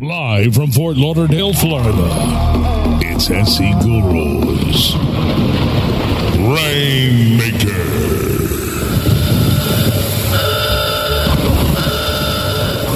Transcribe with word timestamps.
Live 0.00 0.56
from 0.56 0.72
Fort 0.72 0.96
Lauderdale, 0.96 1.52
Florida, 1.54 2.98
it's 3.00 3.30
SE 3.30 3.70
Guru's. 3.74 4.96
Rainmaker. 6.36 7.84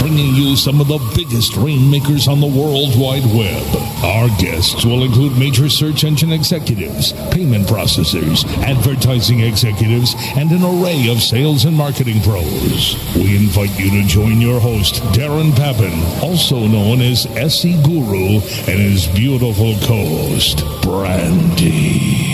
Bringing 0.01 0.35
you 0.35 0.57
some 0.57 0.81
of 0.81 0.89
the 0.89 0.99
biggest 1.15 1.55
rainmakers 1.55 2.27
on 2.27 2.41
the 2.41 2.49
World 2.49 2.99
Wide 2.99 3.27
Web. 3.27 3.88
Our 4.03 4.29
guests 4.39 4.85
will 4.85 5.03
include 5.03 5.37
major 5.37 5.69
search 5.69 6.05
engine 6.05 6.31
executives, 6.31 7.13
payment 7.33 7.67
processors, 7.67 8.47
advertising 8.63 9.41
executives, 9.41 10.15
and 10.37 10.53
an 10.53 10.63
array 10.63 11.09
of 11.09 11.21
sales 11.21 11.65
and 11.65 11.77
marketing 11.77 12.21
pros. 12.23 12.95
We 13.17 13.37
invite 13.37 13.77
you 13.79 13.91
to 13.91 14.07
join 14.07 14.41
your 14.41 14.61
host, 14.61 15.03
Darren 15.15 15.55
Papin, 15.57 15.99
also 16.23 16.67
known 16.67 17.01
as 17.01 17.27
SE 17.27 17.83
Guru, 17.83 18.41
and 18.71 18.81
his 18.81 19.09
beautiful 19.09 19.75
co-host, 19.83 20.63
Brandy. 20.83 22.29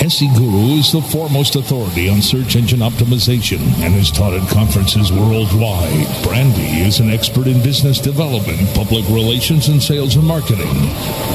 SE 0.00 0.28
Guru 0.34 0.78
is 0.78 0.92
the 0.92 1.02
foremost 1.02 1.56
authority 1.56 2.08
on 2.08 2.22
search 2.22 2.56
engine 2.56 2.80
optimization 2.80 3.60
and 3.82 3.94
has 3.94 4.10
taught 4.10 4.32
at 4.32 4.48
conferences 4.48 5.12
worldwide. 5.12 6.06
Brandy 6.24 6.80
is 6.80 7.00
an 7.00 7.10
expert 7.10 7.46
in 7.46 7.62
business 7.62 8.00
development, 8.00 8.60
public 8.74 9.06
relations, 9.08 9.68
and 9.68 9.82
sales 9.82 10.16
and 10.16 10.26
marketing. 10.26 10.66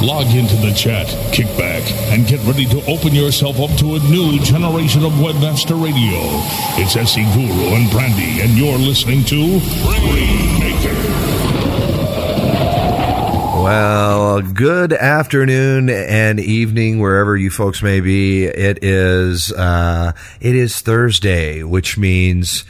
Log 0.02 0.28
into 0.36 0.56
the 0.58 0.74
chat, 0.74 1.08
kick 1.34 1.48
back, 1.58 1.84
and 2.12 2.28
get 2.28 2.40
ready 2.42 2.66
to 2.66 2.86
open 2.86 3.14
yourself 3.14 3.60
up 3.60 3.72
to 3.78 3.96
a 3.96 4.00
new 4.00 4.40
generation 4.40 5.04
of 5.04 5.14
Webmaster 5.14 5.82
Radio. 5.82 6.20
It's 6.78 6.96
SE 6.96 7.24
Guru 7.34 7.76
and 7.76 7.90
Brandy, 7.92 8.42
and 8.42 8.52
you're 8.58 8.78
listening 8.78 9.24
to 9.26 9.60
Rainmaker. 9.88 11.26
Well, 13.64 14.42
good 14.42 14.94
afternoon 14.94 15.90
and 15.90 16.40
evening 16.40 17.00
wherever 17.00 17.36
you 17.36 17.50
folks 17.50 17.82
may 17.82 18.00
be. 18.00 18.46
It 18.46 18.84
is 18.84 19.52
uh, 19.52 20.12
it 20.40 20.56
is 20.56 20.82
Thursday, 20.82 21.64
which 21.64 21.98
means 21.98 22.64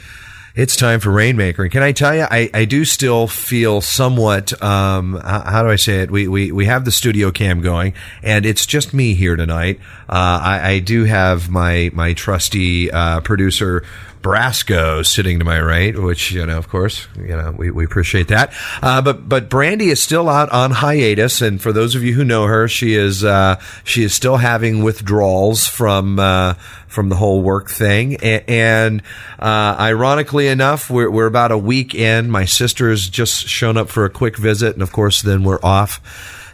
it's 0.56 0.74
time 0.74 1.00
for 1.00 1.10
Rainmaker. 1.10 1.64
And 1.64 1.70
can 1.70 1.82
I 1.82 1.92
tell 1.92 2.14
you, 2.14 2.22
I, 2.22 2.48
I 2.54 2.64
do 2.64 2.86
still 2.86 3.28
feel 3.28 3.82
somewhat, 3.82 4.60
um, 4.62 5.20
how, 5.22 5.62
do 5.62 5.68
I 5.68 5.76
say 5.76 6.00
it? 6.00 6.10
We, 6.10 6.26
we, 6.28 6.50
we 6.50 6.64
have 6.64 6.86
the 6.86 6.90
studio 6.90 7.30
cam 7.30 7.60
going 7.60 7.92
and 8.22 8.46
it's 8.46 8.64
just 8.64 8.94
me 8.94 9.14
here 9.14 9.36
tonight. 9.36 9.78
Uh, 10.08 10.40
I, 10.42 10.68
I 10.70 10.78
do 10.78 11.04
have 11.04 11.50
my, 11.50 11.90
my 11.92 12.14
trusty, 12.14 12.90
uh, 12.90 13.20
producer, 13.20 13.84
Brasco 14.26 15.06
sitting 15.06 15.38
to 15.38 15.44
my 15.44 15.60
right, 15.60 15.96
which 15.96 16.32
you 16.32 16.44
know, 16.44 16.58
of 16.58 16.68
course, 16.68 17.06
you 17.16 17.28
know, 17.28 17.54
we, 17.56 17.70
we 17.70 17.84
appreciate 17.84 18.26
that. 18.26 18.52
Uh, 18.82 19.00
but 19.00 19.28
but 19.28 19.48
Brandy 19.48 19.88
is 19.88 20.02
still 20.02 20.28
out 20.28 20.50
on 20.50 20.72
hiatus, 20.72 21.40
and 21.40 21.62
for 21.62 21.72
those 21.72 21.94
of 21.94 22.02
you 22.02 22.12
who 22.12 22.24
know 22.24 22.46
her, 22.46 22.66
she 22.66 22.94
is 22.94 23.22
uh, 23.22 23.60
she 23.84 24.02
is 24.02 24.12
still 24.12 24.38
having 24.38 24.82
withdrawals 24.82 25.68
from 25.68 26.18
uh, 26.18 26.54
from 26.88 27.08
the 27.08 27.14
whole 27.14 27.40
work 27.40 27.70
thing. 27.70 28.16
And, 28.16 29.02
uh, 29.38 29.76
ironically 29.78 30.48
enough, 30.48 30.90
we're 30.90 31.08
we're 31.08 31.26
about 31.26 31.52
a 31.52 31.58
week 31.58 31.94
in. 31.94 32.28
My 32.28 32.46
sister's 32.46 33.08
just 33.08 33.46
shown 33.46 33.76
up 33.76 33.88
for 33.90 34.04
a 34.04 34.10
quick 34.10 34.36
visit, 34.36 34.72
and 34.74 34.82
of 34.82 34.90
course, 34.90 35.22
then 35.22 35.44
we're 35.44 35.60
off 35.62 36.00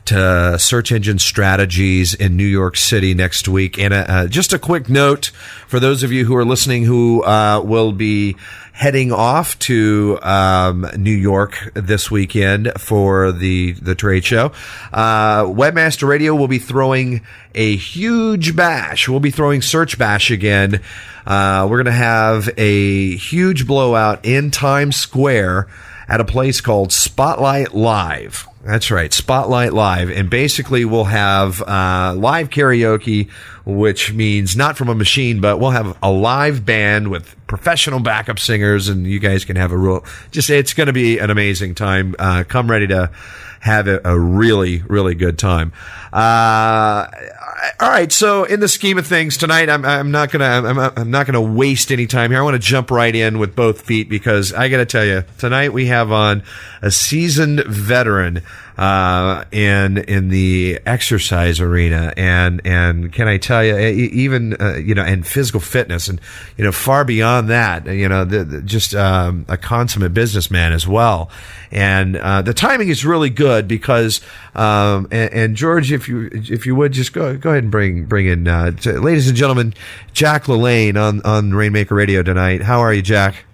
to 0.06 0.58
search 0.58 0.92
engine 0.92 1.18
strategies 1.18 2.14
in 2.14 2.36
New 2.36 2.46
York 2.46 2.76
City 2.76 3.14
next 3.14 3.48
week. 3.48 3.78
And 3.78 3.94
uh, 3.94 4.26
just 4.26 4.52
a 4.52 4.58
quick 4.58 4.88
note 4.88 5.26
for 5.66 5.80
those 5.80 6.02
of 6.02 6.12
you 6.12 6.24
who 6.24 6.36
are 6.36 6.44
listening 6.44 6.84
who 6.84 7.22
uh, 7.22 7.60
will 7.64 7.92
be 7.92 8.36
heading 8.72 9.12
off 9.12 9.58
to 9.60 10.18
um, 10.22 10.86
New 10.96 11.14
York 11.14 11.70
this 11.74 12.10
weekend 12.10 12.72
for 12.78 13.30
the 13.30 13.72
the 13.72 13.94
trade 13.94 14.24
show. 14.24 14.52
Uh, 14.92 15.44
Webmaster 15.44 16.08
Radio 16.08 16.34
will 16.34 16.48
be 16.48 16.58
throwing 16.58 17.20
a 17.54 17.76
huge 17.76 18.56
bash. 18.56 19.08
We'll 19.08 19.20
be 19.20 19.30
throwing 19.30 19.62
Search 19.62 19.98
Bash 19.98 20.30
again. 20.30 20.80
Uh, 21.26 21.66
we're 21.70 21.76
going 21.82 21.86
to 21.86 21.92
have 21.92 22.50
a 22.56 23.14
huge 23.16 23.66
blowout 23.66 24.24
in 24.24 24.50
Times 24.50 24.96
Square 24.96 25.68
at 26.08 26.20
a 26.20 26.24
place 26.24 26.60
called 26.60 26.92
Spotlight 26.92 27.74
Live. 27.74 28.46
That's 28.64 28.92
right, 28.92 29.12
Spotlight 29.12 29.72
Live, 29.72 30.08
and 30.08 30.30
basically 30.30 30.84
we'll 30.84 31.04
have 31.04 31.60
uh, 31.62 32.14
live 32.16 32.48
karaoke, 32.48 33.28
which 33.66 34.12
means 34.12 34.54
not 34.54 34.76
from 34.76 34.88
a 34.88 34.94
machine, 34.94 35.40
but 35.40 35.58
we'll 35.58 35.72
have 35.72 35.98
a 36.00 36.12
live 36.12 36.64
band 36.64 37.08
with 37.08 37.34
professional 37.48 37.98
backup 37.98 38.38
singers, 38.38 38.88
and 38.88 39.04
you 39.04 39.18
guys 39.18 39.44
can 39.44 39.56
have 39.56 39.72
a 39.72 39.76
real. 39.76 40.04
Just 40.30 40.48
it's 40.48 40.74
going 40.74 40.86
to 40.86 40.92
be 40.92 41.18
an 41.18 41.28
amazing 41.28 41.74
time. 41.74 42.14
Uh, 42.20 42.44
come 42.46 42.70
ready 42.70 42.86
to 42.86 43.10
have 43.62 43.86
a, 43.86 44.00
a 44.04 44.18
really, 44.18 44.82
really 44.88 45.14
good 45.14 45.38
time. 45.38 45.72
Uh, 46.12 47.06
all 47.80 47.90
right. 47.90 48.10
So 48.10 48.42
in 48.42 48.58
the 48.58 48.66
scheme 48.66 48.98
of 48.98 49.06
things 49.06 49.36
tonight, 49.36 49.70
I'm, 49.70 49.84
I'm 49.84 50.10
not 50.10 50.32
gonna, 50.32 50.44
I'm, 50.44 50.78
I'm 50.78 51.10
not 51.12 51.26
gonna 51.26 51.40
waste 51.40 51.92
any 51.92 52.08
time 52.08 52.32
here. 52.32 52.40
I 52.40 52.42
want 52.42 52.60
to 52.60 52.68
jump 52.68 52.90
right 52.90 53.14
in 53.14 53.38
with 53.38 53.54
both 53.54 53.82
feet 53.82 54.08
because 54.08 54.52
I 54.52 54.68
got 54.68 54.78
to 54.78 54.86
tell 54.86 55.04
you, 55.04 55.22
tonight 55.38 55.72
we 55.72 55.86
have 55.86 56.10
on 56.10 56.42
a 56.82 56.90
seasoned 56.90 57.64
veteran 57.64 58.42
uh, 58.78 59.44
in 59.52 59.98
in 59.98 60.28
the 60.28 60.80
exercise 60.86 61.60
arena, 61.60 62.12
and 62.16 62.60
and 62.64 63.12
can 63.12 63.28
I 63.28 63.36
tell 63.36 63.62
you, 63.62 63.76
even 63.76 64.56
uh, 64.60 64.76
you 64.76 64.94
know, 64.94 65.02
and 65.02 65.26
physical 65.26 65.60
fitness, 65.60 66.08
and 66.08 66.20
you 66.56 66.64
know, 66.64 66.72
far 66.72 67.04
beyond 67.04 67.50
that, 67.50 67.86
you 67.86 68.08
know, 68.08 68.24
the, 68.24 68.44
the, 68.44 68.62
just 68.62 68.94
um, 68.94 69.44
a 69.48 69.56
consummate 69.56 70.14
businessman 70.14 70.72
as 70.72 70.86
well. 70.86 71.30
And 71.70 72.16
uh, 72.16 72.42
the 72.42 72.54
timing 72.54 72.88
is 72.88 73.04
really 73.04 73.30
good 73.30 73.68
because, 73.68 74.20
um, 74.54 75.08
and, 75.10 75.32
and, 75.32 75.56
George, 75.56 75.92
if 75.92 76.08
you 76.08 76.30
if 76.32 76.66
you 76.66 76.74
would 76.74 76.92
just 76.92 77.12
go 77.12 77.36
go 77.36 77.50
ahead 77.50 77.64
and 77.64 77.72
bring 77.72 78.04
bring 78.06 78.26
in, 78.26 78.48
uh, 78.48 78.72
ladies 78.84 79.28
and 79.28 79.36
gentlemen, 79.36 79.74
Jack 80.12 80.44
LaLanne 80.44 80.96
on 80.96 81.22
on 81.22 81.52
Rainmaker 81.52 81.94
Radio 81.94 82.22
tonight. 82.22 82.62
How 82.62 82.80
are 82.80 82.92
you, 82.92 83.02
Jack? 83.02 83.44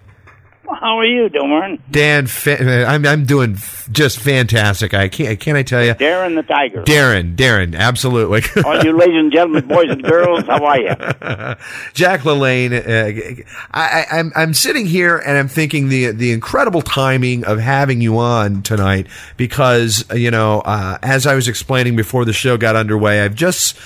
How 0.75 0.99
are 0.99 1.05
you 1.05 1.29
doing? 1.29 1.81
Dan, 1.89 2.27
fa- 2.27 2.85
I'm 2.87 3.05
I'm 3.05 3.25
doing 3.25 3.57
just 3.91 4.19
fantastic. 4.19 4.93
I 4.93 5.07
can't 5.07 5.39
can 5.39 5.55
I 5.55 5.63
tell 5.63 5.83
you? 5.83 5.93
Darren 5.93 6.35
the 6.35 6.43
Tiger. 6.43 6.83
Darren, 6.83 7.35
Darren, 7.35 7.75
absolutely. 7.75 8.43
All 8.63 8.83
you 8.83 8.95
ladies 8.95 9.15
and 9.15 9.31
gentlemen, 9.31 9.67
boys 9.67 9.89
and 9.89 10.03
girls, 10.03 10.45
how 10.45 10.63
are 10.63 10.79
you? 10.79 10.87
Jack 11.93 12.21
LaLanne, 12.21 12.73
uh, 12.73 13.43
I, 13.71 14.05
I'm 14.11 14.31
I'm 14.35 14.53
sitting 14.53 14.85
here 14.85 15.17
and 15.17 15.37
I'm 15.37 15.47
thinking 15.47 15.89
the 15.89 16.11
the 16.11 16.31
incredible 16.31 16.81
timing 16.81 17.45
of 17.45 17.59
having 17.59 18.01
you 18.01 18.17
on 18.19 18.61
tonight 18.61 19.07
because 19.37 20.05
you 20.13 20.31
know 20.31 20.61
uh, 20.61 20.97
as 21.01 21.25
I 21.25 21.35
was 21.35 21.47
explaining 21.47 21.95
before 21.95 22.25
the 22.25 22.33
show 22.33 22.57
got 22.57 22.75
underway, 22.75 23.21
I've 23.21 23.35
just 23.35 23.77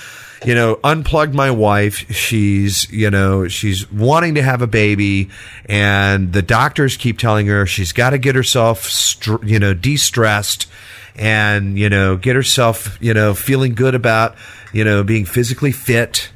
you 0.44 0.54
know, 0.54 0.78
unplugged 0.84 1.34
my 1.34 1.50
wife. 1.50 2.10
She's, 2.12 2.90
you 2.90 3.10
know, 3.10 3.48
she's 3.48 3.90
wanting 3.90 4.34
to 4.34 4.42
have 4.42 4.62
a 4.62 4.66
baby 4.66 5.30
and 5.66 6.32
the 6.32 6.42
doctors 6.42 6.96
keep 6.96 7.18
telling 7.18 7.46
her 7.46 7.66
she's 7.66 7.92
got 7.92 8.10
to 8.10 8.18
get 8.18 8.34
herself, 8.34 9.16
you 9.42 9.58
know, 9.58 9.74
de-stressed 9.74 10.66
and, 11.16 11.78
you 11.78 11.88
know, 11.88 12.16
get 12.16 12.36
herself, 12.36 12.98
you 13.00 13.14
know, 13.14 13.34
feeling 13.34 13.74
good 13.74 13.94
about, 13.94 14.36
you 14.72 14.84
know, 14.84 15.02
being 15.02 15.24
physically 15.24 15.72
fit 15.72 16.30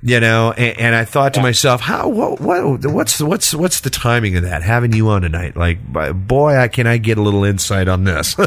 you 0.00 0.20
know 0.20 0.52
and, 0.52 0.78
and, 0.78 0.94
i 0.94 1.04
thought 1.04 1.34
to 1.34 1.42
myself 1.42 1.80
how 1.80 2.08
what, 2.08 2.40
what 2.40 2.86
what's 2.86 3.20
what's 3.20 3.52
what's 3.52 3.80
the 3.80 3.90
timing 3.90 4.36
of 4.36 4.44
that? 4.44 4.62
Having 4.62 4.92
you 4.92 5.08
on 5.08 5.22
tonight 5.22 5.56
like 5.56 5.78
boy 5.84 6.56
I, 6.56 6.68
can 6.68 6.86
i 6.86 6.98
get 6.98 7.18
a 7.18 7.22
little 7.22 7.44
insight 7.44 7.88
on 7.88 8.04
this? 8.04 8.36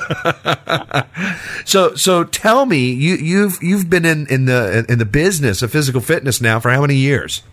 So 1.65 1.95
so 1.95 2.23
tell 2.23 2.65
me 2.65 2.91
you 2.91 3.15
you've 3.15 3.61
you've 3.61 3.89
been 3.89 4.05
in 4.05 4.27
in 4.27 4.45
the 4.45 4.85
in 4.89 4.99
the 4.99 5.05
business 5.05 5.61
of 5.61 5.71
physical 5.71 6.01
fitness 6.01 6.41
now 6.41 6.59
for 6.59 6.71
how 6.71 6.81
many 6.81 6.95
years? 6.95 7.43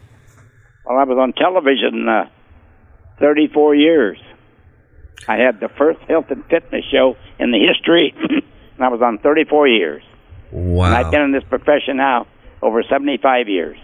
Well 0.85 0.99
i 0.99 1.05
was 1.05 1.19
on 1.19 1.33
television 1.35 2.09
uh, 2.09 2.29
34 3.21 3.75
years. 3.75 4.19
I 5.29 5.37
had 5.37 5.61
the 5.61 5.69
first 5.77 6.01
health 6.09 6.27
and 6.31 6.45
fitness 6.47 6.85
show 6.91 7.17
in 7.39 7.51
the 7.51 7.59
history 7.59 8.15
and 8.31 8.85
i 8.85 8.89
was 8.89 9.03
on 9.03 9.19
34 9.19 9.69
years. 9.69 10.03
Wow 10.51 10.87
and 10.87 10.95
i've 10.95 11.11
been 11.11 11.23
in 11.23 11.33
this 11.33 11.45
profession 11.45 11.99
now 11.99 12.27
over 12.63 12.83
75 12.83 13.49
years 13.49 13.77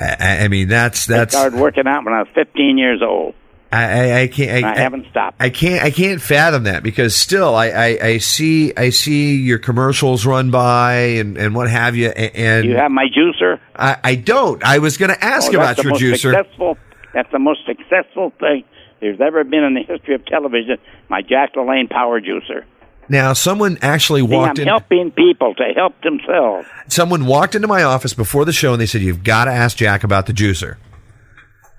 I, 0.00 0.44
I 0.44 0.48
mean, 0.48 0.68
that's 0.68 1.06
that's. 1.06 1.34
I 1.34 1.40
started 1.40 1.60
working 1.60 1.86
out 1.86 2.04
when 2.04 2.14
I 2.14 2.20
was 2.20 2.28
15 2.34 2.78
years 2.78 3.02
old. 3.02 3.34
I, 3.72 3.84
I, 3.84 4.20
I 4.22 4.26
can't. 4.26 4.64
I, 4.64 4.72
I, 4.72 4.78
haven't 4.78 5.06
stopped. 5.10 5.36
I 5.38 5.50
can't. 5.50 5.82
I 5.84 5.90
can't 5.90 6.20
fathom 6.20 6.64
that 6.64 6.82
because 6.82 7.14
still, 7.14 7.54
I, 7.54 7.68
I, 7.68 7.98
I 8.02 8.18
see. 8.18 8.74
I 8.76 8.90
see 8.90 9.36
your 9.36 9.58
commercials 9.58 10.26
run 10.26 10.50
by 10.50 10.94
and, 10.94 11.36
and 11.36 11.54
what 11.54 11.70
have 11.70 11.94
you. 11.94 12.08
And 12.08 12.66
you 12.66 12.76
have 12.76 12.90
my 12.90 13.06
juicer. 13.06 13.60
I, 13.76 13.98
I 14.02 14.14
don't. 14.16 14.64
I 14.64 14.78
was 14.78 14.96
going 14.96 15.10
to 15.10 15.24
ask 15.24 15.52
oh, 15.52 15.56
about 15.56 15.82
your 15.84 15.92
juicer. 15.92 16.34
Successful, 16.34 16.78
that's 17.14 17.30
the 17.30 17.38
most 17.38 17.60
successful 17.66 18.32
thing 18.40 18.64
there's 19.00 19.20
ever 19.20 19.44
been 19.44 19.62
in 19.62 19.74
the 19.74 19.82
history 19.82 20.14
of 20.14 20.24
television. 20.26 20.78
My 21.08 21.22
Jack 21.22 21.54
LaLanne 21.54 21.88
Power 21.88 22.20
Juicer. 22.20 22.64
Now, 23.10 23.32
someone 23.32 23.76
actually 23.82 24.22
walked 24.22 24.58
See, 24.58 24.62
I'm 24.62 24.68
in. 24.68 24.68
helping 24.68 25.10
people 25.10 25.52
to 25.56 25.64
help 25.74 26.00
themselves. 26.00 26.68
Someone 26.86 27.26
walked 27.26 27.56
into 27.56 27.66
my 27.66 27.82
office 27.82 28.14
before 28.14 28.44
the 28.44 28.52
show 28.52 28.72
and 28.72 28.80
they 28.80 28.86
said, 28.86 29.02
"You've 29.02 29.24
got 29.24 29.46
to 29.46 29.50
ask 29.50 29.76
Jack 29.76 30.04
about 30.04 30.26
the 30.26 30.32
juicer." 30.32 30.76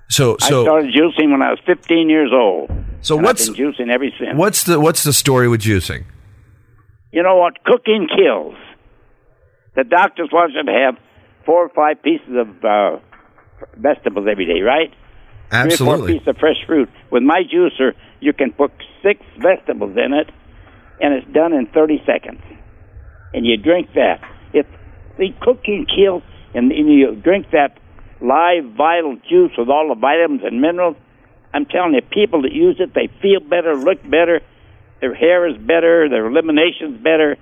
So 0.10 0.36
I 0.42 0.46
started 0.46 0.94
juicing 0.94 1.32
when 1.32 1.42
I 1.42 1.52
was 1.52 1.60
15 1.66 2.10
years 2.10 2.32
old. 2.34 2.70
so 3.00 3.16
what's 3.16 3.48
I've 3.50 3.56
been 3.56 3.72
juicing 3.72 3.90
ever 3.90 4.06
since. 4.20 4.38
what's 4.38 4.64
the 4.66 4.78
what's 4.78 5.04
the 5.04 5.14
story 5.14 5.48
with 5.48 5.62
juicing? 5.62 6.04
You 7.14 7.24
know 7.24 7.38
what? 7.38 7.64
Cooking 7.64 8.10
kills. 8.14 8.56
The 9.76 9.86
doctors 9.86 10.30
want 10.34 10.52
you 10.52 10.64
to 10.64 10.72
have 10.86 10.96
four 11.46 11.66
or 11.66 11.70
five 11.70 12.04
pieces 12.04 12.36
of 12.36 12.50
uh, 12.66 13.00
vegetables 13.78 14.28
every 14.30 14.46
day, 14.46 14.60
right? 14.60 14.94
Absolutely. 15.50 15.78
Three 15.78 15.88
or 15.88 15.98
four 15.98 16.08
pieces 16.08 16.28
of 16.28 16.38
fresh 16.40 16.66
fruit. 16.68 16.90
With 17.10 17.24
my 17.24 17.44
juicer, 17.44 17.94
you 18.20 18.34
can 18.34 18.52
put 18.52 18.72
six 19.02 19.22
vegetables 19.42 19.96
in 19.96 20.12
it, 20.14 20.30
and 21.02 21.14
it's 21.14 21.28
done 21.34 21.54
in 21.54 21.68
30 21.68 22.04
seconds. 22.06 22.42
And 23.34 23.46
you 23.46 23.58
drink 23.58 23.90
that. 23.96 24.22
It's 24.54 24.70
the 25.18 25.30
cooking 25.42 25.86
kills, 25.86 26.24
and, 26.54 26.72
and 26.72 26.88
you 26.90 27.16
drink 27.16 27.48
that 27.52 27.78
live 28.22 28.66
vital 28.78 29.18
juice 29.28 29.52
with 29.58 29.70
all 29.70 29.90
the 29.90 30.00
vitamins 30.00 30.42
and 30.44 30.62
minerals. 30.62 30.96
I'm 31.54 31.66
telling 31.66 31.94
you, 31.94 32.02
people 32.02 32.44
that 32.44 32.54
use 32.54 32.78
it, 32.80 32.94
they 32.94 33.10
feel 33.22 33.40
better, 33.42 33.76
look 33.76 34.02
better, 34.04 34.42
their 35.02 35.16
hair 35.16 35.48
is 35.48 35.58
better, 35.58 36.08
their 36.08 36.28
elimination's 36.28 37.02
better. 37.02 37.38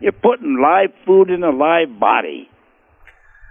You're 0.00 0.12
putting 0.12 0.60
live 0.60 0.90
food 1.06 1.30
in 1.30 1.42
a 1.42 1.50
live 1.50 1.98
body. 1.98 2.48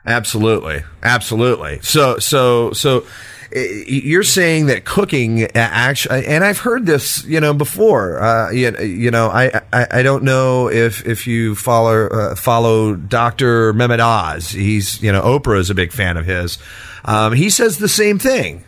Absolutely, 0.06 0.84
absolutely. 1.04 1.80
So, 1.82 2.20
so, 2.20 2.72
so, 2.72 3.06
you're 3.52 4.24
saying 4.24 4.68
that 4.68 4.86
cooking 4.86 5.44
actually, 5.56 6.26
and 6.26 6.44
I've 6.44 6.60
heard 6.60 6.86
this, 6.86 7.24
you 7.26 7.40
know, 7.40 7.54
before. 7.54 8.20
Uh, 8.20 8.52
you, 8.52 8.78
you 8.80 9.12
know, 9.12 9.28
I, 9.28 9.62
I, 9.72 9.88
I 9.92 10.04
don't 10.04 10.24
know 10.24 10.70
if 10.70 11.06
if 11.06 11.28
you 11.28 11.56
follow 11.56 12.08
uh, 12.08 12.36
follow 12.36 12.96
Doctor 12.96 13.74
Mehmet 13.74 14.00
Oz. 14.00 14.50
He's, 14.50 15.02
you 15.02 15.12
know, 15.12 15.22
Oprah 15.22 15.60
is 15.60 15.70
a 15.70 15.76
big 15.76 15.92
fan 15.92 16.18
of 16.18 16.26
his. 16.26 16.58
Um, 17.06 17.34
he 17.34 17.50
says 17.50 17.78
the 17.78 17.88
same 17.88 18.20
thing. 18.20 18.66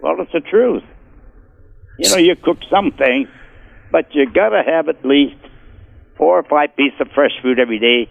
Well, 0.00 0.16
it's 0.20 0.32
the 0.32 0.40
truth. 0.40 0.84
You 1.98 2.10
know, 2.10 2.16
you 2.16 2.36
cook 2.36 2.58
something, 2.70 3.28
but 3.90 4.14
you 4.14 4.30
gotta 4.30 4.62
have 4.64 4.88
at 4.88 5.04
least 5.04 5.36
four 6.16 6.38
or 6.38 6.44
five 6.44 6.76
pieces 6.76 7.00
of 7.00 7.08
fresh 7.14 7.32
fruit 7.42 7.58
every 7.58 7.78
day, 7.78 8.10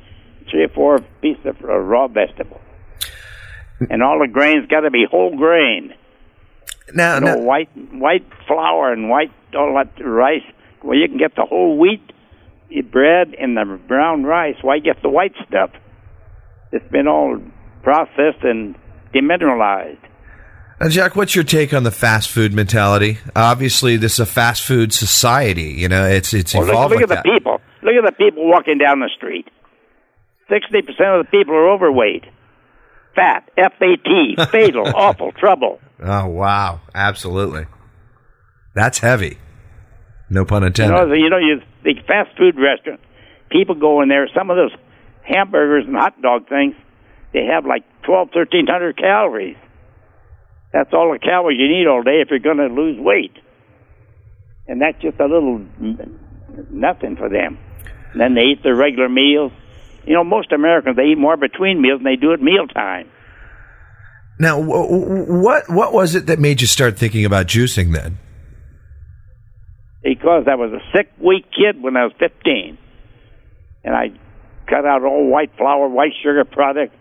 three 0.50 0.64
or 0.64 0.70
four 0.70 1.00
pieces 1.22 1.46
of 1.46 1.62
raw 1.62 2.08
vegetables, 2.08 2.62
and 3.80 4.02
all 4.04 4.20
the 4.20 4.28
grains 4.28 4.68
got 4.70 4.82
to 4.82 4.92
be 4.92 5.06
whole 5.10 5.36
grain. 5.38 5.94
Now, 6.94 7.20
No 7.20 7.36
now 7.36 7.42
white 7.42 7.70
white 7.94 8.26
flour 8.48 8.92
and 8.94 9.10
white 9.10 9.32
all 9.56 9.74
that 9.76 10.04
rice. 10.04 10.44
Well, 10.84 10.98
you 10.98 11.08
can 11.08 11.18
get 11.18 11.36
the 11.36 11.46
whole 11.46 11.78
wheat 11.78 12.02
bread 12.92 13.34
and 13.40 13.56
the 13.58 13.80
brown 13.88 14.24
rice. 14.24 14.56
Why 14.62 14.80
get 14.80 15.02
the 15.02 15.10
white 15.10 15.34
stuff? 15.48 15.72
It's 16.72 16.90
been 16.92 17.08
all 17.08 17.42
processed 17.84 18.44
and 18.44 18.76
demineralized. 19.14 20.00
Jack, 20.90 21.16
what's 21.16 21.34
your 21.34 21.44
take 21.44 21.74
on 21.74 21.84
the 21.84 21.92
fast 21.92 22.30
food 22.30 22.54
mentality? 22.54 23.18
Obviously, 23.36 23.98
this 23.98 24.14
is 24.14 24.20
a 24.20 24.26
fast 24.28 24.62
food 24.64 24.94
society. 24.94 25.74
You 25.76 25.90
know, 25.90 26.06
it's 26.06 26.34
it's 26.34 26.54
Well, 26.54 26.64
look, 26.64 26.70
evolved 26.74 26.92
look 26.92 27.02
like 27.02 27.04
at 27.04 27.10
that. 27.10 27.24
the 27.24 27.32
people. 27.32 27.62
Look 27.82 27.96
at 27.96 28.06
the 28.06 28.12
people 28.16 28.48
walking 28.48 28.78
down 28.78 29.00
the 29.00 29.10
street. 29.18 29.50
Sixty 30.50 30.82
percent 30.84 31.10
of 31.10 31.26
the 31.26 31.30
people 31.32 31.56
are 31.56 31.70
overweight, 31.72 32.26
fat, 33.18 33.50
F 33.58 33.74
A 33.82 33.98
T, 33.98 34.36
fatal, 34.52 34.88
awful, 34.96 35.34
trouble. 35.34 35.80
Oh 36.02 36.28
wow, 36.28 36.80
absolutely. 36.96 37.66
That's 38.76 39.00
heavy. 39.00 39.40
No 40.30 40.46
pun 40.46 40.62
You 40.62 40.68
intended. 40.68 40.94
know, 40.94 41.14
you 41.14 41.30
know, 41.30 41.38
you 41.38 41.62
the 41.84 41.96
fast 42.08 42.38
food 42.38 42.56
restaurant. 42.58 43.02
People 43.50 43.76
go 43.76 44.02
in 44.02 44.10
there. 44.10 44.28
Some 44.36 44.50
of 44.50 44.58
those 44.58 44.72
hamburgers 45.24 45.86
and 45.88 45.96
hot 45.96 46.22
dog 46.22 46.48
things, 46.48 46.76
they 47.34 47.46
have 47.46 47.66
like 47.66 47.84
twelve, 48.04 48.30
thirteen 48.34 48.68
hundred 48.68 48.98
calories. 48.98 49.58
That's 50.74 50.94
all 50.94 51.12
the 51.14 51.20
calories 51.20 51.58
you 51.60 51.70
need 51.70 51.88
all 51.88 52.04
day 52.04 52.22
if 52.22 52.30
you're 52.30 52.40
going 52.40 52.58
to 52.58 52.68
lose 52.68 53.00
weight. 53.00 53.32
And 54.68 54.82
that's 54.82 55.02
just 55.02 55.18
a 55.20 55.26
little 55.26 55.66
nothing 56.70 57.16
for 57.16 57.30
them. 57.30 57.58
And 58.12 58.20
then 58.22 58.36
they 58.36 58.42
eat 58.52 58.64
their 58.64 58.76
regular 58.76 59.08
meals. 59.10 59.54
You 60.08 60.14
know, 60.14 60.24
most 60.24 60.52
Americans 60.52 60.96
they 60.96 61.04
eat 61.12 61.18
more 61.18 61.38
between 61.38 61.82
meals 61.82 62.00
than 62.00 62.06
they 62.06 62.16
do 62.16 62.34
at 62.34 62.42
mealtime. 62.42 63.10
now, 64.40 64.62
wh- 64.62 64.88
wh- 64.88 65.30
what 65.30 65.70
what 65.70 65.94
was 65.94 66.16
it 66.16 66.26
that 66.28 66.40
made 66.40 66.62
you 66.62 66.68
start 66.68 66.98
thinking 66.98 67.26
about 67.26 67.48
juicing 67.48 67.94
then? 67.94 68.18
because 70.08 70.48
I 70.50 70.56
was 70.56 70.72
a 70.72 70.80
sick, 70.96 71.12
weak 71.20 71.46
kid 71.52 71.82
when 71.82 71.98
I 71.98 72.06
was 72.06 72.14
15. 72.20 72.78
And 73.84 73.96
I 73.96 74.08
cut 74.68 74.86
out 74.86 75.04
all 75.04 75.28
white 75.30 75.52
flour, 75.58 75.90
white 75.90 76.14
sugar 76.24 76.46
products, 76.46 76.96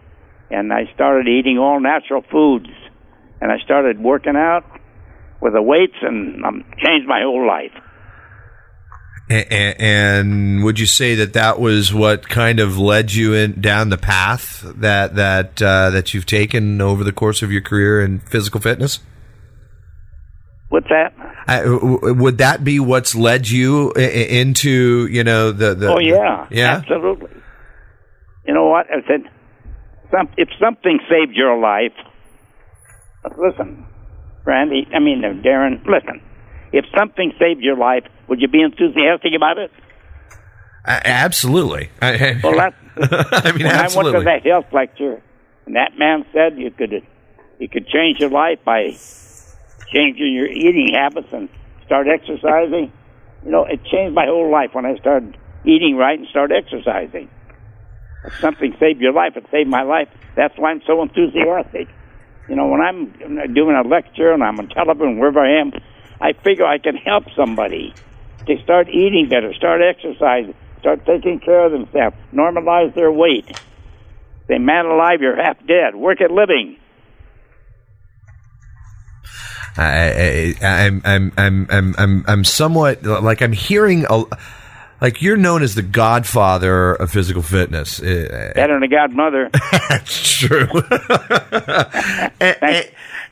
and 0.51 0.73
I 0.73 0.91
started 0.95 1.29
eating 1.29 1.59
all 1.59 1.81
natural 1.81 2.23
foods. 2.23 2.71
And 3.41 3.53
I 3.53 3.59
started 3.65 4.01
working 4.01 4.35
out 4.35 4.65
with 5.41 5.53
the 5.53 5.63
weights, 5.63 5.97
and 6.03 6.45
um, 6.45 6.65
changed 6.83 7.07
my 7.07 7.21
whole 7.23 7.47
life. 7.47 7.73
And, 9.29 9.81
and 9.81 10.65
would 10.65 10.79
you 10.79 10.87
say 10.87 11.17
that 11.17 11.33
that 11.33 11.59
was 11.59 11.93
what 11.93 12.29
kind 12.29 12.61
of 12.61 12.79
led 12.79 13.13
you 13.13 13.35
in 13.35 13.61
down 13.61 13.89
the 13.91 13.99
path 13.99 14.63
that 14.77 15.17
that 15.17 15.61
uh, 15.61 15.91
that 15.91 16.15
you've 16.15 16.27
taken 16.27 16.81
over 16.81 17.03
the 17.03 17.13
course 17.13 17.43
of 17.43 17.51
your 17.51 17.63
career 17.63 18.01
in 18.01 18.21
physical 18.21 18.61
fitness? 18.61 19.01
What's 20.69 20.89
that? 20.89 21.13
I, 21.49 21.63
w- 21.63 21.97
w- 21.97 22.15
would 22.15 22.39
that 22.39 22.65
be 22.65 22.79
what's 22.81 23.15
led 23.15 23.49
you 23.49 23.93
i- 23.97 24.01
into 24.01 25.07
you 25.11 25.25
know 25.25 25.51
the 25.53 25.75
the 25.75 25.89
Oh 25.93 25.99
yeah, 25.99 26.47
yeah 26.51 26.77
absolutely. 26.77 27.31
You 28.47 28.55
know 28.55 28.67
what? 28.67 28.87
I 28.87 29.05
said, 29.09 29.23
some, 30.13 30.29
if 30.37 30.49
something 30.61 31.01
saved 31.11 31.35
your 31.35 31.59
life, 31.59 31.93
listen, 33.37 33.85
Randy. 34.45 34.87
I 34.95 35.01
mean, 35.01 35.25
uh, 35.25 35.31
Darren. 35.43 35.85
Listen, 35.85 36.21
if 36.77 36.85
something 36.97 37.33
saved 37.39 37.63
your 37.63 37.77
life, 37.77 38.05
would 38.29 38.41
you 38.41 38.49
be 38.49 38.61
enthusiastic 38.61 39.33
about 39.35 39.57
it? 39.59 39.71
A- 40.85 41.07
absolutely. 41.07 41.89
I, 42.03 42.39
Well, 42.45 42.57
that 42.57 42.75
I 43.45 43.53
mean, 43.53 43.67
when 43.67 43.77
I 43.77 43.89
went 43.89 44.17
to 44.17 44.23
that 44.25 44.45
health 44.45 44.67
lecture, 44.73 45.23
and 45.67 45.77
that 45.77 45.99
man 45.99 46.25
said 46.33 46.59
you 46.59 46.71
could 46.71 47.03
you 47.59 47.69
could 47.69 47.89
change 47.89 48.21
your 48.21 48.31
life 48.31 48.59
by 48.65 48.93
changing 49.93 50.33
your 50.33 50.47
eating 50.47 50.93
habits 50.95 51.29
and 51.33 51.49
start 51.85 52.07
exercising. 52.09 52.93
You 53.45 53.51
know, 53.51 53.65
it 53.65 53.81
changed 53.85 54.15
my 54.15 54.27
whole 54.27 54.51
life 54.51 54.71
when 54.73 54.85
I 54.85 54.97
started 54.97 55.37
eating 55.65 55.97
right 55.97 56.19
and 56.19 56.29
started 56.29 56.57
exercising. 56.57 57.29
If 58.25 58.33
something 58.41 58.75
saved 58.79 59.01
your 59.01 59.13
life, 59.13 59.37
it 59.37 59.47
saved 59.51 59.69
my 59.69 59.83
life. 59.83 60.09
That's 60.37 60.55
why 60.59 60.71
I'm 60.71 60.83
so 60.87 61.03
enthusiastic. 61.03 61.89
You 62.49 62.57
know, 62.57 62.67
when 62.67 62.81
I'm 62.81 63.13
doing 63.55 63.77
a 63.77 63.87
lecture 63.87 64.33
and 64.33 64.43
I'm 64.43 64.59
on 64.59 64.69
television, 64.69 65.19
wherever 65.19 65.41
I 65.41 65.61
am, 65.61 65.73
I 66.21 66.33
figure 66.33 66.65
I 66.65 66.79
can 66.79 66.97
help 66.97 67.25
somebody 67.37 67.95
to 68.47 68.63
start 68.63 68.89
eating 68.89 69.29
better, 69.29 69.53
start 69.55 69.81
exercising, 69.83 70.55
start 70.81 71.05
taking 71.05 71.41
care 71.41 71.67
of 71.67 71.73
themselves, 71.73 72.17
normalize 72.33 72.95
their 72.95 73.13
weight. 73.13 73.47
Say, 74.49 74.59
man 74.59 74.87
alive, 74.87 75.21
you're 75.21 75.37
half 75.37 75.59
dead. 75.67 75.95
Work 75.97 76.21
at 76.21 76.31
living. 76.31 76.79
I, 79.77 80.55
I, 80.63 80.67
I'm, 80.67 81.03
I'm, 81.05 81.33
I'm, 81.37 81.67
I'm, 81.69 81.95
I'm, 81.99 82.25
I'm 82.27 82.45
somewhat 82.45 83.03
like 83.05 83.43
I'm 83.43 83.53
hearing 83.53 84.07
a, 84.09 84.25
like 85.01 85.21
you're 85.21 85.37
known 85.37 85.63
as 85.63 85.75
the 85.75 85.83
godfather 85.83 86.95
of 86.95 87.11
physical 87.11 87.43
fitness. 87.43 88.01
Uh, 88.01 88.53
Better 88.55 88.75
than 88.75 88.83
a 88.83 88.89
godmother. 88.89 89.51
That's 89.89 90.39
true. 90.39 90.69
and, 92.41 92.89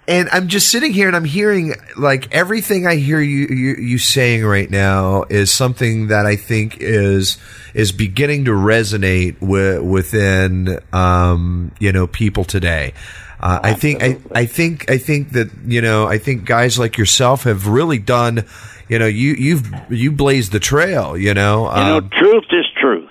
and, 0.07 0.29
I'm 0.31 0.49
just 0.49 0.69
sitting 0.71 0.93
here 0.93 1.07
and 1.07 1.17
I'm 1.17 1.25
hearing 1.25 1.75
like 1.97 2.35
everything 2.35 2.87
I 2.87 2.97
hear 2.97 3.21
you, 3.21 3.47
you 3.47 3.75
you 3.77 3.99
saying 3.99 4.45
right 4.45 4.71
now 4.71 5.25
is 5.31 5.53
something 5.53 6.09
that 6.09 6.27
I 6.27 6.37
think 6.37 6.79
is 6.81 7.39
is 7.75 7.93
beginning 7.93 8.45
to 8.47 8.51
resonate 8.53 9.41
with, 9.41 9.83
within 9.83 10.81
um, 10.93 11.73
you 11.79 11.93
know 11.93 12.07
people 12.07 12.45
today. 12.45 12.95
Uh, 13.41 13.61
I 13.63 13.75
think 13.75 14.03
I, 14.03 14.19
I 14.35 14.47
think 14.47 14.91
I 14.91 14.99
think 14.99 15.33
that 15.33 15.51
you 15.67 15.81
know 15.81 16.07
I 16.07 16.19
think 16.19 16.45
guys 16.45 16.79
like 16.79 16.97
yourself 16.97 17.45
have 17.45 17.67
really 17.67 17.99
done 17.99 18.47
you 18.89 18.99
know 18.99 19.07
you 19.07 19.35
you've 19.35 19.71
you 19.91 20.13
blazed 20.13 20.53
the 20.53 20.61
trail 20.61 21.17
you 21.17 21.35
know 21.35 21.69
You 21.71 21.85
know, 21.85 21.97
um, 21.99 22.11
truth 22.11 22.45
is 22.51 22.65
truth. 22.81 23.11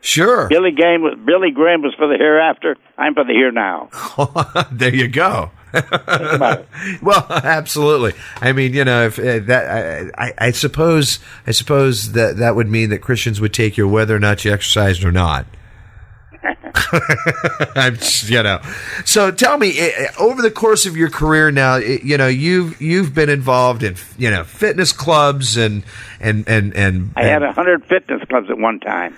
sure 0.00 0.48
Billy 0.48 0.72
Graham 0.72 1.24
Billy 1.24 1.50
Graham 1.50 1.82
was 1.82 1.94
for 1.94 2.08
the 2.08 2.16
hereafter. 2.16 2.76
I'm 2.98 3.14
for 3.14 3.24
the 3.24 3.32
here 3.32 3.52
now. 3.52 3.88
there 4.72 4.94
you 4.94 5.08
go. 5.08 5.50
well, 7.02 7.26
absolutely. 7.28 8.12
I 8.40 8.52
mean, 8.52 8.74
you 8.74 8.84
know, 8.84 9.06
if 9.06 9.18
uh, 9.18 9.38
that, 9.46 10.12
I, 10.16 10.26
I, 10.26 10.34
I 10.38 10.50
suppose, 10.50 11.18
I 11.46 11.52
suppose 11.52 12.12
that 12.12 12.38
that 12.38 12.56
would 12.56 12.68
mean 12.68 12.90
that 12.90 12.98
Christians 12.98 13.40
would 13.40 13.54
take 13.54 13.76
you 13.76 13.88
whether 13.88 14.14
or 14.14 14.18
not 14.18 14.44
you 14.44 14.52
exercised 14.52 15.04
or 15.04 15.12
not. 15.12 15.46
I'm, 17.76 17.96
just, 17.96 18.28
you 18.28 18.42
know. 18.42 18.60
So 19.04 19.30
tell 19.30 19.58
me, 19.58 19.78
eh, 19.78 19.92
eh, 19.96 20.06
over 20.18 20.42
the 20.42 20.50
course 20.50 20.86
of 20.86 20.96
your 20.96 21.10
career 21.10 21.50
now, 21.50 21.74
eh, 21.74 21.98
you 22.02 22.16
know, 22.16 22.28
you've 22.28 22.80
you've 22.80 23.14
been 23.14 23.28
involved 23.28 23.82
in, 23.82 23.96
you 24.16 24.30
know, 24.30 24.44
fitness 24.44 24.92
clubs 24.92 25.56
and 25.56 25.84
and 26.18 26.48
and 26.48 26.74
and. 26.74 27.12
I 27.16 27.24
had 27.24 27.42
a 27.42 27.52
hundred 27.52 27.84
fitness 27.84 28.22
clubs 28.28 28.48
at 28.50 28.58
one 28.58 28.80
time. 28.80 29.16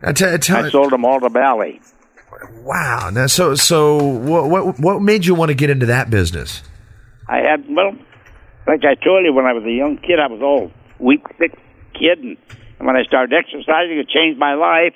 and, 0.00 0.20
I 0.22 0.70
sold 0.70 0.92
them 0.92 1.04
all 1.04 1.20
to 1.20 1.30
Bally. 1.30 1.80
Wow. 2.62 3.10
Now, 3.10 3.26
so 3.26 3.54
so 3.54 3.96
what 3.96 4.48
what 4.48 4.80
what 4.80 5.02
made 5.02 5.26
you 5.26 5.34
want 5.34 5.50
to 5.50 5.54
get 5.54 5.70
into 5.70 5.86
that 5.86 6.10
business? 6.10 6.62
I 7.28 7.38
had 7.38 7.64
well, 7.68 7.92
like 8.66 8.84
I 8.84 8.94
told 8.94 9.24
you, 9.24 9.32
when 9.32 9.46
I 9.46 9.52
was 9.52 9.64
a 9.64 9.70
young 9.70 9.98
kid, 9.98 10.18
I 10.18 10.28
was 10.28 10.40
all 10.42 10.70
weak, 10.98 11.22
sick 11.38 11.58
kid, 11.94 12.18
and, 12.18 12.36
when 12.78 12.96
I 12.96 13.04
started 13.04 13.32
exercising, 13.32 13.96
it 13.98 14.08
changed 14.08 14.40
my 14.40 14.54
life. 14.54 14.94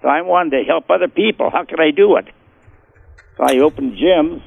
So 0.00 0.08
I 0.08 0.22
wanted 0.22 0.58
to 0.58 0.64
help 0.64 0.88
other 0.90 1.08
people. 1.08 1.50
How 1.50 1.64
could 1.64 1.80
I 1.80 1.90
do 1.90 2.16
it? 2.16 2.26
So 3.36 3.42
I 3.42 3.58
opened 3.58 3.98
gyms, 3.98 4.42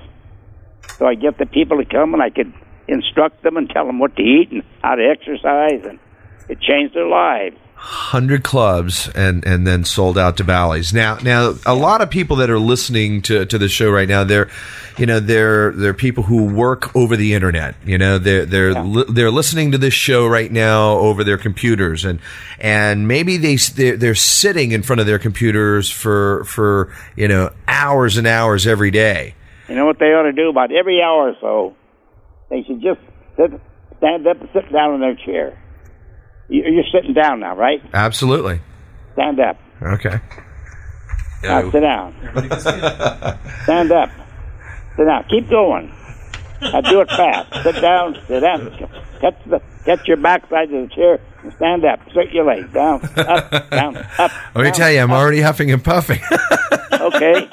so 0.98 1.06
I 1.06 1.16
get 1.16 1.38
the 1.38 1.46
people 1.46 1.78
to 1.78 1.86
come, 1.86 2.14
and 2.14 2.24
I 2.24 2.30
could 2.30 2.54
instruct 2.88 3.44
them 3.44 3.58
and 3.58 3.70
tell 3.70 3.86
them 3.86 4.00
what 4.00 4.16
to 4.16 4.22
eat 4.22 4.52
and 4.52 4.64
how 4.82 4.96
to 4.96 5.04
exercise, 5.04 5.86
and 5.86 6.00
it 6.48 6.62
changed 6.62 6.96
their 6.96 7.08
lives. 7.08 7.58
Hundred 7.82 8.44
clubs 8.44 9.10
and 9.16 9.46
and 9.46 9.66
then 9.66 9.86
sold 9.86 10.18
out 10.18 10.36
to 10.36 10.44
Bally's. 10.44 10.94
Now 10.94 11.18
now 11.24 11.54
a 11.66 11.74
lot 11.74 12.02
of 12.02 12.10
people 12.10 12.36
that 12.38 12.50
are 12.50 12.60
listening 12.60 13.22
to, 13.24 13.46
to 13.46 13.58
the 13.58 13.70
show 13.70 13.90
right 13.90 14.08
now, 14.08 14.26
they're 14.26 14.50
you 14.98 15.06
know 15.06 15.22
they're 15.22 15.72
they're 15.72 15.94
people 15.94 16.24
who 16.24 16.44
work 16.44 16.94
over 16.94 17.16
the 17.16 17.34
internet. 17.34 17.76
You 17.86 17.98
know 17.98 18.18
they're 18.18 18.46
they're 18.46 18.74
li- 18.74 19.06
they're 19.08 19.32
listening 19.32 19.72
to 19.72 19.78
this 19.78 19.94
show 19.94 20.28
right 20.28 20.52
now 20.52 20.98
over 20.98 21.24
their 21.24 21.38
computers 21.38 22.04
and 22.04 22.20
and 22.60 23.08
maybe 23.08 23.38
they 23.38 23.56
they're, 23.56 23.96
they're 23.96 24.16
sitting 24.16 24.74
in 24.74 24.84
front 24.84 25.00
of 25.00 25.08
their 25.08 25.20
computers 25.20 25.90
for 25.90 26.44
for 26.44 26.94
you 27.16 27.30
know 27.30 27.50
hours 27.68 28.18
and 28.18 28.28
hours 28.28 28.68
every 28.68 28.92
day. 28.92 29.36
You 29.70 29.76
know 29.76 29.86
what 29.86 30.00
they 30.00 30.08
ought 30.08 30.24
to 30.24 30.34
do? 30.34 30.50
About 30.50 30.74
every 30.74 31.02
hour 31.02 31.30
or 31.30 31.36
so, 31.40 31.76
they 32.50 32.64
should 32.64 32.82
just 32.82 33.00
sit, 33.38 33.52
stand 34.00 34.28
up 34.28 34.42
and 34.42 34.50
sit 34.52 34.70
down 34.70 34.96
in 34.96 35.00
their 35.00 35.16
chair. 35.16 35.58
You- 36.50 36.64
You're 36.66 36.84
sitting 36.92 37.14
down 37.14 37.40
now, 37.40 37.56
right? 37.56 37.82
Absolutely. 37.94 38.60
Stand 39.14 39.40
up. 39.40 39.58
Okay. 39.82 40.20
Now 41.44 41.72
sit 41.72 41.80
down. 41.80 42.14
Stand 43.64 43.92
up. 43.92 44.10
Sit 44.98 45.06
down. 45.06 45.24
Keep 45.30 45.50
going. 45.50 45.94
Now 46.62 46.82
do 46.82 47.00
it 47.02 47.08
fast. 47.10 47.64
Sit 47.64 47.82
down. 47.82 48.18
Sit 48.28 48.42
down. 48.42 48.72
Catch 49.22 49.36
the 49.46 49.62
catch 49.86 50.08
your 50.08 50.18
backside 50.18 50.72
of 50.74 50.90
the 50.90 50.94
chair 50.94 51.20
and 51.44 51.54
stand 51.54 51.86
up. 51.86 52.00
Straight 52.10 52.32
your 52.34 52.44
legs 52.46 52.72
down, 52.74 53.02
up, 53.18 53.50
down, 53.70 53.96
up. 54.18 54.32
Let 54.54 54.58
me 54.58 54.64
down, 54.64 54.74
tell 54.74 54.92
you, 54.92 55.00
I'm 55.00 55.12
up. 55.12 55.18
already 55.20 55.40
huffing 55.42 55.72
and 55.72 55.84
puffing. 55.84 56.20
Okay. 56.92 57.48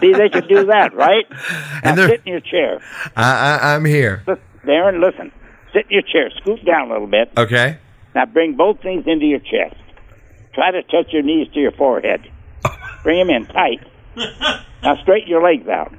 See, 0.00 0.12
they 0.14 0.28
can 0.30 0.46
do 0.48 0.64
that, 0.66 0.94
right? 0.94 1.26
And 1.82 1.96
now 1.96 2.06
sit 2.06 2.22
in 2.24 2.32
your 2.32 2.40
chair. 2.40 2.80
I, 3.16 3.58
I, 3.60 3.74
I'm 3.74 3.84
here. 3.84 4.22
And 4.26 5.00
listen. 5.00 5.30
Sit 5.74 5.84
in 5.90 5.90
your 5.90 6.02
chair. 6.02 6.30
Scoot 6.40 6.64
down 6.64 6.88
a 6.88 6.92
little 6.92 7.06
bit. 7.06 7.30
Okay. 7.36 7.76
Now 8.18 8.26
bring 8.26 8.56
both 8.56 8.82
knees 8.82 9.04
into 9.06 9.26
your 9.26 9.38
chest. 9.38 9.76
Try 10.52 10.72
to 10.72 10.82
touch 10.82 11.12
your 11.12 11.22
knees 11.22 11.46
to 11.54 11.60
your 11.60 11.70
forehead. 11.70 12.28
Bring 13.04 13.24
them 13.24 13.30
in 13.30 13.46
tight. 13.46 13.78
Now 14.82 14.96
straighten 15.02 15.28
your 15.28 15.40
legs 15.40 15.68
out. 15.68 15.92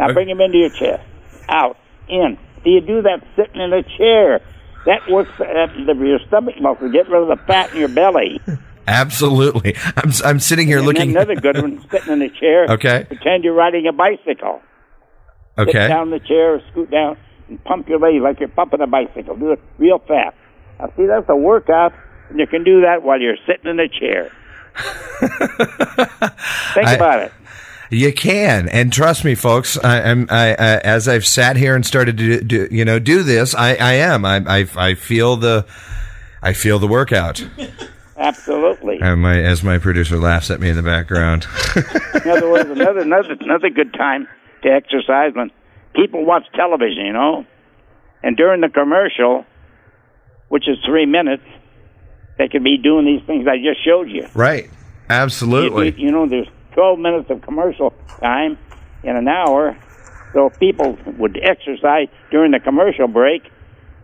Now 0.00 0.12
bring 0.12 0.26
them 0.26 0.40
into 0.40 0.58
your 0.58 0.70
chest. 0.70 1.04
Out. 1.48 1.76
In. 2.08 2.36
Do 2.64 2.70
you 2.70 2.80
do 2.80 3.02
that 3.02 3.24
sitting 3.36 3.60
in 3.60 3.72
a 3.72 3.84
chair? 3.84 4.40
That 4.86 5.08
works 5.08 5.30
uh, 5.38 5.44
the, 5.86 5.94
your 5.94 6.18
stomach 6.26 6.60
muscle. 6.60 6.90
Get 6.90 7.08
rid 7.08 7.22
of 7.22 7.28
the 7.28 7.44
fat 7.46 7.72
in 7.72 7.78
your 7.78 7.88
belly. 7.88 8.40
Absolutely. 8.88 9.76
I'm, 9.96 10.10
I'm 10.24 10.40
sitting 10.40 10.66
here 10.66 10.78
And 10.78 10.86
looking. 10.88 11.10
another 11.10 11.36
good 11.36 11.62
one, 11.62 11.86
sitting 11.88 12.14
in 12.14 12.22
a 12.22 12.30
chair. 12.30 12.66
Okay. 12.68 13.04
Pretend 13.06 13.44
you're 13.44 13.54
riding 13.54 13.86
a 13.86 13.92
bicycle. 13.92 14.60
Okay. 15.56 15.70
Sit 15.70 15.88
down 15.88 16.08
in 16.08 16.10
the 16.10 16.26
chair, 16.26 16.60
scoot 16.72 16.90
down, 16.90 17.16
and 17.48 17.62
pump 17.62 17.88
your 17.88 18.00
legs 18.00 18.20
like 18.24 18.40
you're 18.40 18.48
pumping 18.48 18.80
a 18.80 18.88
bicycle. 18.88 19.36
Do 19.36 19.52
it 19.52 19.60
real 19.78 20.00
fast. 20.00 20.34
Now, 20.78 20.92
see, 20.96 21.06
that's 21.06 21.28
a 21.28 21.36
workout, 21.36 21.92
and 22.28 22.38
you 22.38 22.46
can 22.46 22.64
do 22.64 22.82
that 22.82 23.02
while 23.02 23.20
you're 23.20 23.36
sitting 23.46 23.70
in 23.70 23.80
a 23.80 23.88
chair. 23.88 24.30
Think 26.74 26.86
I- 26.88 26.94
about 26.94 27.22
it. 27.22 27.32
You 27.88 28.12
can, 28.12 28.68
and 28.68 28.92
trust 28.92 29.24
me, 29.24 29.36
folks. 29.36 29.78
I, 29.78 30.02
I'm 30.10 30.26
I, 30.28 30.48
I, 30.50 30.78
as 30.78 31.06
I've 31.06 31.24
sat 31.24 31.54
here 31.54 31.76
and 31.76 31.86
started 31.86 32.18
to 32.18 32.40
do, 32.42 32.66
you 32.68 32.84
know 32.84 32.98
do 32.98 33.22
this. 33.22 33.54
I, 33.54 33.76
I 33.76 33.92
am. 33.92 34.24
I, 34.24 34.42
I 34.44 34.66
I 34.76 34.94
feel 34.94 35.36
the 35.36 35.64
I 36.42 36.52
feel 36.52 36.80
the 36.80 36.88
workout. 36.88 37.46
Absolutely. 38.16 38.98
And 39.00 39.22
my 39.22 39.40
as 39.40 39.62
my 39.62 39.78
producer 39.78 40.16
laughs 40.16 40.50
at 40.50 40.58
me 40.58 40.68
in 40.68 40.74
the 40.74 40.82
background. 40.82 41.46
In 42.24 42.28
other 42.28 42.50
words, 42.50 42.68
another 42.68 43.00
another 43.02 43.36
another 43.38 43.70
good 43.70 43.92
time 43.94 44.26
to 44.64 44.68
exercise 44.68 45.32
when 45.36 45.52
people 45.94 46.24
watch 46.24 46.44
television, 46.56 47.06
you 47.06 47.12
know, 47.12 47.46
and 48.24 48.36
during 48.36 48.62
the 48.62 48.68
commercial, 48.68 49.46
which 50.48 50.68
is 50.68 50.76
three 50.84 51.06
minutes, 51.06 51.42
they 52.38 52.48
could 52.48 52.64
be 52.64 52.78
doing 52.78 53.04
these 53.06 53.24
things 53.26 53.46
I 53.46 53.56
just 53.56 53.84
showed 53.84 54.08
you. 54.10 54.26
right. 54.34 54.64
You, 54.64 54.70
Absolutely. 55.10 55.94
you 55.96 56.10
know, 56.10 56.28
there's 56.28 56.48
12 56.72 56.98
minutes 56.98 57.30
of 57.30 57.40
commercial 57.42 57.94
time 58.20 58.58
in 59.04 59.16
an 59.16 59.28
hour. 59.28 59.76
So 60.32 60.46
if 60.46 60.58
people 60.58 60.98
would 61.18 61.38
exercise 61.42 62.08
during 62.30 62.50
the 62.50 62.58
commercial 62.60 63.06
break, 63.06 63.42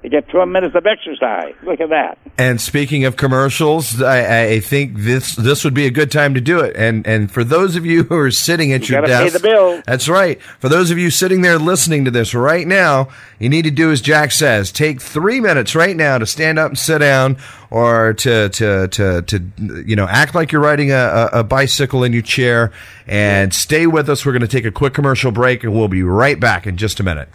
they 0.03 0.09
get 0.09 0.29
12 0.29 0.49
minutes 0.49 0.75
of 0.75 0.85
exercise. 0.85 1.55
Look 1.63 1.81
at 1.81 1.91
that. 1.91 2.19
And 2.37 2.61
speaking 2.61 3.05
of 3.05 3.17
commercials, 3.17 4.03
I, 4.03 4.47
I 4.55 4.61
think 4.61 4.97
this 4.99 5.37
this 5.37 5.63
would 5.65 5.75
be 5.75 5.87
a 5.87 5.91
good 5.91 6.11
time 6.11 6.35
to 6.35 6.41
do 6.41 6.59
it. 6.61 6.75
And 6.77 7.07
and 7.07 7.31
for 7.31 7.45
those 7.45 7.77
of 7.77 7.87
you 7.87 8.03
who 8.05 8.17
are 8.17 8.31
sitting 8.33 8.73
at 8.73 8.89
You 8.89 8.95
your 8.97 9.03
gotta 9.07 9.19
pay 9.19 9.31
desk, 9.31 9.43
the 9.43 9.49
bill. 9.49 9.83
that's 9.87 10.09
right. 10.09 10.43
For 10.43 10.69
those 10.69 10.91
of 10.91 10.99
you 10.99 11.11
sitting 11.11 11.43
there 11.43 11.59
listening 11.59 12.05
to 12.05 12.11
this 12.11 12.35
right 12.35 12.67
now, 12.67 13.09
you 13.39 13.49
need 13.49 13.63
to 13.63 13.71
do 13.71 13.93
as 13.93 14.01
Jack 14.01 14.33
says: 14.33 14.73
take 14.73 15.01
three 15.01 15.41
minutes 15.41 15.75
right 15.77 15.95
now 15.97 16.19
to 16.19 16.27
stand 16.27 16.59
up 16.59 16.71
and 16.71 16.79
sit 16.79 16.99
down, 16.99 17.37
or 17.71 18.13
to 18.15 18.49
to 18.49 18.89
to 18.89 19.23
to 19.23 19.85
you 19.87 19.95
know 19.95 20.09
act 20.09 20.35
like 20.35 20.51
you're 20.51 20.63
riding 20.63 20.91
a, 20.91 20.95
a, 21.33 21.41
a 21.41 21.45
bicycle 21.45 22.03
in 22.03 22.13
your 22.13 22.23
chair, 22.23 22.73
and 23.07 23.55
stay 23.55 23.87
with 23.87 24.09
us. 24.09 24.27
We're 24.27 24.33
going 24.33 24.43
to 24.43 24.49
take 24.49 24.65
a 24.65 24.73
quick 24.73 24.95
commercial 24.95 25.31
break, 25.31 25.63
and 25.63 25.73
we'll 25.73 25.87
be 25.89 26.03
right 26.03 26.41
back 26.41 26.67
in 26.67 26.77
just 26.77 26.99
a 26.99 27.03
minute. 27.05 27.29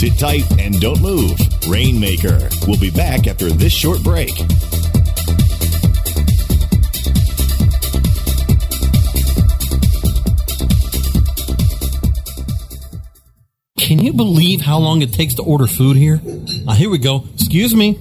Sit 0.00 0.18
tight 0.18 0.58
and 0.58 0.80
don't 0.80 1.02
move. 1.02 1.38
Rainmaker. 1.68 2.48
We'll 2.66 2.80
be 2.80 2.90
back 2.90 3.26
after 3.26 3.50
this 3.50 3.70
short 3.70 4.02
break. 4.02 4.34
Can 13.76 13.98
you 13.98 14.14
believe 14.14 14.62
how 14.62 14.78
long 14.78 15.02
it 15.02 15.12
takes 15.12 15.34
to 15.34 15.42
order 15.42 15.66
food 15.66 15.98
here? 15.98 16.18
Ah, 16.66 16.72
here 16.72 16.88
we 16.88 16.96
go. 16.96 17.26
Excuse 17.34 17.74
me. 17.74 17.98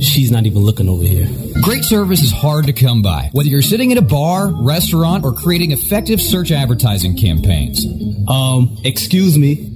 She's 0.00 0.32
not 0.32 0.44
even 0.44 0.62
looking 0.62 0.88
over 0.88 1.04
here. 1.04 1.28
Great 1.62 1.84
service 1.84 2.20
is 2.20 2.32
hard 2.32 2.66
to 2.66 2.72
come 2.72 3.02
by, 3.02 3.30
whether 3.30 3.48
you're 3.48 3.62
sitting 3.62 3.92
at 3.92 3.98
a 3.98 4.02
bar, 4.02 4.48
restaurant, 4.48 5.22
or 5.22 5.32
creating 5.32 5.70
effective 5.70 6.20
search 6.20 6.50
advertising 6.50 7.16
campaigns. 7.16 7.86
Um, 8.28 8.78
excuse 8.82 9.38
me. 9.38 9.75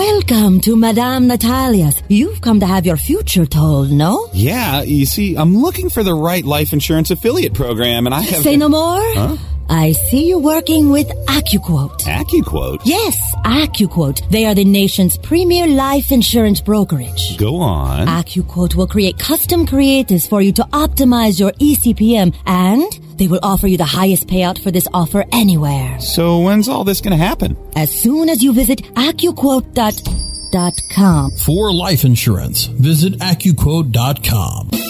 Welcome 0.00 0.62
to 0.62 0.76
Madame 0.76 1.26
Natalia's. 1.26 2.02
You've 2.08 2.40
come 2.40 2.58
to 2.60 2.66
have 2.66 2.86
your 2.86 2.96
future 2.96 3.44
told, 3.44 3.90
no? 3.90 4.30
Yeah, 4.32 4.80
you 4.80 5.04
see, 5.04 5.36
I'm 5.36 5.58
looking 5.58 5.90
for 5.90 6.02
the 6.02 6.14
right 6.14 6.42
life 6.42 6.72
insurance 6.72 7.10
affiliate 7.10 7.52
program, 7.52 8.06
and 8.06 8.14
I 8.14 8.22
have. 8.22 8.42
Say 8.42 8.56
no 8.56 8.70
more? 8.70 9.38
I 9.68 9.92
see 9.92 10.26
you 10.26 10.38
working 10.38 10.88
with 10.88 11.06
AccuQuote. 11.26 12.00
AccuQuote? 12.04 12.80
Yes, 12.86 13.14
AccuQuote. 13.44 14.30
They 14.30 14.46
are 14.46 14.54
the 14.54 14.64
nation's 14.64 15.18
premier 15.18 15.66
life 15.66 16.10
insurance 16.10 16.62
brokerage. 16.62 17.36
Go 17.36 17.56
on. 17.56 18.06
AccuQuote 18.06 18.76
will 18.76 18.88
create 18.88 19.18
custom 19.18 19.66
creatives 19.66 20.26
for 20.26 20.40
you 20.40 20.52
to 20.52 20.62
optimize 20.72 21.38
your 21.38 21.52
ECPM 21.52 22.34
and 22.46 23.09
they 23.20 23.28
will 23.28 23.38
offer 23.42 23.68
you 23.68 23.76
the 23.76 23.84
highest 23.84 24.26
payout 24.26 24.60
for 24.60 24.72
this 24.72 24.88
offer 24.92 25.24
anywhere. 25.30 26.00
so 26.00 26.40
when's 26.40 26.68
all 26.68 26.82
this 26.82 27.00
going 27.02 27.16
to 27.16 27.24
happen? 27.24 27.56
As 27.76 27.92
soon 27.92 28.28
as 28.30 28.42
you 28.42 28.52
visit 28.52 28.80
AccuQuote.com. 28.94 31.30
For 31.32 31.72
life 31.72 32.04
insurance, 32.04 32.64
visit 32.64 33.12
AccuQuote.com. 33.20 34.89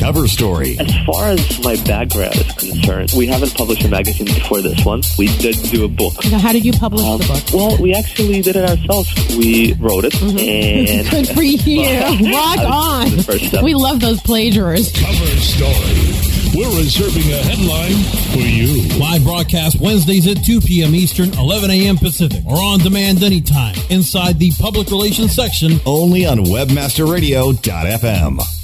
Cover 0.00 0.26
story. 0.26 0.78
As 0.78 0.90
far 1.06 1.28
as 1.28 1.60
my 1.62 1.76
background 1.84 2.34
is 2.36 2.50
concerned, 2.54 3.12
we 3.16 3.26
haven't 3.26 3.54
published 3.54 3.84
a 3.84 3.88
magazine 3.88 4.24
before 4.26 4.62
this 4.62 4.82
one. 4.84 5.02
We 5.18 5.26
did 5.38 5.56
do 5.70 5.84
a 5.84 5.88
book. 5.88 6.14
Now, 6.30 6.38
how 6.38 6.52
did 6.52 6.64
you 6.64 6.72
publish 6.72 7.02
Um, 7.04 7.18
the 7.18 7.26
book? 7.26 7.42
Well, 7.52 7.76
we 7.80 7.92
actually 7.94 8.40
did 8.42 8.56
it 8.56 8.64
ourselves. 8.68 9.12
We 9.36 9.74
wrote 9.74 10.04
it, 10.06 10.14
and 10.22 11.08
Good 11.10 11.28
for 11.28 11.42
you. 11.42 11.60
Rock 12.32 12.58
on. 12.58 13.04
was 13.04 13.16
the 13.16 13.22
first 13.32 13.44
step. 13.46 13.62
We 13.62 13.74
love 13.74 14.00
those 14.00 14.20
plagiarists. 14.22 14.98
Cover 14.98 15.26
story. 15.40 16.16
We're 16.52 16.76
reserving 16.78 17.30
a 17.32 17.36
headline 17.44 17.94
for 18.32 18.40
you. 18.40 18.82
Live 18.98 19.22
broadcast 19.22 19.78
Wednesdays 19.80 20.26
at 20.26 20.42
2 20.44 20.60
p.m. 20.62 20.96
Eastern, 20.96 21.32
11 21.38 21.70
a.m. 21.70 21.96
Pacific, 21.96 22.42
or 22.44 22.56
on 22.56 22.80
demand 22.80 23.22
anytime 23.22 23.76
inside 23.88 24.40
the 24.40 24.50
public 24.58 24.90
relations 24.90 25.32
section. 25.32 25.78
Only 25.86 26.26
on 26.26 26.38
WebmasterRadio.fm. 26.38 28.59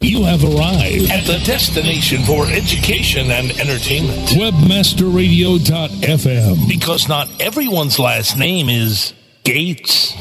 You 0.00 0.22
have 0.24 0.44
arrived 0.44 1.10
at 1.10 1.24
the 1.26 1.40
destination 1.44 2.22
for 2.22 2.46
education 2.46 3.32
and 3.32 3.50
entertainment. 3.58 4.28
Webmasterradio.fm. 4.28 6.68
Because 6.68 7.08
not 7.08 7.28
everyone's 7.40 7.98
last 7.98 8.38
name 8.38 8.68
is 8.68 9.12
Gates. 9.42 10.12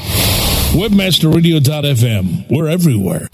Webmasterradio.fm. 0.71 2.49
We're 2.49 2.69
everywhere. 2.69 3.27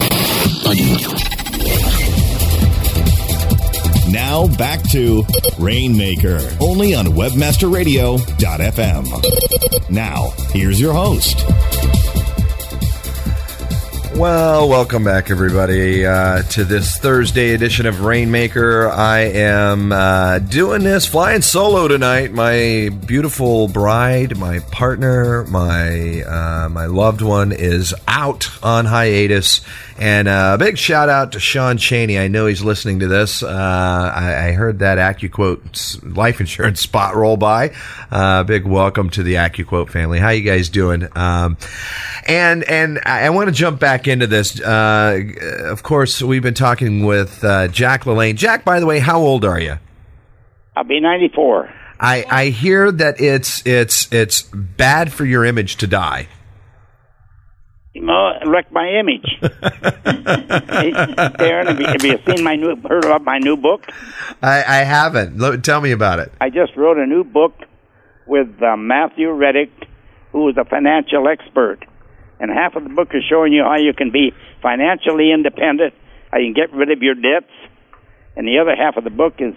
Now 4.10 4.46
back 4.58 4.82
to 4.90 5.24
Rainmaker, 5.58 6.40
only 6.60 6.94
on 6.94 7.06
WebmasterRadio.fm. 7.06 9.90
Now, 9.90 10.28
here's 10.50 10.78
your 10.78 10.92
host. 10.92 11.38
Well, 14.16 14.68
welcome 14.68 15.02
back, 15.02 15.28
everybody, 15.28 16.06
uh, 16.06 16.42
to 16.42 16.64
this 16.64 16.98
Thursday 16.98 17.52
edition 17.52 17.84
of 17.84 18.02
Rainmaker. 18.02 18.88
I 18.88 19.22
am 19.22 19.90
uh, 19.90 20.38
doing 20.38 20.84
this 20.84 21.04
flying 21.04 21.42
solo 21.42 21.88
tonight. 21.88 22.32
My 22.32 22.90
beautiful 23.06 23.66
bride, 23.66 24.38
my 24.38 24.60
partner, 24.60 25.42
my 25.46 26.22
uh, 26.22 26.68
my 26.68 26.86
loved 26.86 27.22
one 27.22 27.50
is 27.50 27.92
out 28.06 28.48
on 28.62 28.84
hiatus, 28.84 29.62
and 29.98 30.28
uh, 30.28 30.52
a 30.54 30.58
big 30.58 30.78
shout 30.78 31.08
out 31.08 31.32
to 31.32 31.40
Sean 31.40 31.76
Cheney. 31.76 32.16
I 32.16 32.28
know 32.28 32.46
he's 32.46 32.62
listening 32.62 33.00
to 33.00 33.08
this. 33.08 33.42
Uh, 33.42 34.12
I, 34.14 34.48
I 34.48 34.52
heard 34.52 34.78
that 34.78 34.98
AccuQuote 34.98 36.16
life 36.16 36.38
insurance 36.38 36.80
spot 36.80 37.16
roll 37.16 37.36
by. 37.36 37.74
Uh, 38.12 38.44
big 38.44 38.64
welcome 38.64 39.10
to 39.10 39.24
the 39.24 39.34
AccuQuote 39.34 39.90
family. 39.90 40.20
How 40.20 40.30
you 40.30 40.42
guys 40.42 40.68
doing? 40.68 41.08
Um, 41.16 41.56
and 42.26 42.62
and 42.64 43.00
I, 43.04 43.26
I 43.26 43.30
want 43.30 43.48
to 43.48 43.52
jump 43.52 43.80
back 43.80 44.03
into 44.06 44.26
this. 44.26 44.60
Uh, 44.60 45.20
of 45.64 45.82
course, 45.82 46.22
we've 46.22 46.42
been 46.42 46.54
talking 46.54 47.04
with 47.04 47.42
uh, 47.44 47.68
Jack 47.68 48.04
LaLanne. 48.04 48.36
Jack, 48.36 48.64
by 48.64 48.80
the 48.80 48.86
way, 48.86 48.98
how 48.98 49.20
old 49.20 49.44
are 49.44 49.60
you? 49.60 49.78
I'll 50.76 50.84
be 50.84 51.00
94. 51.00 51.72
I, 52.00 52.24
I 52.28 52.46
hear 52.46 52.90
that 52.90 53.20
it's 53.20 53.64
it's 53.66 54.12
it's 54.12 54.42
bad 54.42 55.12
for 55.12 55.24
your 55.24 55.44
image 55.44 55.76
to 55.76 55.86
die. 55.86 56.28
It 57.94 58.72
my 58.72 58.88
image. 58.88 59.24
Darren, 61.38 61.66
have 61.68 61.80
you, 61.80 61.86
have 61.86 62.04
you 62.04 62.18
seen 62.26 62.44
my 62.44 62.56
new, 62.56 62.76
heard 62.76 63.04
about 63.04 63.22
my 63.22 63.38
new 63.38 63.56
book? 63.56 63.86
I, 64.42 64.64
I 64.64 64.76
haven't. 64.78 65.38
Lo- 65.38 65.56
Tell 65.56 65.80
me 65.80 65.92
about 65.92 66.18
it. 66.18 66.32
I 66.40 66.50
just 66.50 66.76
wrote 66.76 66.98
a 66.98 67.06
new 67.06 67.22
book 67.24 67.54
with 68.26 68.48
uh, 68.62 68.76
Matthew 68.76 69.30
Reddick, 69.30 69.70
who 70.32 70.48
is 70.48 70.56
a 70.56 70.64
financial 70.64 71.28
expert. 71.28 71.78
And 72.40 72.50
half 72.50 72.74
of 72.76 72.82
the 72.84 72.90
book 72.90 73.08
is 73.14 73.22
showing 73.28 73.52
you 73.52 73.62
how 73.62 73.76
you 73.76 73.92
can 73.94 74.10
be 74.10 74.32
financially 74.62 75.32
independent, 75.32 75.94
how 76.32 76.38
you 76.38 76.52
can 76.52 76.54
get 76.54 76.72
rid 76.76 76.90
of 76.90 77.00
your 77.02 77.14
debts. 77.14 77.52
And 78.36 78.46
the 78.48 78.58
other 78.58 78.74
half 78.76 78.96
of 78.96 79.04
the 79.04 79.10
book 79.10 79.34
is 79.38 79.54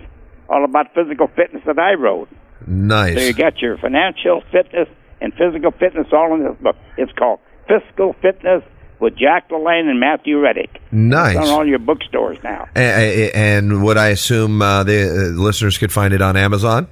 all 0.49 0.63
about 0.63 0.93
physical 0.93 1.27
fitness 1.35 1.63
that 1.65 1.79
I 1.79 1.93
wrote. 1.93 2.29
Nice. 2.65 3.15
So 3.15 3.21
you 3.21 3.33
got 3.33 3.59
your 3.59 3.77
financial 3.77 4.41
fitness 4.51 4.87
and 5.21 5.33
physical 5.33 5.71
fitness 5.71 6.07
all 6.11 6.33
in 6.35 6.43
this 6.43 6.55
book. 6.61 6.75
It's 6.97 7.11
called 7.13 7.39
Fiscal 7.67 8.13
Fitness 8.21 8.63
with 8.99 9.15
Jack 9.17 9.49
LaLanne 9.49 9.89
and 9.89 9.99
Matthew 9.99 10.39
Reddick. 10.39 10.79
Nice. 10.91 11.35
It's 11.37 11.47
on 11.49 11.53
all 11.53 11.67
your 11.67 11.79
bookstores 11.79 12.37
now. 12.43 12.67
A- 12.75 13.29
a- 13.29 13.31
And 13.33 13.83
would 13.83 13.97
I 13.97 14.07
assume 14.09 14.61
uh, 14.61 14.83
the 14.83 15.03
uh, 15.03 15.39
listeners 15.41 15.77
could 15.77 15.91
find 15.91 16.13
it 16.13 16.21
on 16.21 16.35
Amazon? 16.37 16.87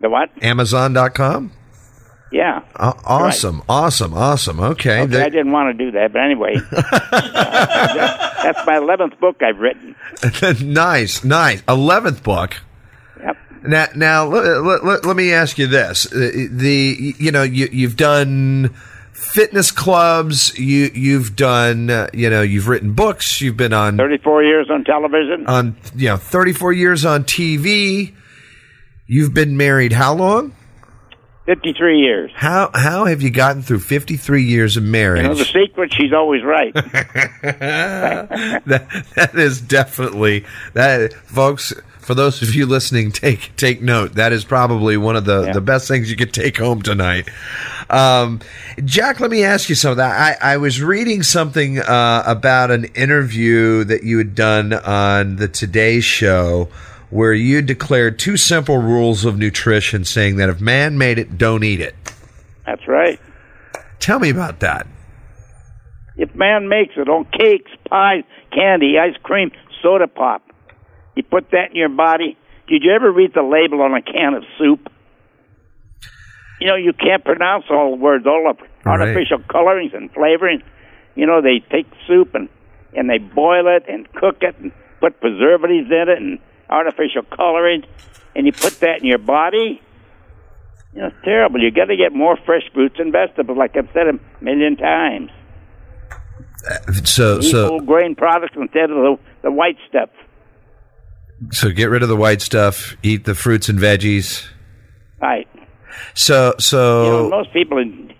The 0.00 0.10
what? 0.10 0.30
Amazon.com? 0.42 1.52
Yeah. 2.36 2.60
Uh, 2.74 2.92
awesome, 3.04 3.62
awesome, 3.66 4.12
awesome. 4.12 4.60
Okay. 4.60 5.00
Okay, 5.00 5.22
I 5.22 5.30
didn't 5.30 5.52
want 5.52 5.76
to 5.76 5.84
do 5.84 5.90
that, 5.92 6.12
but 6.12 6.20
anyway, 6.20 6.56
that- 6.70 8.36
that's 8.42 8.66
my 8.66 8.76
eleventh 8.76 9.18
book 9.18 9.42
I've 9.42 9.58
written. 9.58 9.96
nice, 10.74 11.24
nice. 11.24 11.62
Eleventh 11.66 12.22
book. 12.22 12.56
Yep. 13.20 13.36
Now, 13.62 13.86
now 13.96 14.26
let, 14.26 14.84
let, 14.84 15.06
let, 15.06 15.16
me 15.16 15.32
ask 15.32 15.56
you 15.56 15.66
this: 15.66 16.04
Uh, 16.12 16.30
the 16.50 17.14
you 17.18 17.32
know 17.32 17.42
you 17.42 17.68
you've 17.72 17.96
done 17.96 18.74
fitness 19.12 19.70
clubs, 19.70 20.56
you 20.58 20.90
you've 20.94 21.36
done 21.36 21.88
uh, 21.88 22.08
you 22.12 22.28
know 22.28 22.42
you've 22.42 22.68
written 22.68 22.92
books, 22.92 23.40
you've 23.40 23.56
been 23.56 23.72
on 23.72 23.96
Thirty-four 23.96 24.44
years 24.44 24.68
on 24.70 24.84
television. 24.84 25.46
on 25.46 25.74
you 25.94 26.08
know 26.08 26.18
thirty 26.18 26.52
four 26.52 26.72
years 26.72 27.06
on 27.06 27.24
TV. 27.24 28.14
You've 29.06 29.32
been 29.32 29.56
married 29.56 29.92
how 29.92 30.12
long? 30.14 30.52
Fifty-three 31.46 32.00
years. 32.00 32.32
How 32.34 32.70
how 32.74 33.04
have 33.04 33.22
you 33.22 33.30
gotten 33.30 33.62
through 33.62 33.78
fifty 33.78 34.16
three 34.16 34.42
years 34.42 34.76
of 34.76 34.82
marriage? 34.82 35.22
You 35.22 35.28
know 35.28 35.34
the 35.34 35.44
secret? 35.44 35.94
She's 35.94 36.12
always 36.12 36.42
right. 36.42 36.74
that, 37.44 37.84
that 39.14 39.34
is 39.34 39.60
definitely 39.60 40.44
that, 40.74 41.12
folks. 41.12 41.72
For 42.00 42.14
those 42.14 42.42
of 42.42 42.54
you 42.54 42.66
listening, 42.66 43.12
take 43.12 43.54
take 43.56 43.80
note. 43.80 44.14
That 44.14 44.32
is 44.32 44.44
probably 44.44 44.96
one 44.96 45.14
of 45.14 45.24
the, 45.24 45.52
the 45.52 45.60
best 45.60 45.86
things 45.86 46.10
you 46.10 46.16
could 46.16 46.32
take 46.32 46.56
home 46.56 46.82
tonight. 46.82 47.28
Um, 47.90 48.40
Jack, 48.84 49.20
let 49.20 49.30
me 49.30 49.44
ask 49.44 49.68
you 49.68 49.74
something. 49.74 50.04
I, 50.04 50.36
I 50.40 50.56
was 50.56 50.82
reading 50.82 51.22
something 51.22 51.78
uh, 51.78 52.24
about 52.26 52.70
an 52.70 52.86
interview 52.96 53.84
that 53.84 54.02
you 54.02 54.18
had 54.18 54.34
done 54.34 54.72
on 54.72 55.36
the 55.36 55.48
Today 55.48 56.00
Show 56.00 56.68
where 57.10 57.32
you 57.32 57.62
declared 57.62 58.18
two 58.18 58.36
simple 58.36 58.78
rules 58.78 59.24
of 59.24 59.38
nutrition, 59.38 60.04
saying 60.04 60.36
that 60.36 60.48
if 60.48 60.60
man 60.60 60.98
made 60.98 61.18
it, 61.18 61.38
don't 61.38 61.62
eat 61.64 61.80
it. 61.80 61.94
That's 62.64 62.86
right. 62.88 63.20
Tell 64.00 64.18
me 64.18 64.30
about 64.30 64.60
that. 64.60 64.86
If 66.16 66.34
man 66.34 66.68
makes 66.68 66.94
it 66.96 67.08
on 67.08 67.24
cakes, 67.26 67.70
pies, 67.88 68.24
candy, 68.52 68.94
ice 68.98 69.16
cream, 69.22 69.50
soda 69.82 70.08
pop, 70.08 70.42
you 71.14 71.22
put 71.22 71.50
that 71.52 71.70
in 71.70 71.76
your 71.76 71.88
body. 71.90 72.36
Did 72.68 72.82
you 72.82 72.92
ever 72.92 73.12
read 73.12 73.32
the 73.34 73.42
label 73.42 73.82
on 73.82 73.94
a 73.94 74.02
can 74.02 74.34
of 74.34 74.42
soup? 74.58 74.90
You 76.60 76.68
know, 76.68 76.76
you 76.76 76.92
can't 76.92 77.24
pronounce 77.24 77.64
all 77.70 77.90
the 77.90 77.96
words, 78.02 78.26
all 78.26 78.52
the 78.56 78.64
Right. 78.84 79.00
artificial 79.00 79.38
colorings 79.50 79.92
and 79.94 80.12
flavorings. 80.14 80.62
You 81.16 81.26
know, 81.26 81.42
they 81.42 81.58
take 81.70 81.86
soup 82.06 82.34
and 82.34 82.48
and 82.94 83.10
they 83.10 83.18
boil 83.18 83.66
it 83.76 83.84
and 83.88 84.10
cook 84.12 84.36
it 84.42 84.54
and 84.58 84.72
put 85.00 85.20
preservatives 85.20 85.90
in 85.90 86.08
it 86.08 86.18
and 86.18 86.38
artificial 86.68 87.22
coloring, 87.22 87.84
and 88.34 88.46
you 88.46 88.52
put 88.52 88.80
that 88.80 89.00
in 89.00 89.06
your 89.06 89.18
body. 89.18 89.80
You 90.94 91.02
know, 91.02 91.06
it's 91.08 91.16
terrible. 91.24 91.60
You 91.60 91.70
got 91.70 91.86
to 91.86 91.96
get 91.96 92.12
more 92.12 92.36
fresh 92.44 92.62
fruits 92.72 92.96
and 92.98 93.12
vegetables, 93.12 93.58
like 93.58 93.76
I've 93.76 93.88
said 93.92 94.06
a 94.08 94.44
million 94.44 94.76
times. 94.76 95.30
Uh, 96.68 96.92
so 97.04 97.38
Eat 97.38 97.50
so 97.50 97.68
whole 97.68 97.80
grain 97.80 98.14
products 98.14 98.54
instead 98.56 98.90
of 98.90 98.96
the, 98.96 99.18
the 99.42 99.50
white 99.52 99.76
stuff. 99.88 100.08
so 101.50 101.70
get 101.70 101.86
rid 101.90 102.02
of 102.02 102.08
the 102.08 102.16
white 102.16 102.40
stuff. 102.40 102.96
Eat 103.02 103.24
the 103.24 103.34
fruits 103.34 103.68
and 103.68 103.78
veggies. 103.78 104.46
Right. 105.20 105.48
So 106.14 106.54
so 106.58 107.04
You 107.04 107.10
know, 107.10 107.28
most 107.30 107.52
people, 107.52 107.84
you 107.84 108.14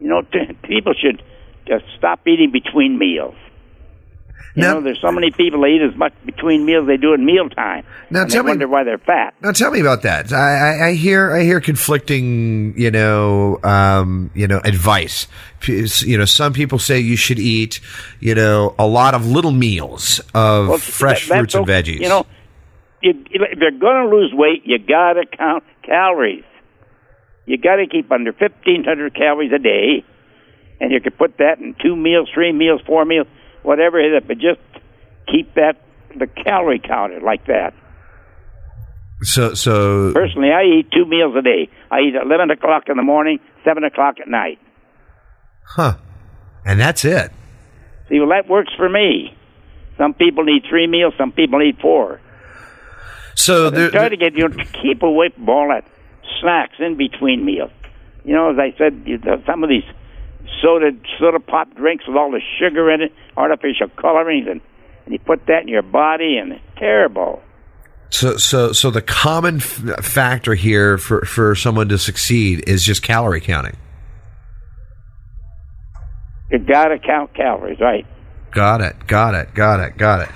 know, 0.00 0.22
people 0.64 0.94
should 0.94 1.22
just 1.66 1.84
stop 1.96 2.26
eating 2.26 2.50
between 2.50 2.98
meals. 2.98 3.34
You 4.54 4.62
know, 4.62 4.80
there's 4.82 5.00
so 5.00 5.10
many 5.10 5.30
people 5.30 5.62
that 5.62 5.68
eat 5.68 5.80
as 5.80 5.96
much 5.96 6.12
between 6.26 6.66
meals 6.66 6.86
they 6.86 6.98
do 6.98 7.14
at 7.14 7.20
mealtime. 7.20 7.86
Now 8.10 8.22
and 8.22 8.30
tell 8.30 8.42
they 8.42 8.48
me- 8.48 8.50
wonder 8.50 8.68
why 8.68 8.84
they're 8.84 8.98
fat. 8.98 9.34
Now 9.40 9.52
tell 9.52 9.70
me 9.70 9.80
about 9.80 10.02
that. 10.02 10.30
I, 10.30 10.36
I, 10.36 10.86
I 10.88 10.92
hear 10.92 11.32
I 11.34 11.42
hear 11.42 11.58
conflicting, 11.60 12.74
you 12.78 12.90
know, 12.90 13.58
um, 13.64 14.30
you 14.34 14.46
know, 14.46 14.60
advice. 14.64 15.26
You 15.66 16.18
know, 16.18 16.26
some 16.26 16.52
people 16.52 16.78
say 16.78 16.98
you 17.00 17.16
should 17.16 17.38
eat, 17.38 17.80
you 18.20 18.34
know, 18.34 18.74
a 18.78 18.86
lot 18.86 19.14
of 19.14 19.26
little 19.26 19.52
meals 19.52 20.20
of 20.34 20.68
Well, 20.68 20.78
fresh 20.78 21.28
that- 21.28 21.38
fruits 21.38 21.54
and 21.54 21.66
veggies. 21.66 22.00
You 22.00 22.08
know, 22.10 22.26
you, 23.00 23.14
if 23.30 23.58
you're 23.58 23.70
going 23.70 24.10
to 24.10 24.14
lose 24.14 24.32
weight, 24.34 24.62
you 24.66 24.78
got 24.78 25.14
to 25.14 25.24
count 25.34 25.64
calories. 25.82 26.44
You 27.46 27.56
got 27.58 27.76
to 27.76 27.86
keep 27.86 28.12
under 28.12 28.32
1,500 28.32 29.14
calories 29.14 29.50
a 29.52 29.58
day, 29.58 30.04
and 30.80 30.92
you 30.92 31.00
could 31.00 31.16
put 31.16 31.38
that 31.38 31.58
in 31.58 31.74
two 31.82 31.96
meals, 31.96 32.28
three 32.34 32.52
meals, 32.52 32.80
four 32.86 33.04
meals, 33.04 33.26
whatever 33.62 33.98
it 34.00 34.16
is, 34.16 34.22
but 34.26 34.38
just 34.38 34.60
keep 35.30 35.54
that 35.54 35.80
the 36.18 36.26
calorie 36.26 36.80
counter 36.80 37.20
like 37.20 37.46
that. 37.46 37.74
so 39.22 39.54
so 39.54 40.12
Personally, 40.12 40.50
I 40.50 40.64
eat 40.64 40.90
two 40.92 41.06
meals 41.06 41.34
a 41.36 41.42
day. 41.42 41.68
I 41.90 42.00
eat 42.00 42.14
at 42.14 42.26
11 42.26 42.50
o'clock 42.50 42.84
in 42.88 42.96
the 42.96 43.02
morning, 43.02 43.38
7 43.64 43.82
o'clock 43.84 44.16
at 44.20 44.28
night. 44.28 44.58
huh? 45.64 45.94
And 46.64 46.78
that's 46.78 47.04
it. 47.04 47.32
See, 48.08 48.18
well, 48.20 48.28
that 48.28 48.48
works 48.48 48.72
for 48.76 48.88
me. 48.88 49.36
Some 49.98 50.14
people 50.14 50.44
need 50.44 50.64
three 50.68 50.86
meals. 50.86 51.14
Some 51.18 51.32
people 51.32 51.58
need 51.58 51.78
four. 51.80 52.20
So 53.34 53.70
But 53.70 53.90
try 53.90 54.08
to 54.08 54.16
get 54.16 54.34
you 54.34 54.48
know, 54.48 54.56
to 54.56 54.64
keep 54.82 55.02
away 55.02 55.30
from 55.30 55.48
all 55.48 55.68
that 55.68 55.84
snacks 56.40 56.74
in 56.78 56.96
between 56.96 57.44
meals. 57.44 57.70
You 58.24 58.34
know, 58.34 58.50
as 58.52 58.58
I 58.58 58.76
said, 58.78 59.04
some 59.46 59.64
of 59.64 59.70
these 59.70 59.84
soda 60.60 60.92
soda 61.18 61.40
pop 61.40 61.74
drinks 61.74 62.06
with 62.06 62.16
all 62.16 62.30
the 62.30 62.40
sugar 62.58 62.90
in 62.90 63.02
it, 63.02 63.12
artificial 63.36 63.88
colorings, 63.96 64.46
and, 64.48 64.60
and 65.04 65.12
you 65.12 65.18
put 65.18 65.46
that 65.46 65.62
in 65.62 65.68
your 65.68 65.82
body, 65.82 66.36
and 66.36 66.52
it's 66.52 66.62
terrible. 66.78 67.42
So, 68.10 68.36
so, 68.36 68.72
so 68.72 68.90
the 68.90 69.00
common 69.00 69.56
f- 69.56 70.04
factor 70.04 70.54
here 70.54 70.98
for, 70.98 71.22
for 71.24 71.54
someone 71.54 71.88
to 71.88 71.96
succeed 71.96 72.62
is 72.66 72.82
just 72.82 73.02
calorie 73.02 73.40
counting. 73.40 73.76
You 76.50 76.58
got 76.58 76.88
to 76.88 76.98
count 76.98 77.34
calories, 77.34 77.80
right? 77.80 78.06
Got 78.52 78.82
it. 78.82 79.06
Got 79.06 79.34
it. 79.34 79.54
Got 79.54 79.80
it. 79.80 79.96
Got 79.96 80.20
it. 80.20 80.28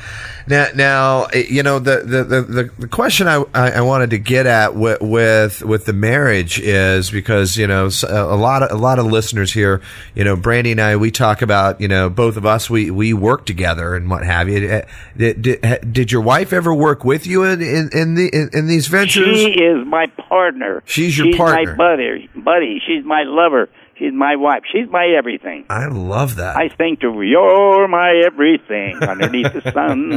Now, 0.48 0.66
now, 0.74 1.24
eh, 1.24 1.44
you 1.48 1.62
know 1.62 1.78
the 1.78 1.98
the 1.98 2.24
the, 2.24 2.70
the, 2.78 2.88
question 2.88 3.26
I, 3.26 3.42
I 3.52 3.80
wanted 3.80 4.10
to 4.10 4.18
get 4.18 4.46
at 4.46 4.76
with, 4.76 5.00
with 5.00 5.62
with 5.62 5.86
the 5.86 5.92
marriage 5.92 6.60
is 6.60 7.10
because 7.10 7.56
you 7.56 7.66
know 7.66 7.90
a 8.08 8.36
lot 8.36 8.62
of 8.62 8.70
a 8.70 8.80
lot 8.80 9.00
of 9.00 9.06
listeners 9.06 9.52
here, 9.52 9.82
you 10.14 10.22
know, 10.22 10.36
Brandy 10.36 10.70
and 10.70 10.80
I, 10.80 10.96
we 10.96 11.10
talk 11.10 11.42
about 11.42 11.80
you 11.80 11.88
know 11.88 12.08
both 12.08 12.36
of 12.36 12.46
us 12.46 12.70
we 12.70 12.92
we 12.92 13.12
work 13.12 13.44
together 13.44 13.96
and 13.96 14.08
what 14.08 14.24
have 14.24 14.48
you. 14.48 14.68
Eh, 14.68 14.82
Did, 15.16 15.42
did, 15.42 15.92
did 15.92 16.12
your 16.12 16.22
wife 16.22 16.52
ever 16.52 16.72
work 16.72 17.04
with 17.04 17.26
you 17.26 17.42
in 17.42 17.60
in, 17.60 17.90
in 17.92 18.14
the 18.14 18.28
in, 18.32 18.50
in 18.52 18.66
these 18.68 18.86
ventures? 18.86 19.36
She 19.36 19.50
is 19.50 19.84
my 19.84 20.06
partner. 20.28 20.82
She's 20.86 21.18
your 21.18 21.36
partner. 21.36 21.72
She's 21.72 21.76
partner. 21.76 21.76
my 21.76 21.96
buddy. 21.96 22.30
Buddy. 22.36 22.82
She's 22.86 23.04
my 23.04 23.24
lover. 23.24 23.68
She's 23.98 24.12
my 24.12 24.36
wife. 24.36 24.62
She's 24.70 24.88
my 24.90 25.06
everything. 25.16 25.64
I 25.70 25.86
love 25.86 26.36
that. 26.36 26.56
I 26.56 26.68
sing 26.76 26.98
to 26.98 27.12
her, 27.12 27.24
"You're 27.24 27.88
my 27.88 28.22
everything 28.26 29.02
underneath 29.02 29.52
the 29.54 29.72
sun." 29.72 30.10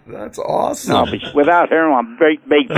That's 0.06 0.38
awesome. 0.38 0.92
No, 0.92 1.06
but 1.06 1.34
without 1.34 1.70
her, 1.70 1.92
I'm 1.92 2.16
very 2.18 2.38
big. 2.48 2.70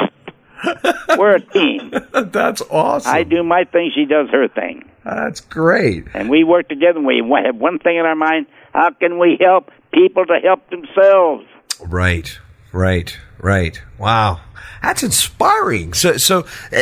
We're 1.18 1.36
a 1.36 1.40
team. 1.40 1.92
That's 2.12 2.62
awesome. 2.70 3.14
I 3.14 3.24
do 3.24 3.42
my 3.42 3.64
thing. 3.64 3.92
She 3.94 4.06
does 4.06 4.28
her 4.30 4.48
thing. 4.48 4.88
That's 5.04 5.40
great. 5.40 6.06
And 6.14 6.28
we 6.28 6.44
work 6.44 6.68
together. 6.68 6.98
And 6.98 7.06
we 7.06 7.22
have 7.44 7.56
one 7.56 7.78
thing 7.78 7.96
in 7.96 8.06
our 8.06 8.16
mind: 8.16 8.46
how 8.72 8.90
can 8.90 9.18
we 9.18 9.36
help 9.40 9.70
people 9.92 10.24
to 10.26 10.38
help 10.42 10.68
themselves? 10.70 11.44
Right, 11.80 12.38
right, 12.78 13.16
right. 13.38 13.80
Wow, 13.98 14.40
that's 14.82 15.02
inspiring. 15.02 15.92
So, 15.92 16.16
so 16.16 16.40
uh, 16.72 16.80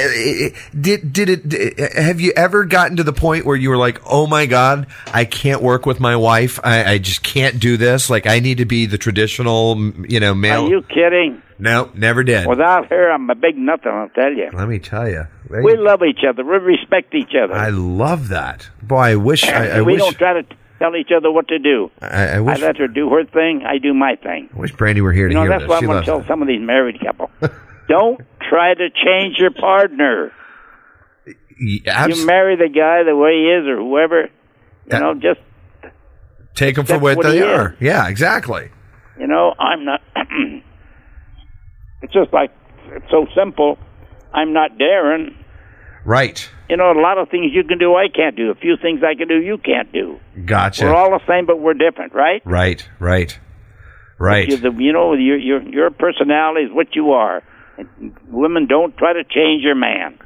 did 0.78 1.12
did 1.12 1.28
it? 1.28 1.48
d- 1.48 1.72
Have 1.96 2.20
you 2.20 2.32
ever 2.36 2.64
gotten 2.64 2.96
to 2.98 3.02
the 3.04 3.12
point 3.12 3.46
where 3.46 3.56
you 3.56 3.70
were 3.70 3.76
like, 3.76 4.00
"Oh 4.06 4.26
my 4.26 4.46
God, 4.46 4.86
I 5.12 5.24
can't 5.24 5.62
work 5.62 5.86
with 5.86 5.98
my 6.00 6.16
wife. 6.16 6.60
I, 6.62 6.92
I 6.92 6.98
just 6.98 7.22
can't 7.22 7.58
do 7.58 7.76
this. 7.76 8.10
Like, 8.10 8.26
I 8.26 8.40
need 8.40 8.58
to 8.58 8.64
be 8.66 8.86
the 8.86 8.98
traditional, 8.98 9.78
you 10.08 10.20
know, 10.20 10.34
male." 10.34 10.66
Are 10.66 10.68
you 10.68 10.82
kidding? 10.82 11.42
no, 11.58 11.90
never 11.94 12.22
did. 12.22 12.46
Without 12.46 12.88
her, 12.90 13.10
I'm 13.10 13.30
a 13.30 13.34
big 13.34 13.56
nothing. 13.56 13.90
I'll 13.92 14.10
tell 14.10 14.32
you. 14.32 14.50
Let 14.52 14.68
me 14.68 14.78
tell 14.78 15.08
you, 15.08 15.26
We 15.48 15.74
love 15.76 16.02
each 16.02 16.20
other. 16.28 16.44
We 16.44 16.58
respect 16.58 17.14
each 17.14 17.32
other. 17.34 17.54
I 17.54 17.70
love 17.70 18.28
that. 18.28 18.68
Boy, 18.82 19.12
I 19.12 19.16
wish. 19.16 19.44
I, 19.44 19.78
I 19.78 19.80
we 19.80 19.94
wish. 19.94 20.02
don't 20.02 20.18
try 20.18 20.34
to 20.42 20.46
tell 20.78 20.94
each 20.96 21.10
other 21.16 21.30
what 21.30 21.48
to 21.48 21.58
do. 21.58 21.90
I, 22.00 22.26
I 22.36 22.40
wish. 22.40 22.58
I 22.62 22.66
let 22.66 22.76
her 22.78 22.88
do 22.88 23.10
her 23.10 23.24
thing. 23.24 23.62
I 23.66 23.78
do 23.78 23.92
my 23.94 24.16
thing. 24.16 24.48
I 24.54 24.58
wish 24.58 24.72
Brandy 24.72 25.00
were 25.00 25.12
here 25.12 25.24
You 25.24 25.30
to 25.30 25.34
know, 25.34 25.40
hear 25.42 25.50
that's 25.50 25.62
this. 25.62 25.68
what 25.68 25.80
She 25.80 25.84
I'm 25.86 25.90
going 25.92 26.00
to 26.02 26.06
tell 26.06 26.24
some 26.26 26.42
of 26.42 26.48
these 26.48 26.60
married 26.60 27.00
couple. 27.00 27.30
Don't 27.88 28.20
try 28.48 28.74
to 28.74 28.88
change 28.90 29.38
your 29.38 29.52
partner. 29.52 30.32
abs- 31.86 32.18
you 32.18 32.26
marry 32.26 32.56
the 32.56 32.68
guy 32.68 33.02
the 33.04 33.16
way 33.16 33.32
he 33.32 33.44
is 33.52 33.66
or 33.68 33.76
whoever. 33.76 34.28
You 34.92 35.00
know, 35.00 35.14
just 35.14 35.40
Take 36.54 36.76
them 36.76 36.86
for 36.86 36.98
what, 36.98 37.16
what 37.18 37.26
they 37.26 37.36
he 37.38 37.42
are. 37.42 37.70
is. 37.72 37.76
Yeah, 37.80 38.08
exactly. 38.08 38.70
you 39.18 39.26
know, 39.26 39.52
I'm 39.58 39.84
not. 39.84 40.00
it's 42.02 42.12
just 42.12 42.32
like 42.32 42.50
it's 42.88 43.10
so 43.10 43.26
simple. 43.36 43.78
I'm 44.32 44.52
not 44.52 44.72
Darren. 44.78 45.34
Right. 46.06 46.48
You 46.70 46.76
know, 46.76 46.92
a 46.92 47.00
lot 47.00 47.18
of 47.18 47.28
things 47.30 47.52
you 47.52 47.64
can 47.64 47.78
do, 47.78 47.96
I 47.96 48.06
can't 48.08 48.36
do. 48.36 48.50
A 48.50 48.54
few 48.54 48.76
things 48.80 49.02
I 49.02 49.16
can 49.16 49.26
do, 49.26 49.40
you 49.40 49.58
can't 49.58 49.92
do. 49.92 50.20
Gotcha. 50.44 50.84
We're 50.84 50.94
all 50.94 51.10
the 51.10 51.26
same, 51.26 51.46
but 51.46 51.58
we're 51.60 51.74
different, 51.74 52.14
right? 52.14 52.40
Right, 52.44 52.88
right, 53.00 53.36
right. 54.16 54.48
You, 54.48 54.56
the, 54.56 54.70
you 54.70 54.92
know, 54.92 55.14
your 55.14 55.36
your 55.36 55.62
your 55.62 55.90
personality 55.90 56.66
is 56.66 56.72
what 56.72 56.94
you 56.94 57.10
are. 57.12 57.42
And 57.76 58.16
women 58.28 58.66
don't 58.66 58.96
try 58.96 59.14
to 59.14 59.24
change 59.24 59.64
your 59.64 59.74
man. 59.74 60.18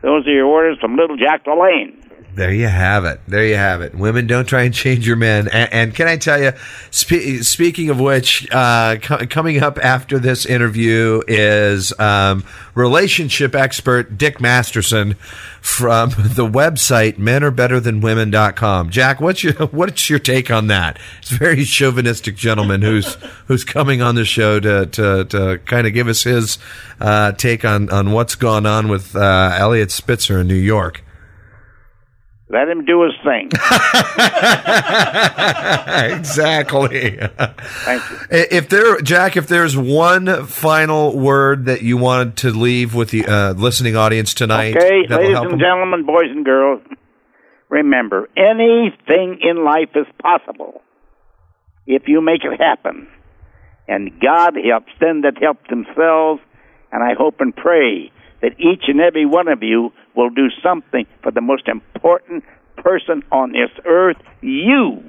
Those 0.00 0.26
are 0.28 0.32
your 0.32 0.46
orders 0.46 0.78
from 0.80 0.96
Little 0.96 1.16
Jack 1.16 1.44
LaLanne. 1.44 2.05
There 2.36 2.52
you 2.52 2.68
have 2.68 3.06
it. 3.06 3.18
There 3.26 3.46
you 3.46 3.54
have 3.54 3.80
it. 3.80 3.94
Women 3.94 4.26
don't 4.26 4.44
try 4.44 4.64
and 4.64 4.74
change 4.74 5.06
your 5.06 5.16
men. 5.16 5.48
And, 5.48 5.72
and 5.72 5.94
can 5.94 6.06
I 6.06 6.18
tell 6.18 6.38
you, 6.38 6.52
spe- 6.90 7.42
speaking 7.42 7.88
of 7.88 7.98
which, 7.98 8.46
uh, 8.52 8.96
co- 9.00 9.26
coming 9.26 9.62
up 9.62 9.78
after 9.82 10.18
this 10.18 10.44
interview 10.44 11.22
is 11.26 11.98
um, 11.98 12.44
relationship 12.74 13.54
expert 13.54 14.18
Dick 14.18 14.38
Masterson 14.38 15.14
from 15.62 16.10
the 16.10 16.46
website 16.46 17.16
menarebetterthanwomen.com. 17.16 18.90
Jack, 18.90 19.18
what's 19.18 19.42
your 19.42 19.54
what's 19.68 20.10
your 20.10 20.18
take 20.18 20.50
on 20.50 20.66
that? 20.66 20.98
It's 21.22 21.32
a 21.32 21.36
very 21.36 21.64
chauvinistic 21.64 22.36
gentleman 22.36 22.82
who's 22.82 23.14
who's 23.46 23.64
coming 23.64 24.02
on 24.02 24.14
the 24.14 24.26
show 24.26 24.60
to 24.60 24.84
to, 24.84 25.24
to 25.24 25.58
kind 25.64 25.86
of 25.86 25.94
give 25.94 26.06
us 26.06 26.24
his 26.24 26.58
uh, 27.00 27.32
take 27.32 27.64
on 27.64 27.88
on 27.88 28.12
what's 28.12 28.34
gone 28.34 28.66
on 28.66 28.88
with 28.88 29.16
uh, 29.16 29.52
Eliot 29.54 29.90
Spitzer 29.90 30.40
in 30.40 30.48
New 30.48 30.54
York. 30.54 31.02
Let 32.48 32.68
him 32.68 32.84
do 32.84 33.02
his 33.02 33.12
thing. 33.24 33.48
exactly. 36.16 37.16
Thank 37.18 38.10
you. 38.10 38.18
If 38.30 38.68
there, 38.68 39.00
Jack, 39.00 39.36
if 39.36 39.48
there's 39.48 39.76
one 39.76 40.46
final 40.46 41.16
word 41.18 41.64
that 41.66 41.82
you 41.82 41.96
wanted 41.96 42.36
to 42.38 42.50
leave 42.50 42.94
with 42.94 43.10
the 43.10 43.26
uh, 43.26 43.52
listening 43.54 43.96
audience 43.96 44.32
tonight, 44.34 44.76
Okay, 44.76 45.06
ladies 45.08 45.32
help 45.32 45.44
and 45.46 45.54
'em- 45.54 45.58
gentlemen, 45.58 46.06
boys 46.06 46.30
and 46.30 46.44
girls, 46.44 46.82
remember 47.68 48.28
anything 48.36 49.38
in 49.42 49.64
life 49.64 49.90
is 49.96 50.06
possible 50.22 50.82
if 51.86 52.02
you 52.06 52.20
make 52.20 52.44
it 52.44 52.60
happen. 52.60 53.08
And 53.88 54.20
God 54.20 54.54
helps 54.68 54.92
them 55.00 55.22
that 55.22 55.38
help 55.40 55.58
themselves, 55.68 56.40
and 56.92 57.02
I 57.02 57.14
hope 57.16 57.36
and 57.40 57.54
pray 57.54 58.10
that 58.42 58.52
each 58.58 58.84
and 58.88 59.00
every 59.00 59.26
one 59.26 59.48
of 59.48 59.62
you 59.62 59.92
will 60.16 60.30
do 60.30 60.48
something 60.62 61.06
for 61.22 61.30
the 61.30 61.40
most 61.40 61.68
important 61.68 62.42
person 62.76 63.22
on 63.30 63.52
this 63.52 63.70
earth, 63.84 64.16
you. 64.40 65.02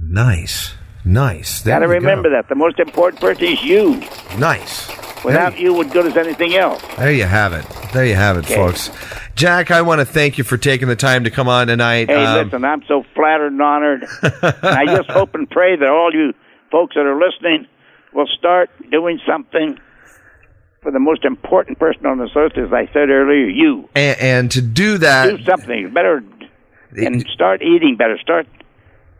Nice, 0.00 0.74
nice. 1.04 1.62
There 1.62 1.74
Got 1.74 1.80
to 1.80 1.86
you 1.86 1.92
remember 1.92 2.30
that. 2.30 2.48
The 2.48 2.54
most 2.54 2.78
important 2.80 3.20
person 3.20 3.44
is 3.44 3.62
you. 3.62 4.02
Nice. 4.38 4.88
Without 5.24 5.58
you, 5.58 5.72
what 5.72 5.90
good 5.92 6.06
is 6.06 6.16
anything 6.16 6.56
else? 6.56 6.82
There 6.96 7.12
you 7.12 7.24
have 7.24 7.52
it. 7.52 7.64
There 7.92 8.04
you 8.04 8.16
have 8.16 8.36
it, 8.36 8.44
Okay. 8.44 8.56
folks. 8.56 8.90
Jack, 9.36 9.70
I 9.70 9.82
want 9.82 10.00
to 10.00 10.04
thank 10.04 10.36
you 10.36 10.44
for 10.44 10.56
taking 10.56 10.88
the 10.88 10.96
time 10.96 11.24
to 11.24 11.30
come 11.30 11.48
on 11.48 11.68
tonight. 11.68 12.08
Hey, 12.10 12.24
Um, 12.24 12.44
listen, 12.46 12.64
I'm 12.64 12.82
so 12.88 13.04
flattered 13.14 13.52
and 13.52 13.62
honored. 13.62 14.02
and 14.22 14.54
I 14.64 14.84
just 14.86 15.08
hope 15.10 15.34
and 15.34 15.48
pray 15.48 15.76
that 15.76 15.88
all 15.88 16.10
you 16.12 16.34
folks 16.70 16.96
that 16.96 17.06
are 17.06 17.18
listening 17.18 17.66
will 18.12 18.26
start 18.26 18.70
doing 18.90 19.20
something 19.26 19.78
for 20.82 20.90
the 20.90 20.98
most 20.98 21.24
important 21.24 21.78
person 21.78 22.06
on 22.06 22.18
this 22.18 22.30
earth, 22.34 22.58
as 22.58 22.72
I 22.72 22.86
said 22.92 23.08
earlier, 23.08 23.46
you. 23.46 23.88
and, 23.94 24.18
and 24.20 24.50
to 24.50 24.60
do 24.60 24.98
that, 24.98 25.36
Do 25.36 25.44
something 25.44 25.92
better 25.94 26.22
and 26.96 27.26
start 27.32 27.62
eating 27.62 27.96
better. 27.96 28.18
Start 28.18 28.46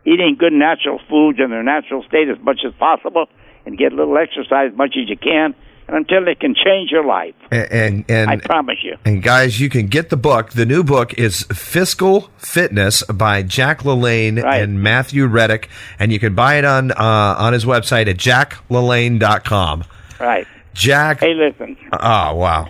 eating 0.05 0.37
good 0.38 0.53
natural 0.53 1.01
foods 1.09 1.38
in 1.38 1.51
their 1.51 1.62
natural 1.62 2.03
state 2.03 2.29
as 2.29 2.38
much 2.40 2.61
as 2.66 2.72
possible 2.75 3.27
and 3.64 3.79
get 3.79 3.92
a 3.92 3.96
little 3.96 4.18
exercise 4.18 4.72
as 4.72 4.77
much 4.77 4.96
as 5.01 5.09
you 5.09 5.16
can 5.16 5.55
and 5.88 5.96
until 5.96 6.27
it 6.29 6.40
can 6.40 6.55
change 6.55 6.90
your 6.90 7.05
life. 7.05 7.35
and 7.51 8.05
and 8.09 8.31
I 8.31 8.37
promise 8.37 8.79
you. 8.83 8.96
And 9.05 9.22
guys, 9.22 9.61
you 9.61 9.68
can 9.68 9.87
get 9.87 10.11
the 10.11 10.16
book. 10.16 10.51
The 10.51 10.66
new 10.66 10.83
book 10.83 11.14
is 11.14 11.42
Fiscal 11.53 12.31
Fitness 12.38 13.03
by 13.05 13.42
Jack 13.42 13.83
LaLanne 13.83 14.42
and 14.44 14.83
Matthew 14.83 15.27
Reddick, 15.27 15.68
and 15.98 16.12
you 16.12 16.18
can 16.18 16.35
buy 16.35 16.57
it 16.57 16.64
on 16.64 16.90
uh, 16.92 17.37
on 17.38 17.53
his 17.53 17.64
website 17.64 18.09
at 18.09 18.16
jacklalanne.com. 18.16 19.85
Right. 20.20 20.46
Jack. 20.75 21.21
Hey, 21.21 21.35
listen. 21.35 21.77
Oh 21.93 22.35
wow! 22.35 22.69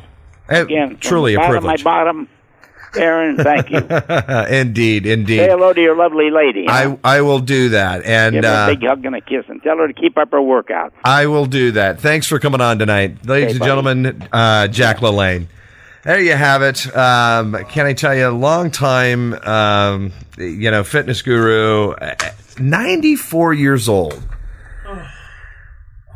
Eh, 0.48 0.60
Again, 0.60 0.96
truly 1.00 1.34
a 1.34 1.38
from 1.38 1.46
the 1.46 1.50
privilege. 1.60 1.84
bottom 1.84 2.16
my 2.16 2.24
bottom, 2.24 2.28
Aaron, 3.02 3.36
thank 3.38 3.70
you. 3.70 3.78
indeed, 4.58 5.06
indeed. 5.06 5.38
Say 5.38 5.48
hello 5.48 5.72
to 5.72 5.80
your 5.80 5.96
lovely 5.96 6.30
lady. 6.30 6.66
huh? 6.68 6.96
I 7.04 7.16
I 7.18 7.20
will 7.22 7.38
do 7.38 7.70
that, 7.70 8.04
and 8.04 8.34
Give 8.34 8.44
her 8.44 8.50
uh, 8.50 8.66
a 8.70 8.74
big 8.76 8.86
hug 8.86 9.04
and 9.06 9.14
a 9.14 9.20
kiss 9.20 9.44
and 9.48 9.62
tell 9.62 9.78
her 9.78 9.86
to 9.86 9.94
keep 9.94 10.18
up 10.18 10.30
her 10.32 10.42
workout. 10.42 10.92
I 11.04 11.26
will 11.26 11.46
do 11.46 11.70
that. 11.72 12.00
Thanks 12.00 12.26
for 12.26 12.38
coming 12.38 12.60
on 12.60 12.78
tonight, 12.78 13.24
ladies 13.26 13.44
Okay, 13.44 13.50
and 13.52 13.58
buddy. 13.60 13.68
gentlemen. 13.70 14.28
Uh, 14.32 14.68
Jack 14.68 14.98
LaLanne. 14.98 15.46
There 16.04 16.20
you 16.20 16.34
have 16.34 16.62
it. 16.62 16.84
Um, 16.96 17.56
can 17.70 17.86
I 17.86 17.92
tell 17.92 18.12
you, 18.12 18.26
a 18.26 18.30
long 18.30 18.72
time, 18.72 19.34
um, 19.34 20.12
you 20.36 20.68
know, 20.72 20.82
fitness 20.82 21.22
guru, 21.22 21.92
uh, 21.92 22.14
94 22.58 23.54
years 23.54 23.88
old. 23.88 24.20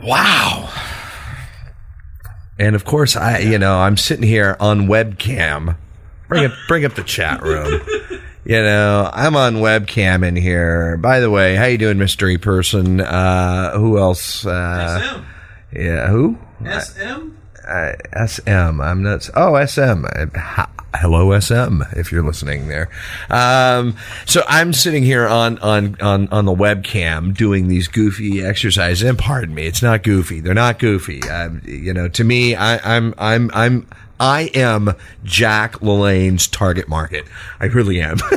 Wow. 0.03 0.69
And 2.59 2.75
of 2.75 2.85
course, 2.85 3.17
I, 3.17 3.39
you 3.41 3.59
know, 3.59 3.79
I'm 3.79 3.97
sitting 3.97 4.27
here 4.27 4.57
on 4.61 4.87
webcam. 4.89 5.77
Bring 6.29 6.47
up, 6.47 6.53
bring 6.69 6.85
up 6.85 6.95
the 6.95 7.03
chat 7.05 7.43
room. 7.43 7.81
You 8.49 8.63
know, 8.63 9.11
I'm 9.13 9.35
on 9.35 9.57
webcam 9.57 10.25
in 10.25 10.37
here. 10.37 10.97
By 10.99 11.19
the 11.19 11.29
way, 11.29 11.57
how 11.57 11.65
you 11.65 11.79
doing, 11.79 11.99
mystery 11.99 12.39
person? 12.39 13.01
Uh, 13.01 13.77
who 13.77 13.99
else? 13.99 14.47
Uh, 14.47 15.21
yeah, 15.73 16.07
who? 16.07 16.39
SM? 16.65 17.31
Uh, 17.67 17.93
SM. 18.27 18.81
I'm 18.81 19.03
not. 19.03 19.29
Oh, 19.35 19.65
SM. 19.65 20.05
Hello, 20.95 21.39
SM. 21.39 21.83
If 21.97 22.13
you're 22.13 22.23
listening 22.23 22.69
there. 22.69 22.89
Um, 23.29 23.97
so 24.25 24.43
I'm 24.49 24.73
sitting 24.73 25.03
here 25.03 25.27
on 25.27 25.59
on 25.59 25.97
on 26.01 26.29
on 26.29 26.45
the 26.45 26.55
webcam 26.55 27.37
doing 27.37 27.69
these 27.69 27.89
goofy 27.89 28.45
exercises. 28.45 29.03
And 29.03 29.19
pardon 29.19 29.55
me, 29.55 29.67
it's 29.67 29.83
not 29.83 30.03
goofy. 30.03 30.41
They're 30.41 30.55
not 30.55 30.79
goofy. 30.79 31.23
Um, 31.29 31.61
you 31.65 31.93
know, 31.93 32.09
to 32.09 32.25
me, 32.25 32.55
I, 32.55 32.97
I'm 32.97 33.15
I'm 33.19 33.51
I'm. 33.53 33.87
I 34.19 34.51
am 34.55 34.95
Jack 35.25 35.81
LaLanne's 35.81 36.47
target 36.47 36.89
market. 36.89 37.25
I 37.61 37.67
really 37.67 38.01
am. 38.01 38.17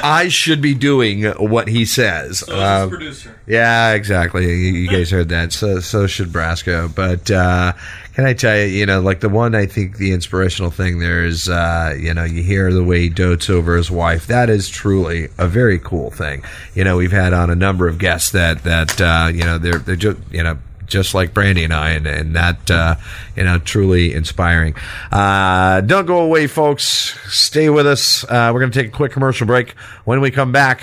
I 0.00 0.28
should 0.30 0.62
be 0.62 0.74
doing 0.74 1.24
what 1.24 1.68
he 1.68 1.84
says. 1.84 2.48
Um, 2.48 2.90
producer. 2.90 3.40
yeah, 3.46 3.92
exactly. 3.92 4.44
You, 4.46 4.72
you 4.72 4.88
guys 4.88 5.10
heard 5.10 5.28
that. 5.30 5.52
So 5.52 5.80
so 5.80 6.06
should 6.06 6.28
Brasco. 6.28 6.94
But 6.94 7.30
uh, 7.30 7.72
can 8.14 8.26
I 8.26 8.32
tell 8.34 8.56
you, 8.56 8.64
you 8.64 8.86
know, 8.86 9.00
like 9.00 9.20
the 9.20 9.28
one 9.28 9.54
I 9.54 9.66
think 9.66 9.96
the 9.96 10.12
inspirational 10.12 10.70
thing 10.70 10.98
there 10.98 11.24
is, 11.24 11.48
uh, 11.48 11.94
you 11.98 12.14
know, 12.14 12.24
you 12.24 12.42
hear 12.42 12.72
the 12.72 12.84
way 12.84 13.02
he 13.02 13.08
dotes 13.08 13.50
over 13.50 13.76
his 13.76 13.90
wife. 13.90 14.26
That 14.26 14.50
is 14.50 14.68
truly 14.68 15.28
a 15.38 15.48
very 15.48 15.78
cool 15.78 16.10
thing. 16.10 16.42
You 16.74 16.84
know, 16.84 16.96
we've 16.96 17.12
had 17.12 17.32
on 17.32 17.50
a 17.50 17.54
number 17.56 17.88
of 17.88 17.98
guests 17.98 18.30
that 18.32 18.62
that 18.64 19.00
uh, 19.00 19.30
you 19.32 19.44
know 19.44 19.58
they're 19.58 19.78
they're 19.78 19.96
just 19.96 20.18
you 20.30 20.42
know 20.42 20.58
just 20.88 21.14
like 21.14 21.34
Brandy 21.34 21.64
and 21.64 21.72
I, 21.72 21.90
and, 21.90 22.06
and 22.06 22.36
that, 22.36 22.70
uh, 22.70 22.96
you 23.36 23.44
know, 23.44 23.58
truly 23.58 24.12
inspiring. 24.12 24.74
Uh, 25.12 25.80
don't 25.82 26.06
go 26.06 26.20
away, 26.20 26.46
folks. 26.46 27.18
Stay 27.32 27.70
with 27.70 27.86
us. 27.86 28.24
Uh, 28.24 28.50
we're 28.52 28.60
going 28.60 28.72
to 28.72 28.82
take 28.82 28.88
a 28.88 28.96
quick 28.96 29.12
commercial 29.12 29.46
break. 29.46 29.72
When 30.04 30.20
we 30.20 30.30
come 30.30 30.52
back, 30.52 30.82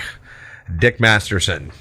Dick 0.78 1.00
Masterson. 1.00 1.72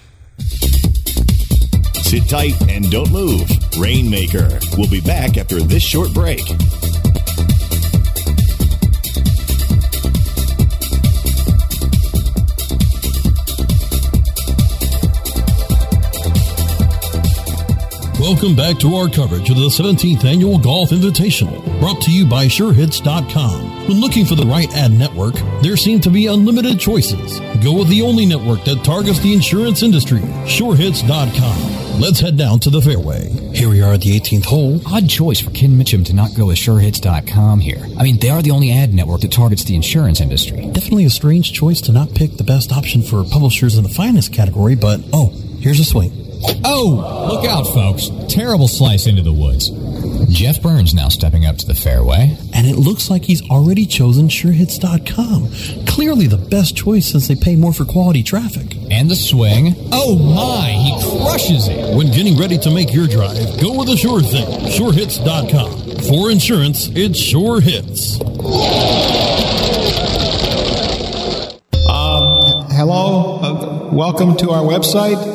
Sit 2.05 2.29
tight 2.29 2.69
and 2.69 2.89
don't 2.91 3.11
move. 3.11 3.49
Rainmaker 3.79 4.59
will 4.77 4.89
be 4.89 5.01
back 5.01 5.37
after 5.37 5.59
this 5.59 5.83
short 5.83 6.13
break. 6.13 6.41
Welcome 18.25 18.55
back 18.55 18.79
to 18.79 18.95
our 18.95 19.07
coverage 19.07 19.51
of 19.51 19.57
the 19.57 19.67
17th 19.67 20.25
Annual 20.25 20.57
Golf 20.57 20.89
Invitational, 20.89 21.63
brought 21.79 22.01
to 22.01 22.11
you 22.11 22.25
by 22.25 22.47
SureHits.com. 22.47 23.87
When 23.87 24.01
looking 24.01 24.25
for 24.25 24.33
the 24.33 24.47
right 24.47 24.67
ad 24.75 24.93
network, 24.93 25.35
there 25.61 25.77
seem 25.77 26.01
to 26.01 26.09
be 26.09 26.25
unlimited 26.25 26.79
choices. 26.79 27.39
Go 27.63 27.77
with 27.77 27.87
the 27.87 28.01
only 28.01 28.25
network 28.25 28.65
that 28.65 28.83
targets 28.83 29.19
the 29.19 29.31
insurance 29.31 29.83
industry, 29.83 30.21
SureHits.com. 30.21 32.01
Let's 32.01 32.19
head 32.19 32.35
down 32.35 32.59
to 32.61 32.71
the 32.71 32.81
fairway. 32.81 33.29
Here 33.53 33.69
we 33.69 33.83
are 33.83 33.93
at 33.93 34.01
the 34.01 34.19
18th 34.19 34.45
hole. 34.45 34.81
Odd 34.87 35.07
choice 35.07 35.39
for 35.39 35.51
Ken 35.51 35.77
Mitchum 35.77 36.03
to 36.07 36.13
not 36.15 36.33
go 36.35 36.47
with 36.47 36.57
SureHits.com 36.57 37.59
here. 37.59 37.85
I 37.95 38.01
mean, 38.01 38.17
they 38.17 38.31
are 38.31 38.41
the 38.41 38.49
only 38.49 38.71
ad 38.71 38.91
network 38.91 39.21
that 39.21 39.33
targets 39.33 39.65
the 39.65 39.75
insurance 39.75 40.19
industry. 40.19 40.65
Definitely 40.71 41.05
a 41.05 41.11
strange 41.11 41.53
choice 41.53 41.79
to 41.81 41.91
not 41.91 42.15
pick 42.15 42.37
the 42.37 42.43
best 42.43 42.71
option 42.71 43.03
for 43.03 43.23
publishers 43.23 43.75
in 43.77 43.83
the 43.83 43.89
finest 43.89 44.33
category, 44.33 44.73
but 44.73 44.99
oh, 45.13 45.27
here's 45.59 45.79
a 45.79 45.85
swing. 45.85 46.24
Oh, 46.63 47.29
look 47.31 47.45
out, 47.45 47.63
folks. 47.73 48.09
Terrible 48.33 48.67
slice 48.67 49.07
into 49.07 49.21
the 49.21 49.33
woods. 49.33 49.71
Jeff 50.29 50.61
Burns 50.61 50.93
now 50.93 51.07
stepping 51.07 51.45
up 51.45 51.57
to 51.57 51.65
the 51.65 51.75
fairway. 51.75 52.37
And 52.53 52.67
it 52.67 52.75
looks 52.75 53.09
like 53.09 53.23
he's 53.23 53.47
already 53.49 53.85
chosen 53.85 54.27
SureHits.com. 54.27 55.85
Clearly 55.85 56.27
the 56.27 56.37
best 56.37 56.75
choice 56.75 57.07
since 57.11 57.27
they 57.27 57.35
pay 57.35 57.55
more 57.55 57.73
for 57.73 57.85
quality 57.85 58.23
traffic. 58.23 58.75
And 58.91 59.09
the 59.09 59.15
swing. 59.15 59.75
Oh 59.91 60.15
my, 60.17 60.69
he 60.69 60.93
crushes 61.21 61.67
it. 61.67 61.95
When 61.95 62.07
getting 62.11 62.37
ready 62.37 62.57
to 62.59 62.71
make 62.71 62.93
your 62.93 63.07
drive, 63.07 63.59
go 63.61 63.77
with 63.77 63.87
the 63.87 63.97
sure 63.97 64.21
thing. 64.21 64.45
SureHits.com. 64.45 66.09
For 66.09 66.31
insurance, 66.31 66.89
it's 66.93 67.17
Sure 67.17 67.61
Hits. 67.61 68.19
Um, 71.89 72.65
Hello, 72.71 73.39
uh, 73.41 73.89
welcome 73.93 74.35
to 74.37 74.51
our 74.51 74.63
website. 74.63 75.34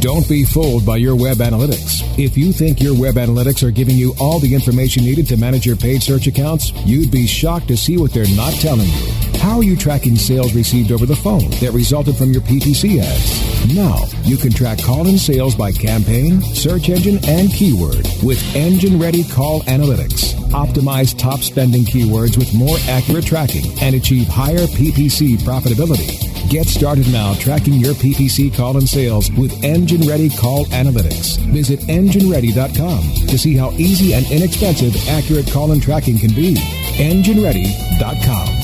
Don't 0.00 0.28
be 0.28 0.44
fooled 0.44 0.86
by 0.86 0.96
your 0.96 1.16
web 1.16 1.38
analytics. 1.38 2.02
If 2.16 2.36
you 2.36 2.52
think 2.52 2.80
your 2.80 2.94
web 2.94 3.16
analytics 3.16 3.66
are 3.66 3.72
giving 3.72 3.96
you 3.96 4.14
all 4.20 4.38
the 4.38 4.54
information 4.54 5.02
needed 5.02 5.26
to 5.28 5.36
manage 5.36 5.66
your 5.66 5.74
paid 5.74 6.04
search 6.04 6.28
accounts, 6.28 6.72
you'd 6.84 7.10
be 7.10 7.26
shocked 7.26 7.66
to 7.66 7.76
see 7.76 7.96
what 7.96 8.12
they're 8.12 8.36
not 8.36 8.52
telling 8.54 8.86
you. 8.86 9.12
How 9.40 9.56
are 9.56 9.64
you 9.64 9.76
tracking 9.76 10.14
sales 10.14 10.54
received 10.54 10.92
over 10.92 11.04
the 11.04 11.16
phone 11.16 11.50
that 11.60 11.72
resulted 11.72 12.16
from 12.16 12.30
your 12.30 12.42
PPC 12.42 13.00
ads? 13.00 13.74
Now, 13.74 14.04
you 14.22 14.36
can 14.36 14.52
track 14.52 14.78
call-in 14.80 15.18
sales 15.18 15.56
by 15.56 15.72
campaign, 15.72 16.42
search 16.42 16.90
engine, 16.90 17.18
and 17.26 17.50
keyword 17.52 18.06
with 18.22 18.40
engine-ready 18.54 19.24
call 19.24 19.62
analytics. 19.62 20.34
Optimize 20.50 21.18
top 21.18 21.40
spending 21.40 21.82
keywords 21.82 22.38
with 22.38 22.54
more 22.54 22.76
accurate 22.88 23.26
tracking 23.26 23.64
and 23.80 23.96
achieve 23.96 24.28
higher 24.28 24.66
PPC 24.68 25.38
profitability. 25.38 26.28
Get 26.48 26.66
started 26.66 27.10
now 27.12 27.34
tracking 27.34 27.74
your 27.74 27.94
PPC 27.94 28.56
call 28.56 28.78
and 28.78 28.88
sales 28.88 29.30
with 29.32 29.52
Engine 29.62 29.87
Ready 29.96 30.28
Call 30.28 30.66
Analytics. 30.66 31.38
Visit 31.46 31.80
EngineReady.com 31.80 33.26
to 33.26 33.38
see 33.38 33.56
how 33.56 33.70
easy 33.72 34.12
and 34.12 34.30
inexpensive 34.30 34.94
accurate 35.08 35.50
call 35.50 35.72
and 35.72 35.82
tracking 35.82 36.18
can 36.18 36.34
be. 36.34 36.54
EngineReady.com. 36.98 38.58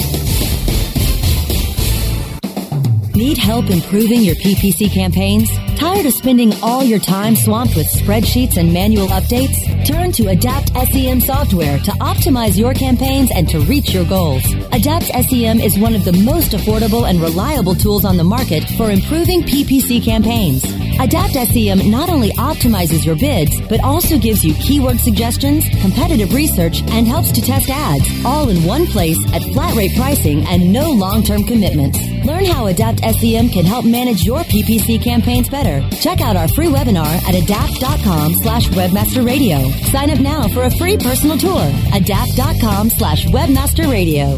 Need 3.15 3.39
help 3.39 3.71
improving 3.71 4.21
your 4.23 4.35
PPC 4.35 4.93
campaigns? 4.93 5.49
Tired 5.79 6.05
of 6.05 6.13
spending 6.13 6.53
all 6.63 6.83
your 6.83 6.99
time 6.99 7.37
swamped 7.37 7.77
with 7.77 7.87
spreadsheets 7.87 8.57
and 8.57 8.73
manual 8.73 9.07
updates? 9.07 9.87
Turn 9.87 10.13
to 10.13 10.29
Adapt 10.29 10.71
SEM 10.91 11.21
software 11.21 11.79
to 11.79 11.91
optimize 11.93 12.59
your 12.59 12.75
campaigns 12.75 13.31
and 13.35 13.49
to 13.49 13.61
reach 13.61 13.95
your 13.95 14.05
goals. 14.05 14.45
Adapt 14.73 15.07
SEM 15.07 15.61
is 15.61 15.79
one 15.79 15.95
of 15.95 16.05
the 16.05 16.13
most 16.13 16.53
affordable 16.53 17.09
and 17.09 17.21
reliable 17.21 17.75
tools 17.75 18.05
on 18.05 18.17
the 18.17 18.25
market 18.25 18.65
for 18.77 18.91
improving 18.91 19.43
PPC 19.43 20.05
campaigns. 20.05 20.84
Adapt 21.01 21.35
SEM 21.35 21.91
not 21.91 22.09
only 22.09 22.31
optimizes 22.33 23.05
your 23.05 23.17
bids, 23.17 23.61
but 23.69 23.83
also 23.83 24.19
gives 24.19 24.45
you 24.45 24.55
keyword 24.55 24.99
suggestions, 25.01 25.65
competitive 25.81 26.33
research, 26.33 26.83
and 26.93 27.07
helps 27.07 27.33
to 27.33 27.43
test 27.43 27.69
ads, 27.71 28.09
all 28.25 28.49
in 28.49 28.65
one 28.65 28.87
place 28.87 29.19
at 29.33 29.43
flat 29.53 29.75
rate 29.75 29.93
pricing 29.97 30.45
and 30.47 30.73
no 30.73 30.91
long-term 30.91 31.45
commitments. 31.45 31.99
Learn 32.25 32.45
how 32.45 32.67
Adapt 32.67 33.01
SEM 33.01 33.49
can 33.51 33.65
help 33.65 33.85
manage 33.85 34.25
your 34.25 34.41
PPC 34.41 35.03
campaigns 35.03 35.49
better. 35.49 35.87
Check 36.01 36.21
out 36.21 36.37
our 36.37 36.49
free 36.49 36.69
webinar 36.69 37.07
at 37.29 37.35
adapt.com 37.35 38.35
slash 38.35 38.69
webmaster 38.69 39.25
radio. 39.25 39.69
Sign 39.91 40.11
up 40.11 40.21
now 40.21 40.49
for 40.49 40.63
a 40.63 40.71
free 40.71 40.97
personal 40.97 41.37
tour. 41.37 41.71
Adapt.com 41.93 42.91
slash 42.91 43.27
webmaster 43.27 43.91
radio. 43.91 44.37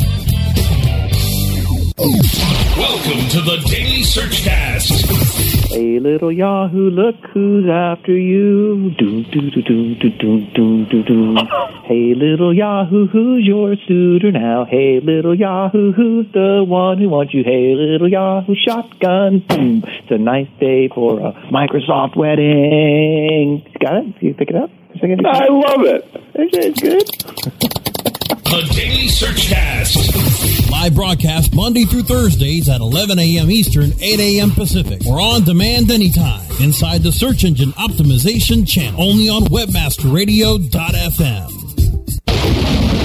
Welcome 1.99 3.27
to 3.31 3.41
the 3.41 3.57
Daily 3.71 4.03
Search 4.03 4.43
Searchcast. 4.43 5.71
Hey, 5.71 5.99
little 5.99 6.31
Yahoo, 6.31 6.91
look 6.91 7.17
who's 7.33 7.67
after 7.71 8.13
you. 8.13 8.91
Do, 8.99 9.25
do, 9.25 9.51
do, 9.51 9.63
do, 9.63 9.95
do, 9.95 10.11
do, 10.11 10.47
do, 10.53 10.85
do, 10.85 11.03
do. 11.03 11.37
Hey, 11.85 12.13
little 12.15 12.53
Yahoo, 12.53 13.07
who's 13.07 13.47
your 13.47 13.77
suitor 13.89 14.31
now? 14.31 14.67
Hey, 14.67 15.01
little 15.01 15.35
Yahoo, 15.35 15.93
who's 15.93 16.31
the 16.35 16.63
one 16.69 16.99
who 16.99 17.09
wants 17.09 17.33
you? 17.33 17.43
Hey, 17.43 17.75
little 17.75 18.11
Yahoo, 18.11 18.55
shotgun. 18.55 19.39
Boom. 19.49 19.83
It's 19.87 20.11
a 20.11 20.19
nice 20.19 20.49
day 20.61 20.89
for 20.89 21.19
a 21.19 21.33
Microsoft 21.51 22.15
wedding. 22.15 23.65
Got 23.81 24.05
it? 24.05 24.19
Can 24.19 24.29
You 24.29 24.35
pick 24.35 24.51
it 24.51 24.57
up? 24.57 24.71
I 25.03 25.47
love 25.49 25.83
it. 25.87 26.05
It's 26.35 26.79
good. 26.79 27.83
The 28.29 28.69
Daily 28.75 29.09
Search 29.09 29.49
Searchcast. 29.49 30.71
Live 30.71 30.95
broadcast 30.95 31.55
Monday 31.55 31.85
through 31.85 32.03
Thursdays 32.03 32.69
at 32.69 32.81
11 32.81 33.19
a.m. 33.19 33.51
Eastern, 33.51 33.93
8 34.01 34.21
a.m. 34.21 34.51
Pacific, 34.51 35.07
or 35.07 35.19
on 35.21 35.45
demand 35.45 35.91
anytime 35.91 36.45
inside 36.61 37.03
the 37.03 37.13
Search 37.13 37.45
Engine 37.45 37.71
Optimization 37.73 38.67
channel, 38.67 39.01
only 39.01 39.29
on 39.29 39.43
WebmasterRadio.fm. 39.45 41.53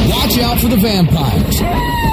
Watch 0.09 0.39
out 0.39 0.59
for 0.59 0.67
the 0.69 0.77
vampires. 0.77 1.61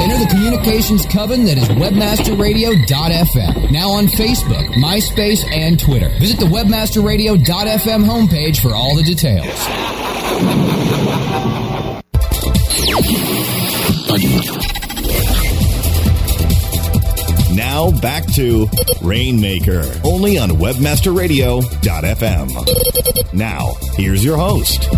Enter 0.00 0.18
the 0.18 0.26
communications 0.30 1.06
coven 1.06 1.44
that 1.44 1.56
is 1.56 1.68
webmasterradio.fm. 1.68 3.70
Now 3.70 3.90
on 3.90 4.06
Facebook, 4.06 4.66
MySpace, 4.74 5.44
and 5.52 5.78
Twitter. 5.80 6.08
Visit 6.18 6.40
the 6.40 6.46
webmasterradio.fm 6.46 8.04
homepage 8.04 8.60
for 8.60 8.74
all 8.74 8.96
the 8.96 9.02
details. 9.02 9.46
Now 17.54 17.90
back 18.00 18.26
to 18.34 18.68
Rainmaker, 19.02 19.84
only 20.04 20.38
on 20.38 20.50
webmasterradio.fm. 20.50 23.32
Now, 23.32 23.72
here's 23.94 24.24
your 24.24 24.36
host. 24.36 24.88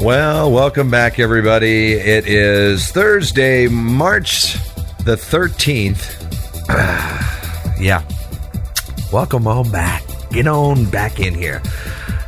Well, 0.00 0.52
welcome 0.52 0.90
back, 0.90 1.18
everybody. 1.18 1.92
It 1.92 2.26
is 2.26 2.90
Thursday, 2.90 3.68
March 3.68 4.58
the 5.06 5.14
13th. 5.14 6.18
yeah. 7.80 8.02
Welcome 9.12 9.46
on 9.46 9.70
back. 9.70 10.02
Get 10.30 10.48
on 10.48 10.90
back 10.90 11.20
in 11.20 11.32
here. 11.32 11.62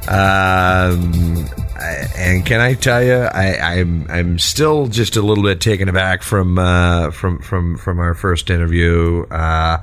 Um, 0.08 1.48
I- 1.80 2.08
and 2.16 2.44
can 2.46 2.60
I 2.60 2.74
tell 2.74 3.02
you, 3.02 3.14
I, 3.14 3.56
I'm 3.78 4.06
I'm 4.10 4.38
still 4.38 4.86
just 4.88 5.16
a 5.16 5.22
little 5.22 5.44
bit 5.44 5.60
taken 5.60 5.88
aback 5.88 6.22
from 6.22 6.58
uh, 6.58 7.10
from 7.12 7.38
from 7.40 7.76
from 7.78 7.98
our 8.00 8.14
first 8.14 8.50
interview. 8.50 9.24
Uh, 9.30 9.78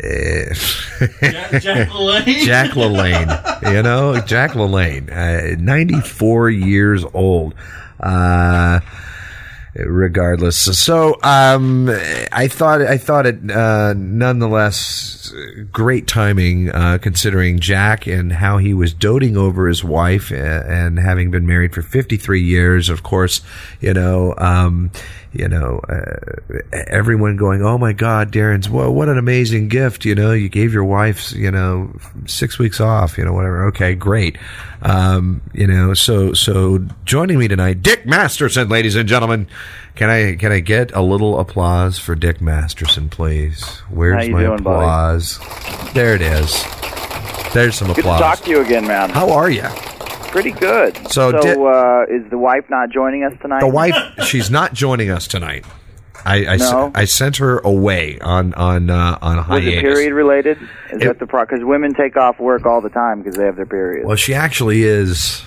Jack, 0.00 1.62
Jack 1.62 1.88
LaLanne? 1.90 2.44
Jack 2.44 2.70
LaLanne, 2.70 3.72
you 3.74 3.82
know, 3.82 4.20
Jack 4.20 4.52
LaLanne, 4.52 5.10
uh, 5.10 5.56
94 5.60 6.50
years 6.50 7.04
old. 7.14 7.54
Uh, 8.00 8.80
regardless. 9.74 10.56
So, 10.78 11.18
um, 11.22 11.88
I 12.32 12.48
thought, 12.48 12.82
I 12.82 12.98
thought 12.98 13.26
it, 13.26 13.50
uh, 13.50 13.94
nonetheless 13.96 15.32
great 15.72 16.06
timing, 16.06 16.70
uh, 16.70 16.98
considering 17.00 17.58
Jack 17.58 18.06
and 18.06 18.32
how 18.32 18.58
he 18.58 18.74
was 18.74 18.92
doting 18.92 19.36
over 19.36 19.68
his 19.68 19.82
wife 19.82 20.30
and, 20.30 20.38
and 20.38 20.98
having 20.98 21.30
been 21.30 21.46
married 21.46 21.74
for 21.74 21.82
53 21.82 22.42
years. 22.42 22.88
Of 22.88 23.02
course, 23.02 23.40
you 23.80 23.94
know, 23.94 24.34
um, 24.38 24.90
you 25.34 25.48
know, 25.48 25.80
uh, 25.88 26.58
everyone 26.88 27.36
going, 27.36 27.62
"Oh 27.62 27.76
my 27.78 27.92
God, 27.92 28.32
Darren's! 28.32 28.68
Well, 28.68 28.92
what 28.94 29.08
an 29.08 29.18
amazing 29.18 29.68
gift! 29.68 30.04
You 30.04 30.14
know, 30.14 30.32
you 30.32 30.48
gave 30.48 30.72
your 30.72 30.84
wife, 30.84 31.32
you 31.32 31.50
know, 31.50 31.94
six 32.26 32.58
weeks 32.58 32.80
off. 32.80 33.18
You 33.18 33.24
know, 33.24 33.32
whatever. 33.32 33.66
Okay, 33.66 33.94
great. 33.94 34.38
Um, 34.82 35.42
you 35.52 35.66
know, 35.66 35.94
so 35.94 36.32
so 36.32 36.86
joining 37.04 37.38
me 37.38 37.48
tonight, 37.48 37.82
Dick 37.82 38.06
Masterson, 38.06 38.68
ladies 38.68 38.96
and 38.96 39.08
gentlemen. 39.08 39.48
Can 39.96 40.10
I 40.10 40.34
can 40.34 40.50
I 40.50 40.58
get 40.58 40.90
a 40.92 41.00
little 41.02 41.38
applause 41.38 42.00
for 42.00 42.16
Dick 42.16 42.40
Masterson, 42.40 43.08
please? 43.08 43.62
Where's 43.90 44.28
my 44.28 44.40
doing, 44.42 44.62
buddy? 44.62 44.76
applause? 44.76 45.38
There 45.94 46.16
it 46.16 46.20
is. 46.20 46.64
There's 47.52 47.76
some 47.76 47.86
Good 47.88 47.94
to 47.94 48.00
applause. 48.00 48.20
talk 48.20 48.40
to 48.40 48.50
you 48.50 48.60
again, 48.60 48.88
man. 48.88 49.10
How 49.10 49.30
are 49.30 49.48
you? 49.48 49.68
Pretty 50.34 50.50
good. 50.50 50.96
So 51.12 51.30
so 51.30 51.40
di- 51.40 51.50
uh, 51.52 52.04
is 52.12 52.28
the 52.28 52.38
wife 52.38 52.64
not 52.68 52.90
joining 52.90 53.22
us 53.22 53.32
tonight? 53.40 53.60
The 53.60 53.68
wife, 53.68 53.94
she's 54.26 54.50
not 54.50 54.74
joining 54.74 55.08
us 55.08 55.28
tonight. 55.28 55.64
I 56.24 56.46
I, 56.46 56.56
No? 56.56 56.90
I 56.92 57.04
sent 57.04 57.36
her 57.36 57.58
away 57.60 58.18
on 58.18 58.52
on 58.54 58.90
uh, 58.90 59.16
on 59.22 59.36
Was 59.36 59.46
hiatus. 59.46 59.74
it 59.74 59.80
period 59.82 60.12
related? 60.12 60.58
Is 60.90 61.02
It- 61.02 61.04
that 61.04 61.18
the 61.20 61.26
pro? 61.28 61.44
Because 61.44 61.62
women 61.62 61.94
take 61.94 62.16
off 62.16 62.40
work 62.40 62.66
all 62.66 62.80
the 62.80 62.88
time 62.88 63.18
because 63.22 63.36
they 63.36 63.44
have 63.44 63.54
their 63.54 63.64
periods. 63.66 64.06
Well, 64.08 64.16
she 64.16 64.34
actually 64.34 64.82
is 64.82 65.44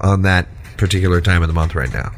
on 0.00 0.22
that 0.22 0.46
particular 0.78 1.20
time 1.20 1.42
of 1.42 1.48
the 1.48 1.54
month 1.54 1.74
right 1.74 1.92
now. 1.92 2.10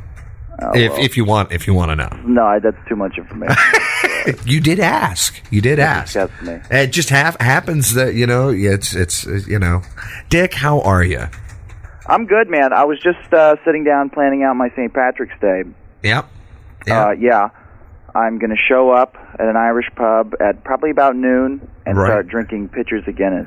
Oh, 0.62 0.70
if 0.74 0.92
well. 0.92 1.00
if 1.04 1.16
you 1.16 1.24
want 1.24 1.50
if 1.50 1.66
you 1.66 1.74
want 1.74 1.90
to 1.90 1.96
know, 1.96 2.08
No, 2.24 2.44
I- 2.46 2.60
that's 2.60 2.78
too 2.88 2.94
much 2.96 3.18
information. 3.18 3.56
you 4.44 4.60
did 4.60 4.78
ask. 4.78 5.42
You 5.50 5.60
did 5.60 5.80
ask. 5.80 6.14
That's 6.14 6.42
me. 6.42 6.60
It 6.70 6.92
just 6.92 7.08
hap- 7.10 7.40
happens 7.42 7.94
that 7.94 8.14
you 8.14 8.26
know 8.26 8.50
it's 8.50 8.94
it's 8.94 9.24
you 9.24 9.58
know, 9.58 9.82
Dick. 10.28 10.54
How 10.54 10.80
are 10.82 11.02
you? 11.02 11.26
I'm 12.08 12.26
good, 12.26 12.48
man. 12.48 12.72
I 12.72 12.84
was 12.84 12.98
just 13.00 13.32
uh, 13.32 13.56
sitting 13.64 13.84
down 13.84 14.10
planning 14.10 14.42
out 14.42 14.54
my 14.56 14.70
St. 14.70 14.92
Patrick's 14.92 15.38
Day. 15.40 15.64
Yep. 16.02 16.28
Uh, 16.88 17.10
yeah. 17.18 17.48
I'm 18.14 18.38
going 18.38 18.50
to 18.50 18.56
show 18.68 18.90
up 18.90 19.16
at 19.34 19.46
an 19.46 19.56
Irish 19.56 19.88
pub 19.94 20.34
at 20.40 20.64
probably 20.64 20.90
about 20.90 21.16
noon 21.16 21.68
and 21.84 21.98
Right. 21.98 22.06
start 22.08 22.28
drinking 22.28 22.68
pitchers 22.70 23.06
of 23.06 23.16
Guinness. 23.16 23.46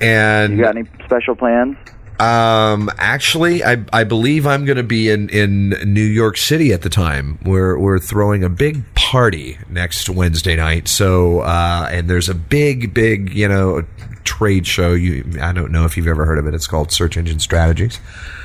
And 0.00 0.56
You 0.56 0.62
got 0.62 0.76
any 0.76 0.88
special 1.04 1.34
plans? 1.34 1.76
Um, 2.20 2.90
actually, 2.98 3.62
I 3.62 3.84
I 3.92 4.04
believe 4.04 4.46
I'm 4.46 4.64
going 4.64 4.76
to 4.76 4.82
be 4.82 5.08
in 5.08 5.28
in 5.28 5.70
New 5.92 6.04
York 6.04 6.36
City 6.36 6.72
at 6.72 6.82
the 6.82 6.88
time. 6.88 7.38
We're 7.44 7.78
we're 7.78 7.98
throwing 7.98 8.42
a 8.42 8.48
big 8.48 8.82
party 8.94 9.58
next 9.68 10.10
Wednesday 10.10 10.56
night. 10.56 10.88
So, 10.88 11.40
uh, 11.40 11.88
and 11.90 12.10
there's 12.10 12.28
a 12.28 12.34
big 12.34 12.92
big 12.92 13.32
you 13.32 13.46
know 13.46 13.84
trade 14.24 14.66
show. 14.66 14.94
You 14.94 15.24
I 15.40 15.52
don't 15.52 15.70
know 15.70 15.84
if 15.84 15.96
you've 15.96 16.08
ever 16.08 16.24
heard 16.26 16.38
of 16.38 16.46
it. 16.46 16.54
It's 16.54 16.66
called 16.66 16.90
Search 16.90 17.16
Engine 17.16 17.38
Strategies. 17.38 18.00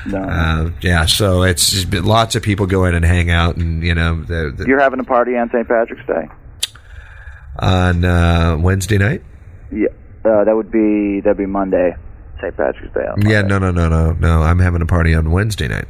No. 0.05 0.19
Uh, 0.21 0.71
yeah, 0.81 1.05
so 1.05 1.43
it's 1.43 1.91
lots 1.93 2.35
of 2.35 2.43
people 2.43 2.67
go 2.67 2.85
in 2.85 2.93
and 2.93 3.03
hang 3.05 3.29
out, 3.31 3.55
and 3.55 3.81
you 3.81 3.95
know, 3.95 4.23
You're 4.67 4.79
having 4.79 4.99
a 4.99 5.03
party 5.03 5.35
on 5.37 5.49
St. 5.49 5.67
Patrick's 5.67 6.05
Day? 6.05 6.27
on 7.59 8.03
uh, 8.03 8.57
Wednesday 8.59 8.97
night. 8.97 9.23
Yeah. 9.71 9.89
Uh, 10.25 10.43
that 10.43 10.55
would 10.55 10.71
be 10.71 11.21
that'd 11.21 11.37
be 11.37 11.45
Monday, 11.45 11.95
St. 12.43 12.57
Patrick's 12.57 12.93
Day. 12.93 13.05
Yeah, 13.29 13.41
no, 13.41 13.57
no, 13.57 13.71
no, 13.71 13.87
no, 13.87 14.11
no. 14.11 14.41
I'm 14.41 14.59
having 14.59 14.81
a 14.81 14.85
party 14.85 15.15
on 15.15 15.31
Wednesday 15.31 15.67
night. 15.69 15.85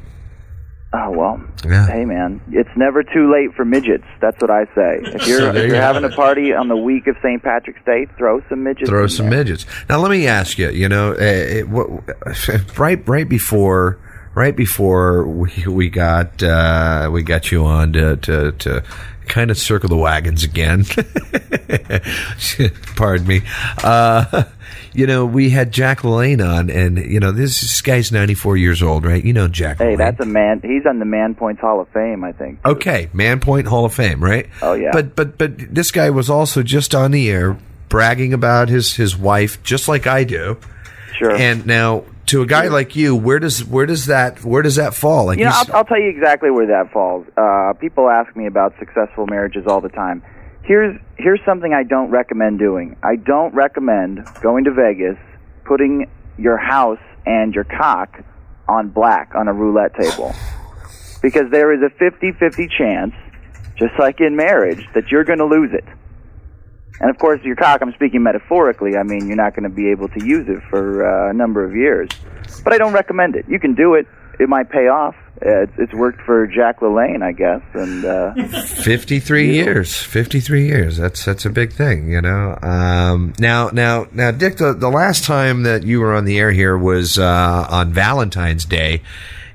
Oh 0.95 1.09
well. 1.09 1.41
Yeah. 1.65 1.87
Hey 1.87 2.05
man, 2.05 2.39
it's 2.51 2.69
never 2.75 3.01
too 3.01 3.31
late 3.33 3.55
for 3.55 3.65
midgets. 3.65 4.03
That's 4.21 4.39
what 4.39 4.51
I 4.51 4.65
say. 4.75 4.99
If 5.01 5.25
you're 5.27 5.39
So 5.39 5.49
if 5.49 5.55
you 5.55 5.61
you're 5.69 5.75
have 5.75 5.95
having 5.95 6.03
a 6.03 6.15
party 6.15 6.53
on 6.53 6.67
the 6.67 6.77
week 6.77 7.07
of 7.07 7.15
St. 7.23 7.41
Patrick's 7.41 7.83
Day, 7.83 8.05
throw 8.15 8.41
some 8.47 8.63
midgets. 8.63 8.89
throw 8.91 9.07
some 9.07 9.29
there. 9.31 9.39
midgets. 9.39 9.65
Now 9.89 9.97
let 9.97 10.11
me 10.11 10.27
ask 10.27 10.59
you. 10.59 10.69
You 10.69 10.87
know, 10.87 11.13
uh, 11.13 11.15
it, 11.19 11.67
what, 11.67 11.89
right 12.77 13.07
right 13.09 13.27
before 13.27 13.97
right 14.35 14.55
before 14.55 15.27
we 15.27 15.51
we 15.67 15.89
got 15.89 16.43
uh, 16.43 17.09
we 17.11 17.23
got 17.23 17.51
you 17.51 17.65
on 17.65 17.93
to 17.93 18.17
to, 18.17 18.51
to 18.51 18.83
kind 19.27 19.51
of 19.51 19.57
circle 19.57 19.89
the 19.89 19.97
wagons 19.97 20.43
again. 20.43 20.85
Pardon 22.95 23.27
me. 23.27 23.41
Uh, 23.83 24.43
you 24.93 25.07
know, 25.07 25.25
we 25.25 25.49
had 25.49 25.71
Jack 25.71 26.01
LaLanne 26.01 26.45
on, 26.45 26.69
and 26.69 26.97
you 26.97 27.19
know 27.19 27.31
this, 27.31 27.61
this 27.61 27.81
guy's 27.81 28.11
ninety 28.11 28.35
four 28.35 28.57
years 28.57 28.83
old, 28.83 29.05
right? 29.05 29.23
You 29.23 29.33
know 29.33 29.47
Jack. 29.47 29.77
Hey, 29.77 29.95
LaLanne. 29.95 29.97
that's 29.97 30.19
a 30.19 30.25
man. 30.25 30.61
He's 30.61 30.85
on 30.85 30.99
the 30.99 31.05
Man 31.05 31.35
Points 31.35 31.61
Hall 31.61 31.81
of 31.81 31.87
Fame, 31.89 32.23
I 32.23 32.31
think. 32.31 32.59
Okay, 32.65 33.09
Man 33.13 33.39
Point 33.39 33.67
Hall 33.67 33.85
of 33.85 33.93
Fame, 33.93 34.23
right? 34.23 34.47
Oh, 34.61 34.73
yeah. 34.73 34.91
But 34.93 35.15
but 35.15 35.37
but 35.37 35.57
this 35.57 35.91
guy 35.91 36.09
was 36.09 36.29
also 36.29 36.63
just 36.63 36.93
on 36.93 37.11
the 37.11 37.29
air 37.29 37.57
bragging 37.89 38.33
about 38.33 38.69
his 38.69 38.93
his 38.93 39.17
wife, 39.17 39.61
just 39.63 39.87
like 39.87 40.07
I 40.07 40.23
do. 40.23 40.57
Sure. 41.17 41.35
And 41.35 41.65
now 41.65 42.03
to 42.27 42.41
a 42.41 42.45
guy 42.45 42.67
like 42.67 42.95
you, 42.95 43.15
where 43.15 43.39
does 43.39 43.63
where 43.65 43.85
does 43.85 44.05
that 44.07 44.43
where 44.43 44.61
does 44.61 44.75
that 44.75 44.93
fall? 44.93 45.25
Like 45.25 45.39
you 45.39 45.45
know, 45.45 45.51
I'll, 45.53 45.75
I'll 45.75 45.85
tell 45.85 45.99
you 45.99 46.09
exactly 46.09 46.49
where 46.51 46.67
that 46.67 46.91
falls. 46.91 47.25
Uh, 47.37 47.73
people 47.79 48.09
ask 48.09 48.35
me 48.35 48.47
about 48.47 48.73
successful 48.79 49.27
marriages 49.27 49.67
all 49.67 49.81
the 49.81 49.89
time. 49.89 50.23
Here's 50.63 50.99
here's 51.17 51.41
something 51.45 51.73
I 51.73 51.83
don't 51.83 52.09
recommend 52.09 52.59
doing. 52.59 52.95
I 53.03 53.17
don't 53.17 53.53
recommend 53.53 54.25
going 54.41 54.63
to 54.65 54.71
Vegas, 54.71 55.17
putting 55.65 56.09
your 56.37 56.57
house 56.57 56.99
and 57.25 57.53
your 57.53 57.65
cock 57.65 58.23
on 58.67 58.89
black 58.89 59.33
on 59.35 59.47
a 59.47 59.53
roulette 59.53 59.93
table, 59.95 60.33
because 61.21 61.51
there 61.51 61.73
is 61.73 61.81
a 61.81 61.93
50-50 62.01 62.71
chance, 62.71 63.13
just 63.77 63.93
like 63.99 64.21
in 64.21 64.35
marriage, 64.35 64.87
that 64.93 65.09
you're 65.11 65.25
going 65.25 65.39
to 65.39 65.45
lose 65.45 65.71
it. 65.73 65.83
And 66.99 67.09
of 67.09 67.17
course, 67.17 67.41
your 67.43 67.55
cock, 67.55 67.81
I'm 67.81 67.93
speaking 67.93 68.23
metaphorically. 68.23 68.95
I 68.95 69.03
mean, 69.03 69.27
you're 69.27 69.35
not 69.35 69.55
going 69.55 69.63
to 69.63 69.69
be 69.69 69.89
able 69.89 70.07
to 70.09 70.25
use 70.25 70.47
it 70.47 70.61
for 70.69 71.05
uh, 71.05 71.31
a 71.31 71.33
number 71.33 71.63
of 71.63 71.75
years. 71.75 72.09
But 72.63 72.73
I 72.73 72.77
don't 72.77 72.93
recommend 72.93 73.35
it. 73.35 73.45
You 73.47 73.59
can 73.59 73.75
do 73.75 73.95
it. 73.95 74.07
It 74.39 74.49
might 74.49 74.69
pay 74.69 74.87
off. 74.87 75.15
Uh, 75.45 75.63
it's, 75.63 75.73
it's 75.77 75.93
worked 75.93 76.21
for 76.21 76.47
Jack 76.47 76.79
LaLanne, 76.79 77.23
I 77.23 77.31
guess. 77.31 77.61
And 77.73 78.05
uh, 78.05 78.33
53 78.83 79.53
years 79.53 80.01
53 80.01 80.65
years 80.65 80.97
that's 80.97 81.25
that's 81.25 81.43
a 81.43 81.49
big 81.49 81.73
thing 81.73 82.09
you 82.09 82.21
know 82.21 82.57
um, 82.61 83.33
now 83.39 83.69
now 83.73 84.07
now 84.11 84.31
dick 84.31 84.57
the, 84.57 84.73
the 84.73 84.89
last 84.89 85.23
time 85.23 85.63
that 85.63 85.83
you 85.83 85.99
were 85.99 86.13
on 86.13 86.25
the 86.25 86.37
air 86.37 86.51
here 86.51 86.77
was 86.77 87.17
uh, 87.17 87.67
on 87.69 87.91
valentine's 87.91 88.63
day 88.63 89.01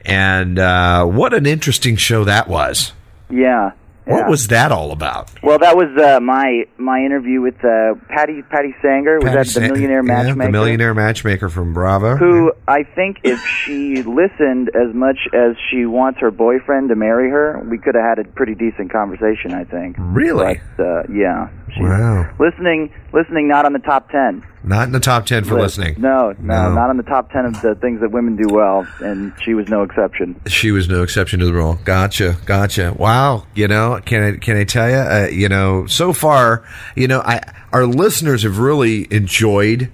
and 0.05 0.59
uh, 0.59 1.05
what 1.05 1.33
an 1.33 1.47
interesting 1.47 1.97
show 1.97 2.25
that 2.25 2.49
was 2.49 2.93
yeah. 3.31 3.73
What 4.09 4.21
yeah. 4.21 4.29
was 4.29 4.49
that 4.49 4.73
all 4.73 4.93
about 4.93 5.31
Well, 5.43 5.59
that 5.59 5.77
was 5.77 5.89
uh, 6.03 6.19
my 6.21 6.65
my 6.79 7.01
interview 7.01 7.43
with 7.43 7.63
uh, 7.63 7.95
Patty 8.09 8.43
Patty 8.43 8.75
Stanger. 8.81 9.19
Was 9.21 9.33
that 9.33 9.47
the 9.47 9.53
Sa- 9.53 9.61
Millionaire 9.61 10.03
yeah, 10.05 10.25
Matchmaker? 10.25 10.47
the 10.47 10.53
millionaire 10.53 10.95
matchmaker 10.95 11.49
from 11.51 11.75
bravo 11.75 12.17
who 12.17 12.53
I 12.67 12.85
think 12.85 13.19
if 13.23 13.39
she 13.45 14.03
listened 14.03 14.71
as 14.75 14.95
much 14.95 15.19
as 15.35 15.57
she 15.71 15.85
wants 15.85 16.21
her 16.21 16.31
boyfriend 16.31 16.89
to 16.89 16.97
marry 16.97 17.31
her, 17.31 17.63
we 17.71 17.77
could 17.79 17.95
have 17.95 18.05
had 18.05 18.19
a 18.19 18.25
pretty 18.25 18.55
decent 18.55 18.91
conversation. 18.91 19.53
I 19.53 19.65
think. 19.65 19.97
Really? 19.99 20.61
But, 20.77 20.83
uh, 20.83 21.03
yeah. 21.13 21.51
Wow. 21.79 22.31
Listening, 22.41 22.91
listening, 23.13 23.49
not 23.49 23.65
on 23.65 23.73
the 23.73 23.79
top 23.79 24.11
ten. 24.11 24.45
Not 24.65 24.87
in 24.87 24.93
the 24.93 25.01
top 25.01 25.25
ten 25.27 25.45
for 25.45 25.55
list. 25.55 25.79
listening. 25.79 26.01
No, 26.03 26.33
no, 26.39 26.69
No. 26.69 26.75
not 26.75 26.91
on 26.91 26.97
the 26.97 27.03
top 27.03 27.31
ten 27.33 27.45
of 27.47 27.61
the 27.63 27.75
things 27.77 28.01
that 28.01 28.11
women 28.11 28.37
do 28.37 28.53
well, 28.53 28.87
and 29.01 29.33
she 29.43 29.55
was 29.55 29.69
no 29.69 29.83
exception. 29.83 30.39
She 30.47 30.71
was 30.71 30.89
no 30.89 31.03
exception 31.03 31.41
to 31.41 31.47
the 31.47 31.53
rule. 31.55 31.79
Gotcha, 31.85 32.37
gotcha. 32.45 32.95
Wow. 32.99 33.47
You 33.55 33.69
know, 33.69 34.01
can 34.05 34.23
I 34.23 34.37
can 34.37 34.57
I 34.57 34.65
tell 34.65 34.89
you? 34.91 34.97
Uh, 34.97 35.29
you 35.33 35.49
know, 35.49 35.87
so 35.87 36.13
far, 36.13 36.65
you 36.97 37.09
know, 37.09 37.21
I 37.21 37.41
our 37.73 37.87
listeners 37.87 38.43
have 38.43 38.59
really 38.59 39.07
enjoyed, 39.13 39.91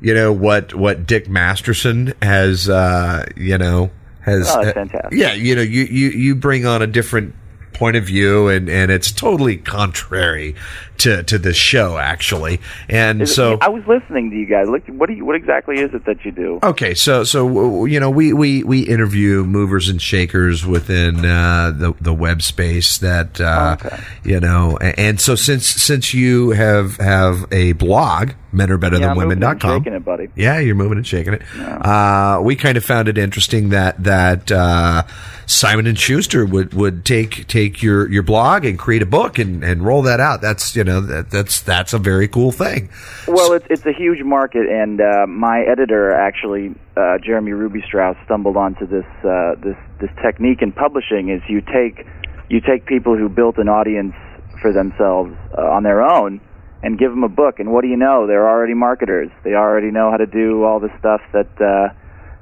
you 0.00 0.14
know, 0.14 0.32
what 0.32 0.74
what 0.74 1.06
Dick 1.06 1.28
Masterson 1.28 2.14
has, 2.22 2.68
uh, 2.68 3.26
you 3.36 3.58
know, 3.58 3.90
has. 4.22 4.48
Oh, 4.50 4.56
that's 4.64 4.70
uh, 4.70 4.72
fantastic. 4.80 5.12
yeah, 5.18 5.34
you 5.34 5.54
know, 5.54 5.62
you 5.62 5.84
you 5.84 6.08
you 6.08 6.34
bring 6.34 6.66
on 6.66 6.82
a 6.82 6.86
different 6.86 7.34
point 7.76 7.96
of 7.96 8.04
view 8.04 8.48
and 8.48 8.68
and 8.68 8.90
it's 8.90 9.12
totally 9.12 9.56
contrary 9.56 10.54
to 10.98 11.22
to 11.24 11.38
the 11.38 11.52
show 11.52 11.98
actually 11.98 12.58
and 12.88 13.20
Is 13.22 13.30
it- 13.30 13.34
so 13.34 13.58
I 13.60 13.68
was 13.68 13.86
listening 13.86 14.30
to 14.30 14.36
you 14.36 14.46
guys. 14.46 14.66
Look, 14.68 14.86
what 14.88 15.08
do 15.08 15.14
you, 15.14 15.24
what 15.24 15.36
exactly 15.36 15.78
is 15.78 15.92
it 15.92 16.04
that 16.06 16.24
you 16.24 16.32
do? 16.32 16.58
Okay, 16.62 16.94
so 16.94 17.22
so 17.24 17.84
you 17.84 18.00
know 18.00 18.08
we 18.10 18.32
we 18.32 18.62
we 18.64 18.80
interview 18.80 19.44
movers 19.44 19.88
and 19.88 20.00
shakers 20.00 20.64
within 20.66 21.24
uh, 21.24 21.70
the 21.76 21.92
the 22.00 22.14
web 22.14 22.40
space 22.42 22.98
that 22.98 23.40
uh, 23.40 23.76
you 24.24 24.40
know, 24.40 24.78
a- 24.80 24.98
and 24.98 25.20
so 25.20 25.34
since 25.34 25.66
since 25.66 26.14
you 26.14 26.50
have 26.50 26.96
have 26.96 27.46
a 27.52 27.72
blog, 27.72 28.30
men 28.56 28.70
are 28.70 28.78
better 28.78 28.98
yeah, 28.98 29.08
than 29.08 29.16
women.com. 29.16 29.80
shaking 29.80 29.92
it, 29.92 30.04
buddy. 30.04 30.28
Yeah, 30.34 30.58
you're 30.58 30.74
moving 30.74 30.98
and 30.98 31.06
shaking 31.06 31.34
it. 31.34 31.42
Uh, 31.56 32.40
we 32.42 32.56
kind 32.56 32.76
of 32.76 32.84
found 32.84 33.08
it 33.08 33.18
interesting 33.18 33.68
that 33.68 34.02
that 34.02 34.50
uh, 34.50 35.04
Simon 35.46 35.86
and 35.86 35.98
Schuster 35.98 36.44
would, 36.44 36.74
would 36.74 37.04
take 37.04 37.46
take 37.46 37.82
your, 37.82 38.10
your 38.10 38.22
blog 38.22 38.64
and 38.64 38.78
create 38.78 39.02
a 39.02 39.06
book 39.06 39.38
and, 39.38 39.62
and 39.62 39.84
roll 39.84 40.02
that 40.02 40.18
out. 40.18 40.40
That's 40.40 40.74
you 40.74 40.84
know 40.84 41.00
that, 41.00 41.30
that's 41.30 41.60
that's 41.62 41.92
a 41.92 41.98
very 41.98 42.28
cool 42.28 42.50
thing. 42.50 42.90
Well, 43.28 43.52
it's 43.52 43.66
it's 43.70 43.86
a 43.86 43.92
huge 43.92 44.22
market, 44.22 44.66
and 44.68 45.00
uh, 45.00 45.26
my 45.28 45.60
editor 45.60 46.12
actually, 46.12 46.74
uh, 46.96 47.18
Jeremie 47.18 47.52
Ruby 47.52 47.82
Strauss, 47.86 48.16
stumbled 48.24 48.56
onto 48.56 48.86
this 48.86 49.06
uh, 49.24 49.54
this 49.62 49.76
this 50.00 50.10
technique 50.22 50.62
in 50.62 50.72
publishing. 50.72 51.28
Is 51.28 51.42
you 51.48 51.60
take 51.60 52.06
you 52.48 52.60
take 52.60 52.86
people 52.86 53.16
who 53.16 53.28
built 53.28 53.58
an 53.58 53.68
audience 53.68 54.14
for 54.60 54.72
themselves 54.72 55.32
uh, 55.56 55.62
on 55.62 55.82
their 55.82 56.02
own, 56.02 56.40
and 56.82 56.98
give 56.98 57.10
them 57.10 57.24
a 57.24 57.28
book, 57.28 57.58
and 57.58 57.72
what 57.72 57.82
do 57.82 57.88
you 57.88 57.96
know? 57.96 58.26
They're 58.26 58.48
already 58.48 58.74
marketers. 58.74 59.30
They 59.44 59.54
already 59.54 59.90
know 59.90 60.10
how 60.10 60.16
to 60.18 60.26
do 60.26 60.64
all 60.64 60.80
the 60.80 60.90
stuff 60.98 61.20
that. 61.32 61.60
Uh, 61.60 61.94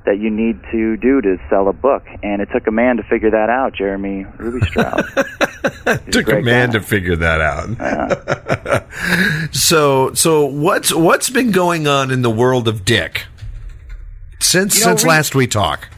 that 0.04 0.18
you 0.18 0.30
need 0.30 0.60
to 0.70 0.96
do 0.98 1.20
to 1.22 1.38
sell 1.48 1.68
a 1.68 1.72
book, 1.72 2.04
and 2.22 2.42
it 2.42 2.48
took 2.52 2.66
a 2.66 2.70
man 2.70 2.98
to 2.98 3.02
figure 3.04 3.30
that 3.30 3.48
out, 3.48 3.74
Jeremie 3.74 4.26
Ruby 4.36 4.66
Strauss. 4.66 5.02
Took 6.10 6.14
a 6.14 6.22
great 6.22 6.44
man 6.44 6.68
guy. 6.68 6.72
to 6.74 6.80
figure 6.80 7.16
that 7.16 7.40
out. 7.40 8.84
so 9.54 10.12
so 10.12 10.44
what's 10.44 10.92
what's 10.92 11.30
been 11.30 11.52
going 11.52 11.86
on 11.86 12.10
in 12.10 12.20
the 12.20 12.30
world 12.30 12.68
of 12.68 12.84
Dick 12.84 13.24
since 14.40 14.78
You 14.78 14.84
know, 14.84 14.90
since 14.90 15.04
re- 15.04 15.08
last 15.08 15.34
we 15.34 15.46
talked? 15.46 15.88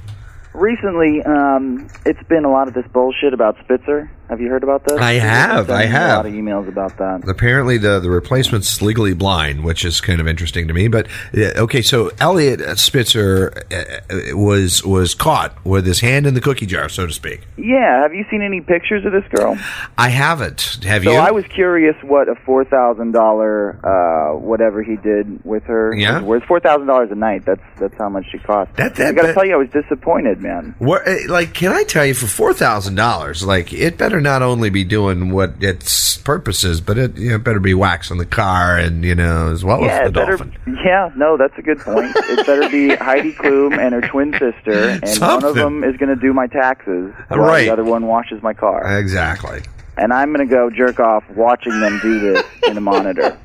Recently, 0.57 1.23
um, 1.23 1.87
it's 2.07 2.23
been 2.29 2.45
a 2.47 2.51
lot 2.51 2.67
of 2.67 2.73
this 2.75 2.87
bullshit 2.93 3.35
about 3.35 3.57
Spitzer. 3.63 4.11
Have 4.31 4.41
you 4.41 4.49
heard 4.49 4.65
about 4.65 4.83
this? 4.85 4.99
I 4.99 5.13
have, 5.13 5.71
I 5.71 5.85
have. 5.85 6.11
A 6.11 6.17
lot 6.17 6.27
of 6.27 6.33
emails 6.33 6.67
about 6.67 6.97
that. 6.97 7.29
Apparently, 7.29 7.79
the 7.79 8.01
the 8.01 8.11
replacement's 8.11 8.83
legally 8.83 9.15
blind, 9.15 9.63
which 9.63 9.85
is 9.85 10.01
kind 10.01 10.21
of 10.21 10.27
interesting 10.27 10.67
to 10.67 10.75
me. 10.75 10.89
But 10.89 11.07
yeah, 11.33 11.53
okay, 11.59 11.81
so 11.83 12.11
Eliot 12.19 12.79
Spitzer 12.81 13.53
uh, 13.71 14.37
was 14.37 14.83
was 14.83 15.15
caught 15.15 15.65
with 15.65 15.87
his 15.87 16.01
hand 16.01 16.27
in 16.27 16.35
the 16.35 16.41
cookie 16.41 16.67
jar, 16.67 16.89
so 16.89 17.07
to 17.07 17.13
speak. 17.13 17.47
Yeah, 17.57 18.03
have 18.03 18.15
you 18.15 18.25
seen 18.31 18.43
any 18.43 18.61
pictures 18.61 19.05
of 19.05 19.13
this 19.13 19.25
girl? 19.31 19.57
I 19.97 20.09
haven't. 20.09 20.83
Have 20.83 21.05
so 21.05 21.13
you? 21.13 21.19
I 21.19 21.31
was 21.31 21.45
curious 21.55 21.95
what 22.03 22.29
a 22.29 22.35
four 22.35 22.65
thousand 22.65 23.13
dollar 23.13 23.79
uh 23.85 24.37
whatever 24.39 24.83
he 24.83 24.97
did 24.97 25.45
with 25.45 25.63
her. 25.65 25.95
Yeah? 25.95 26.17
was 26.17 26.25
worth. 26.25 26.45
Four 26.49 26.59
thousand 26.61 26.89
dollars 26.89 27.11
a 27.13 27.15
night. 27.15 27.45
That's 27.45 27.63
that's 27.79 27.95
how 27.97 28.09
much 28.09 28.25
she 28.33 28.39
cost. 28.39 28.75
That- 28.75 28.97
that- 28.97 29.07
I 29.09 29.13
got 29.13 29.27
to 29.27 29.35
tell 29.35 29.47
you, 29.47 29.55
I 29.55 29.57
was 29.59 29.69
disappointed, 29.71 30.41
man. 30.47 30.75
What, 30.79 31.07
eh, 31.07 31.27
like, 31.29 31.55
can 31.55 31.73
I 31.73 31.83
tell 31.85 32.05
you, 32.07 32.15
for 32.15 32.27
four 32.27 32.55
thousand 32.55 32.95
dollars, 32.95 33.45
like, 33.45 33.73
it 33.73 33.99
better 33.99 34.21
not 34.21 34.43
only 34.43 34.71
be 34.71 34.85
doing 34.85 35.31
what 35.31 35.55
its 35.61 36.17
purpose 36.19 36.65
is, 36.65 36.81
but 36.81 36.99
it 36.99 37.17
you 37.17 37.31
know, 37.31 37.39
better 37.39 37.61
be 37.61 37.75
waxing 37.75 38.19
the 38.19 38.27
car 38.27 38.77
and 38.79 39.05
you 39.05 39.15
know 39.15 39.51
as 39.53 39.65
well 39.65 39.81
yeah, 39.83 40.01
as 40.01 40.07
the 40.09 40.13
better. 40.13 40.37
dolphin. 40.37 40.57
Yeah, 40.85 41.11
no, 41.17 41.37
that's 41.37 41.57
a 41.59 41.63
good 41.63 41.79
point. 41.81 42.13
it 42.17 42.47
better 42.47 42.69
be 42.69 42.95
Heidi 42.97 43.33
Klum 43.33 43.79
and 43.79 43.95
her 43.95 44.01
twin 44.09 44.33
sister, 44.33 44.99
and 45.03 45.19
one 45.21 45.45
of 45.45 45.55
them 45.55 45.85
is 45.85 45.97
going 45.97 46.09
to 46.15 46.21
do 46.21 46.33
my 46.33 46.47
taxes, 46.47 47.13
while 47.29 47.41
Right. 47.41 47.65
the 47.67 47.73
other 47.73 47.85
one 47.85 48.07
washes 48.07 48.43
my 48.43 48.55
car. 48.55 48.99
Exactly. 48.99 49.63
And 49.97 50.13
I'm 50.13 50.33
going 50.33 50.47
to 50.47 50.53
go 50.53 50.71
jerk 50.71 51.01
off 51.01 51.29
watching 51.31 51.79
them 51.81 51.99
do 52.03 52.21
this 52.21 52.45
in 52.69 52.77
a 52.77 52.81
monitor. 52.81 53.39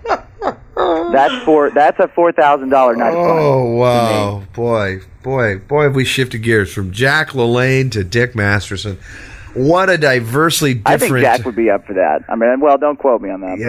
That's 0.75 1.43
for 1.43 1.69
that's 1.69 1.99
a 1.99 2.07
four 2.07 2.31
thousand 2.31 2.69
dollar 2.69 2.95
night. 2.95 3.13
Oh 3.13 3.75
wow, 3.75 4.43
boy, 4.53 5.01
boy, 5.21 5.59
boy! 5.59 5.83
Have 5.83 5.95
we 5.95 6.05
shifted 6.05 6.39
gears 6.39 6.73
from 6.73 6.91
Jack 6.91 7.29
LaLanne 7.29 7.91
to 7.91 8.03
Dick 8.03 8.35
Masterson? 8.35 8.97
What 9.53 9.89
a 9.89 9.97
diversely 9.97 10.75
different. 10.75 11.01
I 11.03 11.07
think 11.07 11.19
Jack 11.21 11.45
would 11.45 11.55
be 11.55 11.69
up 11.69 11.85
for 11.85 11.93
that. 11.93 12.23
I 12.29 12.35
mean, 12.35 12.59
well, 12.61 12.77
don't 12.77 12.97
quote 12.97 13.21
me 13.21 13.29
on 13.29 13.41
that. 13.41 13.57
Yeah, 13.59 13.67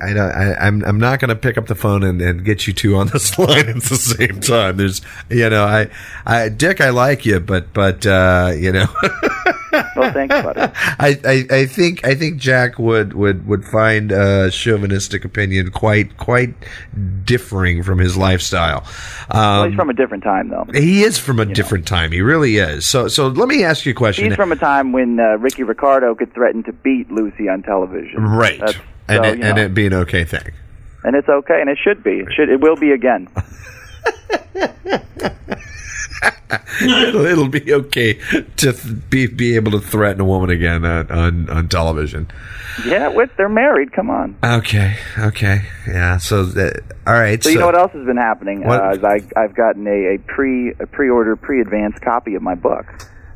I, 0.00 0.10
I 0.10 0.12
don't. 0.14 0.30
I, 0.32 0.54
I'm, 0.54 0.84
I'm 0.84 0.98
not 0.98 1.20
going 1.20 1.28
to 1.28 1.36
pick 1.36 1.58
up 1.58 1.66
the 1.66 1.74
phone 1.74 2.02
and, 2.02 2.20
and 2.22 2.44
get 2.44 2.66
you 2.66 2.72
two 2.72 2.96
on 2.96 3.08
this 3.08 3.38
line 3.38 3.68
at 3.68 3.82
the 3.82 3.96
same 3.96 4.40
time. 4.40 4.76
There's, 4.78 5.02
you 5.28 5.48
know, 5.50 5.64
I, 5.64 5.88
I, 6.24 6.48
Dick, 6.48 6.80
I 6.80 6.90
like 6.90 7.26
you, 7.26 7.40
but, 7.40 7.72
but, 7.72 8.06
uh, 8.06 8.52
you 8.56 8.72
know, 8.72 8.86
well, 9.96 10.12
thanks, 10.12 10.34
buddy. 10.34 10.60
I, 10.60 11.18
I, 11.24 11.46
I 11.50 11.66
think, 11.66 12.04
I 12.06 12.14
think 12.14 12.38
Jack 12.38 12.78
would, 12.78 13.12
would, 13.14 13.46
would 13.46 13.64
find 13.64 14.10
a 14.12 14.50
chauvinistic 14.50 15.24
opinion 15.24 15.70
quite, 15.70 16.16
quite 16.16 16.54
differing 17.24 17.82
from 17.82 17.98
his 17.98 18.16
lifestyle. 18.16 18.86
well, 19.32 19.62
Um, 19.62 19.70
he's 19.70 19.76
from 19.76 19.90
a 19.90 19.94
different 19.94 20.24
time, 20.24 20.48
though. 20.48 20.66
he 20.72 21.02
is 21.02 21.18
from 21.18 21.40
a 21.40 21.44
different 21.46 21.86
time. 21.86 22.12
He 22.12 22.20
really 22.22 22.56
is. 22.56 22.86
So, 22.86 23.08
so 23.08 23.28
let 23.28 23.48
me 23.48 23.64
ask 23.64 23.84
you 23.84 23.92
a 23.92 23.94
question. 23.94 24.26
He's 24.26 24.36
from 24.36 24.52
a 24.52 24.56
time 24.56 24.92
when 24.94 25.20
uh, 25.20 25.36
Ricky 25.38 25.64
Ricardo 25.64 26.14
could 26.14 26.32
threaten 26.32 26.62
to 26.64 26.72
beat 26.72 27.10
Lucy 27.10 27.48
on 27.48 27.62
television. 27.62 28.22
right, 28.22 28.58
That's, 28.58 28.78
and 29.08 29.24
so, 29.24 29.30
it, 29.30 29.38
you 29.38 29.44
and 29.44 29.56
know, 29.56 29.62
it 29.64 29.74
be 29.74 29.86
an 29.86 29.94
okay 29.94 30.24
thing. 30.24 30.52
and 31.02 31.14
it's 31.14 31.28
okay, 31.28 31.60
and 31.60 31.68
it 31.68 31.78
should 31.82 32.02
be. 32.02 32.20
It 32.20 32.28
should. 32.34 32.48
It 32.48 32.60
will 32.60 32.76
be 32.76 32.92
again. 32.92 33.28
it'll, 36.82 37.24
it'll 37.26 37.48
be 37.48 37.72
okay 37.72 38.14
to 38.56 38.72
th- 38.72 39.10
be 39.10 39.26
be 39.26 39.56
able 39.56 39.72
to 39.72 39.80
threaten 39.80 40.20
a 40.20 40.24
woman 40.24 40.50
again 40.50 40.84
on 40.84 41.10
on, 41.10 41.50
on 41.50 41.68
television. 41.68 42.30
yeah, 42.86 43.08
with 43.08 43.30
they're 43.36 43.48
married. 43.48 43.92
Come 43.92 44.10
on. 44.10 44.36
Okay, 44.42 44.96
okay, 45.18 45.62
yeah. 45.86 46.18
So, 46.18 46.44
that, 46.44 46.82
all 47.06 47.14
right. 47.14 47.42
So, 47.42 47.48
So, 47.48 47.52
you 47.52 47.58
know 47.60 47.66
what 47.66 47.78
else 47.78 47.92
has 47.92 48.06
been 48.06 48.16
happening? 48.16 48.64
Uh, 48.64 48.96
I, 49.02 49.20
I've 49.36 49.54
gotten 49.54 49.86
a, 49.86 50.14
a 50.14 50.18
pre 50.18 50.70
a 50.72 50.86
pre-order 50.86 51.36
pre-advanced 51.36 52.00
copy 52.00 52.34
of 52.34 52.42
my 52.42 52.54
book. 52.54 52.86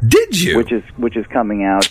Did 0.07 0.41
you? 0.41 0.57
Which 0.57 0.73
is 0.73 0.83
which 0.97 1.17
is 1.17 1.27
coming 1.27 1.65
out 1.65 1.89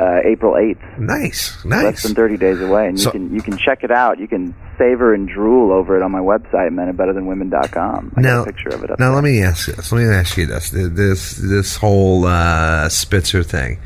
uh, 0.00 0.20
April 0.24 0.56
eighth. 0.56 0.80
Nice, 0.98 1.64
nice. 1.64 1.84
Less 1.84 2.02
than 2.02 2.14
thirty 2.14 2.36
days 2.36 2.60
away, 2.60 2.88
and 2.88 2.98
So- 3.00 3.08
you 3.08 3.12
can 3.12 3.34
you 3.34 3.42
can 3.42 3.56
check 3.58 3.82
it 3.84 3.90
out. 3.90 4.18
You 4.18 4.28
can 4.28 4.54
savor 4.76 5.12
and 5.14 5.28
drool 5.28 5.72
over 5.72 5.96
it 5.96 6.02
on 6.02 6.12
my 6.12 6.20
website, 6.20 6.70
menarebetterthanwomen.com. 6.70 8.12
I 8.16 8.20
now, 8.20 8.44
got 8.44 8.48
a 8.48 8.52
picture 8.52 8.68
of 8.68 8.84
it 8.84 8.90
up 8.90 8.98
now 8.98 9.06
there. 9.06 9.14
let 9.16 9.24
me 9.24 9.42
ask 9.42 9.66
you 9.68 9.74
this. 9.74 9.90
Let 9.90 9.98
me 9.98 10.14
ask 10.14 10.36
you 10.36 10.46
this. 10.46 10.70
This 10.70 11.32
this 11.36 11.76
whole 11.76 12.24
uh, 12.26 12.88
Spitzer 12.88 13.42
thing. 13.42 13.80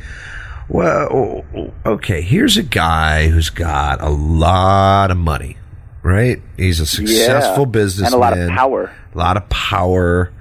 Well, 0.69 1.45
okay. 1.85 2.23
Here's 2.23 2.57
a 2.57 2.63
guy 2.63 3.29
who's 3.29 3.51
got 3.51 4.01
a 4.01 4.09
lot 4.11 5.11
of 5.11 5.17
money, 5.17 5.57
right? 6.03 6.41
He's 6.57 6.81
a 6.81 6.87
successful 6.87 7.65
Yeah, 7.65 7.71
businessman, 7.71 8.13
and 8.15 8.15
a 8.15 8.19
lot 8.19 8.39
of 8.39 8.49
power. 8.51 8.93
A 9.15 9.19
lot 9.19 9.37
of 9.37 9.49
power. 9.49 10.33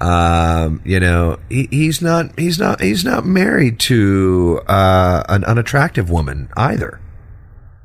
Um, 0.00 0.80
you 0.84 0.98
know, 0.98 1.38
he, 1.48 1.68
he's 1.70 2.00
not. 2.00 2.38
He's 2.38 2.58
not. 2.58 2.80
He's 2.80 3.04
not 3.04 3.26
married 3.26 3.78
to 3.80 4.62
uh, 4.66 5.24
an 5.28 5.44
unattractive 5.44 6.10
woman 6.10 6.48
either. 6.56 7.00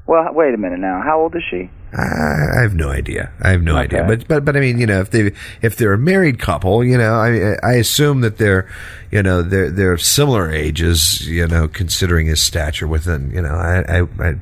Well, 0.07 0.33
wait 0.33 0.53
a 0.53 0.57
minute 0.57 0.79
now. 0.79 1.01
How 1.01 1.19
old 1.19 1.35
is 1.35 1.43
she? 1.49 1.69
I 1.91 2.59
I 2.59 2.61
have 2.61 2.75
no 2.75 2.89
idea. 2.89 3.31
I 3.41 3.49
have 3.49 3.63
no 3.63 3.75
idea. 3.75 4.05
But 4.05 4.27
but 4.27 4.45
but 4.45 4.55
I 4.55 4.59
mean, 4.59 4.79
you 4.79 4.85
know, 4.85 5.01
if 5.01 5.11
they 5.11 5.31
if 5.61 5.75
they're 5.77 5.93
a 5.93 5.97
married 5.97 6.39
couple, 6.39 6.83
you 6.83 6.97
know, 6.97 7.15
I 7.15 7.57
I 7.63 7.73
assume 7.73 8.21
that 8.21 8.37
they're 8.37 8.69
you 9.11 9.23
know 9.23 9.41
they're 9.41 9.69
they're 9.69 9.93
of 9.93 10.01
similar 10.01 10.51
ages. 10.51 11.27
You 11.27 11.47
know, 11.47 11.67
considering 11.67 12.27
his 12.27 12.41
stature 12.41 12.87
within 12.87 13.31
you 13.31 13.41
know, 13.41 13.55
I 13.55 13.99
I. 13.99 14.07
I 14.19 14.35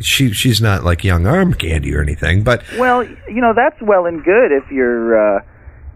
she 0.00 0.32
she's 0.32 0.60
not 0.60 0.84
like 0.84 1.02
young 1.02 1.26
arm 1.26 1.52
candy 1.52 1.92
or 1.92 2.00
anything, 2.00 2.44
but 2.44 2.62
Well, 2.78 3.02
you 3.04 3.40
know 3.40 3.52
that's 3.54 3.74
well 3.82 4.06
and 4.06 4.22
good 4.24 4.52
if 4.52 4.70
you're 4.70 5.38
uh, 5.38 5.42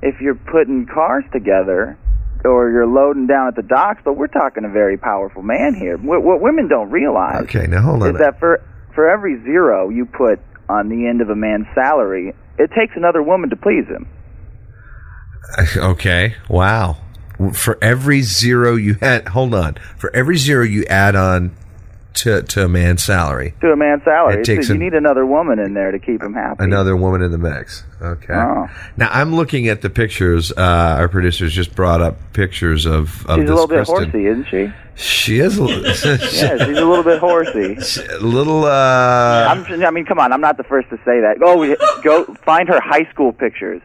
if 0.05 0.21
you're 0.21 0.37
putting 0.37 0.87
cars 0.87 1.25
together 1.33 1.99
or 2.45 2.71
you're 2.71 2.87
loading 2.87 3.27
down 3.27 3.49
at 3.49 3.57
the 3.57 3.63
docks. 3.63 4.03
But 4.05 4.13
we're 4.13 4.29
talking 4.29 4.65
a 4.65 4.69
very 4.69 4.99
powerful 4.99 5.43
man 5.43 5.75
here. 5.75 5.97
What, 5.97 6.23
what 6.23 6.41
women 6.41 6.69
don't 6.69 6.91
realize 6.91 7.43
okay. 7.45 7.67
Now 7.67 7.83
hold 7.83 8.03
on. 8.03 8.11
is 8.11 8.19
that 8.19 8.39
for 8.39 8.63
for 8.95 9.11
every 9.11 9.43
zero 9.43 9.89
you 9.89 10.05
put 10.05 10.39
on 10.69 10.89
the 10.89 11.07
end 11.09 11.21
of 11.21 11.31
a 11.31 11.37
man's 11.37 11.67
salary, 11.75 12.35
it 12.59 12.71
takes 12.79 12.93
another 12.97 13.23
woman 13.23 13.51
to 13.51 13.57
please 13.57 13.87
him. 13.89 14.07
Okay. 15.77 16.35
Wow. 16.49 16.97
For 17.53 17.79
every 17.83 18.23
zero 18.23 18.77
you 18.77 18.95
had, 18.95 19.29
hold 19.29 19.55
on. 19.55 19.77
For 19.99 20.15
every 20.17 20.37
zero 20.37 20.65
you 20.65 20.85
add 20.87 21.15
on 21.15 21.55
to 22.15 22.43
to 22.43 22.65
a 22.65 22.69
man's 22.69 23.03
salary. 23.03 23.55
to 23.61 23.73
a 23.73 23.77
man's 23.77 24.03
salary. 24.05 24.41
It 24.41 24.45
takes 24.45 24.69
you 24.69 24.75
an- 24.75 24.81
need 24.81 24.95
another 24.95 25.27
woman 25.27 25.59
in 25.59 25.75
there 25.75 25.91
to 25.91 25.99
keep 25.99 26.23
him 26.23 26.35
happy. 26.35 26.63
Another 26.65 26.97
woman 26.97 27.23
in 27.23 27.31
the 27.33 27.39
mix. 27.39 27.85
Okay. 28.01 28.35
Oh. 28.35 28.69
Now 28.97 29.09
I'm 29.13 29.35
looking 29.35 29.69
at 29.69 29.83
the 29.83 29.91
pictures. 29.91 30.53
Uh, 30.53 30.97
our 30.99 31.09
producers 31.09 31.53
just 31.53 31.75
brought 31.75 32.01
up 32.01 32.17
pictures 32.33 32.87
of 32.87 33.27
of 33.27 33.39
She's 33.41 33.49
this 33.49 33.51
a 33.51 33.55
little 33.55 33.67
bit 33.67 33.87
horsey, 33.87 34.27
isn't 34.27 34.47
she? 34.51 34.73
She 34.97 35.41
is 35.41 35.59
a 35.59 35.65
little, 35.65 35.83
yeah, 35.87 36.57
she's 36.57 36.79
a 36.79 36.85
little 36.85 37.03
bit 37.03 37.19
horsey. 37.19 37.77
A 38.13 38.19
little. 38.21 38.65
Uh, 38.65 38.71
I'm, 39.49 39.83
I 39.83 39.91
mean, 39.91 40.05
come 40.05 40.21
on, 40.21 40.33
I'm 40.33 40.41
not 40.41 40.57
the 40.57 40.63
first 40.63 40.89
to 40.91 40.97
say 40.99 41.21
that. 41.21 41.39
Oh, 41.43 41.75
go 42.03 42.25
find 42.45 42.69
her 42.69 42.81
high 42.81 43.11
school 43.11 43.33
pictures. 43.33 43.83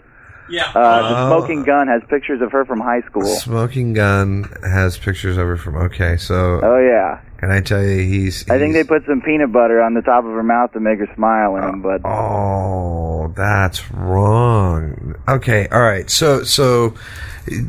Yeah. 0.50 0.70
Uh, 0.76 1.10
the 1.10 1.18
Oh. 1.20 1.28
Smoking 1.40 1.64
Gun 1.64 1.88
has 1.88 2.02
pictures 2.10 2.42
of 2.42 2.52
her 2.52 2.66
from 2.66 2.80
high 2.80 3.02
school. 3.02 3.24
Smoking 3.26 3.94
Gun 3.94 4.50
has 4.64 4.98
pictures 4.98 5.38
of 5.38 5.46
her 5.48 5.58
from. 5.58 5.76
Okay, 5.76 6.18
so. 6.18 6.60
Oh 6.64 6.80
yeah. 6.80 7.20
Can 7.38 7.52
I 7.52 7.62
tell 7.62 7.82
you 7.82 8.00
he's? 8.00 8.50
I 8.50 8.58
think 8.60 8.74
they 8.74 8.84
put 8.84 9.06
some 9.06 9.22
peanut 9.22 9.52
butter 9.54 9.82
on 9.82 9.94
the 9.94 10.02
top 10.02 10.26
of 10.26 10.32
her 10.32 10.44
mouth 10.44 10.74
to 10.74 10.80
make 10.82 11.00
her 11.00 11.08
smile 11.16 11.56
in 11.56 11.62
them, 11.62 11.82
but 11.82 12.02
Oh, 12.06 13.32
that's 13.36 13.90
wrong. 13.92 15.16
Okay, 15.28 15.68
all 15.70 15.82
right. 15.82 16.10
So, 16.10 16.44
so, 16.44 16.96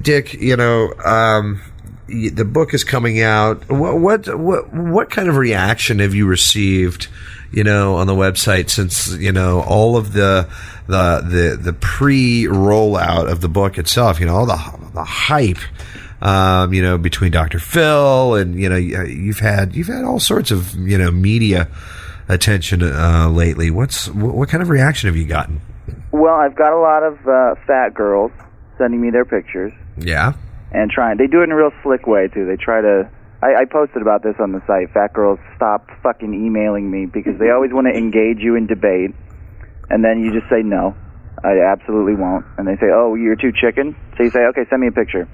Dick, 0.02 0.34
you 0.34 0.56
know, 0.56 0.92
um, 1.04 1.60
y- 1.62 1.69
the 2.30 2.44
book 2.44 2.74
is 2.74 2.84
coming 2.84 3.20
out. 3.20 3.68
What, 3.70 3.98
what, 3.98 4.38
what, 4.38 4.72
what 4.72 5.10
kind 5.10 5.28
of 5.28 5.36
reaction 5.36 5.98
have 6.00 6.14
you 6.14 6.26
received? 6.26 7.08
You 7.52 7.64
know, 7.64 7.96
on 7.96 8.06
the 8.06 8.14
website 8.14 8.70
since 8.70 9.08
you 9.16 9.32
know 9.32 9.62
all 9.62 9.96
of 9.96 10.12
the 10.12 10.48
the 10.86 11.20
the 11.20 11.58
the 11.60 11.72
pre 11.72 12.44
rollout 12.44 13.28
of 13.28 13.40
the 13.40 13.48
book 13.48 13.76
itself. 13.76 14.20
You 14.20 14.26
know, 14.26 14.36
all 14.36 14.46
the 14.46 14.90
the 14.94 15.04
hype. 15.04 15.58
Um, 16.22 16.74
you 16.74 16.82
know, 16.82 16.98
between 16.98 17.32
Dr. 17.32 17.58
Phil 17.58 18.34
and 18.34 18.54
you 18.54 18.68
know, 18.68 18.76
you've 18.76 19.38
had 19.40 19.74
you've 19.74 19.88
had 19.88 20.04
all 20.04 20.20
sorts 20.20 20.50
of 20.50 20.74
you 20.76 20.98
know 20.98 21.10
media 21.10 21.68
attention 22.28 22.82
uh, 22.82 23.28
lately. 23.28 23.70
What's 23.70 24.06
what, 24.08 24.34
what 24.34 24.48
kind 24.48 24.62
of 24.62 24.68
reaction 24.68 25.08
have 25.08 25.16
you 25.16 25.26
gotten? 25.26 25.60
well, 26.12 26.34
I've 26.34 26.56
got 26.56 26.72
a 26.72 26.78
lot 26.78 27.02
of 27.02 27.26
uh, 27.26 27.54
fat 27.66 27.94
girls 27.94 28.32
sending 28.78 29.00
me 29.00 29.10
their 29.10 29.24
pictures 29.24 29.72
Yeah. 29.96 30.32
And 30.72 30.90
trying. 30.90 31.16
They 31.18 31.26
do 31.26 31.40
it 31.40 31.44
in 31.44 31.52
a 31.52 31.56
real 31.56 31.72
slick 31.82 32.06
way 32.06 32.28
too. 32.28 32.46
They 32.46 32.56
try 32.56 32.80
to. 32.80 33.10
I, 33.42 33.62
I 33.62 33.64
posted 33.64 34.02
about 34.02 34.22
this 34.22 34.34
on 34.38 34.52
the 34.52 34.60
site. 34.66 34.92
Fat 34.92 35.12
girls 35.14 35.38
stop 35.56 35.88
fucking 36.02 36.34
emailing 36.34 36.90
me 36.90 37.06
because 37.06 37.38
they 37.38 37.50
always 37.50 37.72
want 37.72 37.86
to 37.86 37.96
engage 37.96 38.38
you 38.40 38.54
in 38.56 38.66
debate, 38.66 39.12
and 39.88 40.04
then 40.04 40.22
you 40.22 40.32
just 40.32 40.48
say 40.50 40.62
no. 40.62 40.94
I 41.42 41.60
absolutely 41.60 42.14
won't. 42.16 42.44
And 42.58 42.68
they 42.68 42.76
say, 42.76 42.90
"Oh, 42.92 43.14
you're 43.14 43.36
too 43.36 43.52
chicken." 43.52 43.96
So 44.16 44.24
you 44.24 44.30
say, 44.30 44.40
"Okay, 44.46 44.66
send 44.68 44.82
me 44.82 44.88
a 44.88 44.92
picture," 44.92 45.26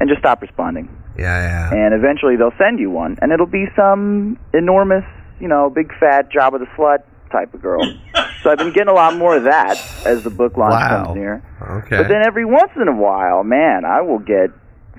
and 0.00 0.08
just 0.08 0.20
stop 0.20 0.42
responding. 0.42 0.88
Yeah, 1.16 1.70
yeah. 1.72 1.74
And 1.86 1.94
eventually 1.94 2.36
they'll 2.36 2.56
send 2.58 2.78
you 2.80 2.90
one, 2.90 3.16
and 3.22 3.30
it'll 3.32 3.46
be 3.46 3.66
some 3.76 4.38
enormous, 4.52 5.04
you 5.40 5.48
know, 5.48 5.70
big 5.70 5.92
fat 5.98 6.30
job 6.30 6.54
of 6.54 6.60
the 6.60 6.66
slut 6.76 6.98
type 7.30 7.54
of 7.54 7.62
girl. 7.62 7.80
so 8.42 8.50
I've 8.50 8.58
been 8.58 8.72
getting 8.72 8.88
a 8.90 8.94
lot 8.94 9.16
more 9.16 9.36
of 9.36 9.44
that 9.44 9.78
as 10.04 10.22
the 10.24 10.30
book 10.30 10.56
launch 10.56 10.72
Wow. 10.72 11.04
comes 11.04 11.16
near. 11.16 11.42
Okay. 11.62 11.96
But 11.96 12.08
then 12.08 12.22
every 12.26 12.44
once 12.44 12.70
in 12.80 12.88
a 12.88 12.94
while, 12.96 13.44
man, 13.44 13.84
I 13.84 14.00
will 14.00 14.18
get 14.18 14.50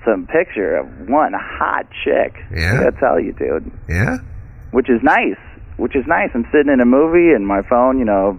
some 0.08 0.26
picture 0.26 0.76
of 0.76 1.08
one 1.08 1.32
hot 1.34 1.86
chick. 2.04 2.34
Yeah. 2.54 2.84
Gotta 2.84 2.96
tell 2.98 3.20
you, 3.20 3.32
dude. 3.32 3.70
Yeah. 3.88 4.18
Which 4.70 4.88
is 4.88 5.00
nice. 5.02 5.38
Which 5.76 5.94
is 5.94 6.04
nice. 6.06 6.30
I'm 6.34 6.46
sitting 6.52 6.72
in 6.72 6.80
a 6.80 6.86
movie 6.86 7.34
and 7.34 7.46
my 7.46 7.62
phone, 7.68 7.98
you 7.98 8.04
know, 8.04 8.38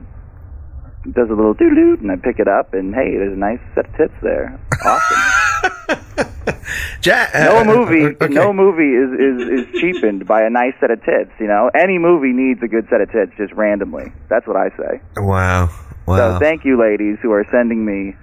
does 1.14 1.30
a 1.30 1.34
little 1.34 1.54
doo 1.54 1.74
doo, 1.74 1.98
and 2.02 2.12
I 2.12 2.16
pick 2.18 2.40
it 2.40 2.48
up, 2.48 2.74
and 2.74 2.94
hey, 2.94 3.16
there's 3.16 3.34
a 3.34 3.40
nice 3.40 3.60
set 3.74 3.86
of 3.88 3.96
tits 3.96 4.14
there. 4.22 4.60
Awesome. 4.84 5.96
Ja- 7.04 7.28
no 7.34 7.60
uh, 7.60 7.64
movie, 7.64 8.06
okay. 8.22 8.34
no 8.34 8.52
movie 8.52 8.92
is, 8.92 9.10
is 9.16 9.66
is 9.68 9.82
cheapened 9.82 10.28
by 10.28 10.42
a 10.44 10.50
nice 10.50 10.74
set 10.82 10.92
of 10.92 11.00
tits. 11.04 11.32
You 11.40 11.48
know, 11.48 11.72
any 11.74 11.98
movie 11.98 12.34
needs 12.34 12.62
a 12.62 12.68
good 12.68 12.88
set 12.90 13.00
of 13.02 13.10
tits 13.12 13.32
just 13.38 13.54
randomly. 13.54 14.12
That's 14.30 14.46
what 14.46 14.58
I 14.58 14.70
say. 14.76 15.02
Wow. 15.18 15.70
Wow. 16.06 16.18
So 16.18 16.40
thank 16.40 16.66
you, 16.66 16.80
ladies, 16.80 17.18
who 17.22 17.32
are 17.32 17.46
sending 17.52 17.86
me 17.86 18.16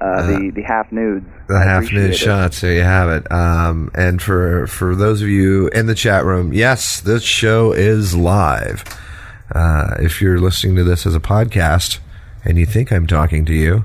uh, 0.00 0.26
the 0.26 0.50
the 0.54 0.62
half 0.62 0.90
nudes. 0.90 1.28
The 1.48 1.58
half 1.58 1.92
it. 1.92 2.14
shots. 2.14 2.60
There 2.60 2.74
you 2.74 2.82
have 2.82 3.10
it. 3.10 3.30
Um, 3.32 3.90
and 3.94 4.20
for 4.22 4.66
for 4.66 4.94
those 4.94 5.22
of 5.22 5.28
you 5.28 5.68
in 5.68 5.86
the 5.86 5.94
chat 5.94 6.24
room, 6.24 6.52
yes, 6.52 7.00
this 7.00 7.22
show 7.22 7.72
is 7.72 8.14
live. 8.14 8.84
Uh, 9.52 9.96
if 9.98 10.20
you're 10.20 10.38
listening 10.38 10.76
to 10.76 10.84
this 10.84 11.06
as 11.06 11.14
a 11.14 11.20
podcast 11.20 12.00
and 12.44 12.58
you 12.58 12.66
think 12.66 12.92
I'm 12.92 13.06
talking 13.06 13.44
to 13.46 13.54
you, 13.54 13.84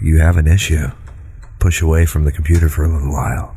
you 0.00 0.18
have 0.18 0.36
an 0.36 0.46
issue. 0.46 0.88
Push 1.60 1.82
away 1.82 2.06
from 2.06 2.24
the 2.24 2.32
computer 2.32 2.68
for 2.68 2.84
a 2.84 2.88
little 2.88 3.12
while. 3.12 3.54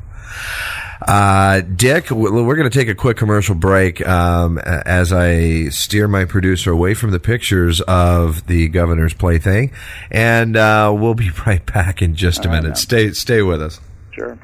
Uh, 1.06 1.62
Dick, 1.62 2.10
we're 2.10 2.56
going 2.56 2.70
to 2.70 2.76
take 2.76 2.88
a 2.89 2.95
quick 2.95 3.16
commercial 3.16 3.53
break 3.53 4.06
um, 4.08 4.58
as 4.58 5.14
I 5.14 5.70
steer 5.70 6.08
my 6.08 6.26
producer 6.26 6.72
away 6.72 6.95
from 6.95 7.12
the 7.12 7.20
pictures 7.20 7.80
of 7.82 8.47
the 8.47 8.70
governor's 8.70 9.14
plaything, 9.14 9.72
and 10.10 10.58
uh, 10.58 10.93
we'll 10.97 11.14
be 11.14 11.30
right 11.45 11.64
back 11.66 12.01
in 12.01 12.16
just 12.16 12.45
a 12.45 12.49
minute. 12.49 12.78
Stay, 12.78 13.12
stay 13.12 13.43
with 13.43 13.62
us. 13.62 13.80
Sure. 14.12 14.38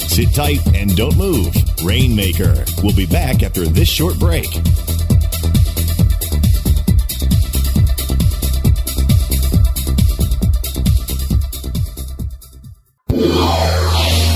Sit 0.00 0.34
tight 0.34 0.66
and 0.74 0.94
don't 0.96 1.16
move. 1.16 1.54
Rainmaker 1.84 2.64
We'll 2.82 2.94
be 2.94 3.06
back 3.06 3.42
after 3.42 3.64
this 3.64 3.88
short 3.88 4.18
break. 4.18 4.46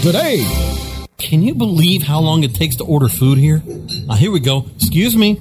today. 0.00 0.44
Can 1.16 1.42
you 1.42 1.54
believe 1.54 2.02
how 2.02 2.18
long 2.18 2.42
it 2.42 2.56
takes 2.56 2.74
to 2.76 2.84
order 2.84 3.08
food 3.08 3.38
here? 3.38 3.62
Ah, 4.08 4.16
here 4.16 4.32
we 4.32 4.40
go. 4.40 4.66
Excuse 4.74 5.16
me. 5.16 5.40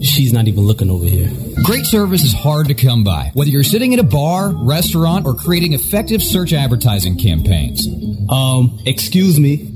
She's 0.00 0.32
not 0.32 0.48
even 0.48 0.64
looking 0.64 0.88
over 0.88 1.04
here. 1.04 1.30
Great 1.62 1.84
service 1.84 2.22
is 2.22 2.32
hard 2.32 2.68
to 2.68 2.74
come 2.74 3.04
by, 3.04 3.32
whether 3.34 3.50
you're 3.50 3.62
sitting 3.62 3.92
at 3.92 3.98
a 3.98 4.02
bar, 4.02 4.52
restaurant, 4.64 5.26
or 5.26 5.34
creating 5.34 5.74
effective 5.74 6.22
search 6.22 6.54
advertising 6.54 7.18
campaigns. 7.18 7.86
Um, 8.30 8.78
excuse 8.86 9.38
me. 9.38 9.75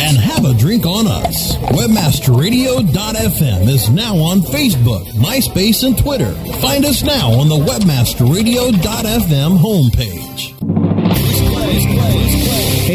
and 0.00 0.16
have 0.16 0.44
a 0.44 0.54
drink 0.54 0.86
on 0.86 1.06
us. 1.06 1.56
Webmasterradio.fm 1.56 3.68
is 3.68 3.88
now 3.90 4.16
on 4.16 4.40
Facebook, 4.40 5.04
MySpace, 5.12 5.84
and 5.84 5.96
Twitter. 5.96 6.32
Find 6.60 6.84
us 6.84 7.02
now 7.02 7.30
on 7.32 7.48
the 7.48 7.56
webmasterradio.fm 7.56 9.58
homepage. 9.58 10.54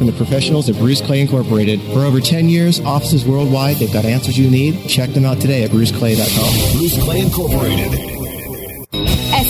from 0.00 0.06
the 0.06 0.12
professionals 0.14 0.66
at 0.70 0.76
Bruce 0.76 1.02
Clay 1.02 1.20
Incorporated. 1.20 1.78
For 1.92 2.06
over 2.06 2.20
10 2.20 2.48
years, 2.48 2.80
offices 2.80 3.26
worldwide, 3.26 3.76
they've 3.76 3.92
got 3.92 4.06
answers 4.06 4.38
you 4.38 4.48
need. 4.48 4.88
Check 4.88 5.10
them 5.10 5.26
out 5.26 5.42
today 5.42 5.62
at 5.62 5.70
bruceclay.com. 5.70 6.78
Bruce 6.78 7.04
Clay 7.04 7.18
Incorporated. 7.20 8.19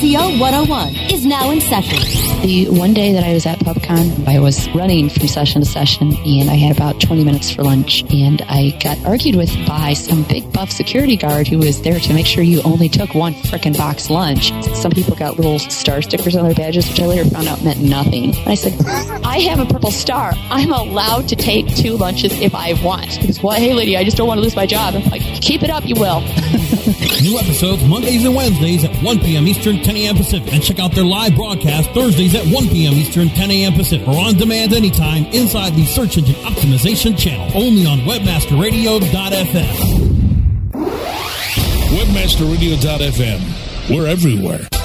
SEO 0.01 0.40
101 0.40 0.94
is 1.12 1.26
now 1.26 1.51
in 1.51 1.61
session. 1.61 1.98
The 2.40 2.70
one 2.70 2.94
day 2.94 3.12
that 3.12 3.22
I 3.22 3.34
was 3.34 3.44
at 3.44 3.59
PubCon, 3.59 4.26
I 4.26 4.40
was 4.40 4.66
running 4.70 5.11
from 5.11 5.28
session 5.28 5.61
to 5.61 5.68
session 5.68 6.16
and 6.24 6.48
I 6.48 6.55
had 6.55 6.74
about 6.74 7.03
20 7.03 7.22
minutes 7.22 7.51
for 7.51 7.64
lunch 7.64 8.03
and 8.11 8.40
I 8.48 8.70
got 8.82 8.98
argued 9.05 9.36
with 9.36 9.55
by 9.66 9.92
some 9.92 10.22
big 10.22 10.51
buff 10.55 10.70
security 10.70 11.18
guard 11.18 11.48
who 11.48 11.59
was 11.59 11.82
there 11.82 12.01
to 12.01 12.14
make 12.14 12.24
sure 12.24 12.42
you 12.42 12.62
only 12.62 12.88
took 12.88 13.14
one 13.14 13.34
frickin' 13.34 13.76
box 13.76 14.09
lunch. 14.09 14.55
Some 14.74 14.92
people 14.92 15.16
got 15.16 15.36
little 15.36 15.59
star 15.59 16.01
stickers 16.01 16.34
on 16.34 16.44
their 16.46 16.55
badges, 16.55 16.88
which 16.88 16.98
I 16.98 17.05
later 17.05 17.28
found 17.28 17.48
out 17.48 17.62
meant 17.62 17.82
nothing. 17.82 18.34
And 18.34 18.48
I 18.48 18.55
said, 18.55 18.80
I 19.22 19.40
have 19.40 19.61
a 19.61 19.66
purple 19.66 19.90
star. 19.90 20.32
I'm 20.48 20.72
allowed 20.72 21.28
to 21.28 21.36
take 21.36 21.76
two 21.76 21.98
lunches 21.98 22.32
if 22.40 22.55
I 22.55 22.72
want. 22.82 23.05
He 23.05 23.26
goes, 23.26 23.42
well, 23.42 23.59
hey 23.59 23.74
lady, 23.74 23.98
I 23.98 24.05
just 24.05 24.16
don't 24.16 24.26
want 24.26 24.38
to 24.38 24.42
lose 24.42 24.57
my 24.57 24.64
job. 24.64 24.94
I'm 24.94 25.05
like, 25.11 25.20
keep 25.42 25.62
it 25.62 25.68
up, 25.68 25.84
you 25.84 25.96
will. 25.96 26.24
New 27.22 27.39
episodes 27.39 27.85
Mondays 27.85 28.24
and 28.24 28.35
Wednesdays 28.35 28.85
at 28.85 28.97
1 29.03 29.18
p.m. 29.18 29.47
Eastern, 29.47 29.83
10 29.83 29.97
a.m. 29.99 30.16
Pacific. 30.16 30.51
And 30.51 30.62
check 30.62 30.78
out 30.78 30.93
their 30.93 31.05
live 31.05 31.35
broadcast 31.35 31.91
Thursdays 31.91 32.35
at 32.35 32.47
1 32.47 32.68
p.m. 32.68 32.95
Eastern, 32.95 33.28
10 33.28 33.51
a.m. 33.51 33.74
Pacific. 33.74 34.09
Or 34.09 34.18
on 34.18 34.37
demand 34.37 34.72
anytime 34.72 35.26
inside 35.26 35.74
the 35.74 35.85
Search 35.85 36.16
Engine 36.16 36.37
Optimization 36.37 37.18
channel. 37.18 37.51
Only 37.55 37.85
on 37.85 37.99
WebmasterRadio.fm. 37.99 40.01
Webmasterradio.fm. 41.91 43.91
We're 43.95 44.07
everywhere. 44.07 44.80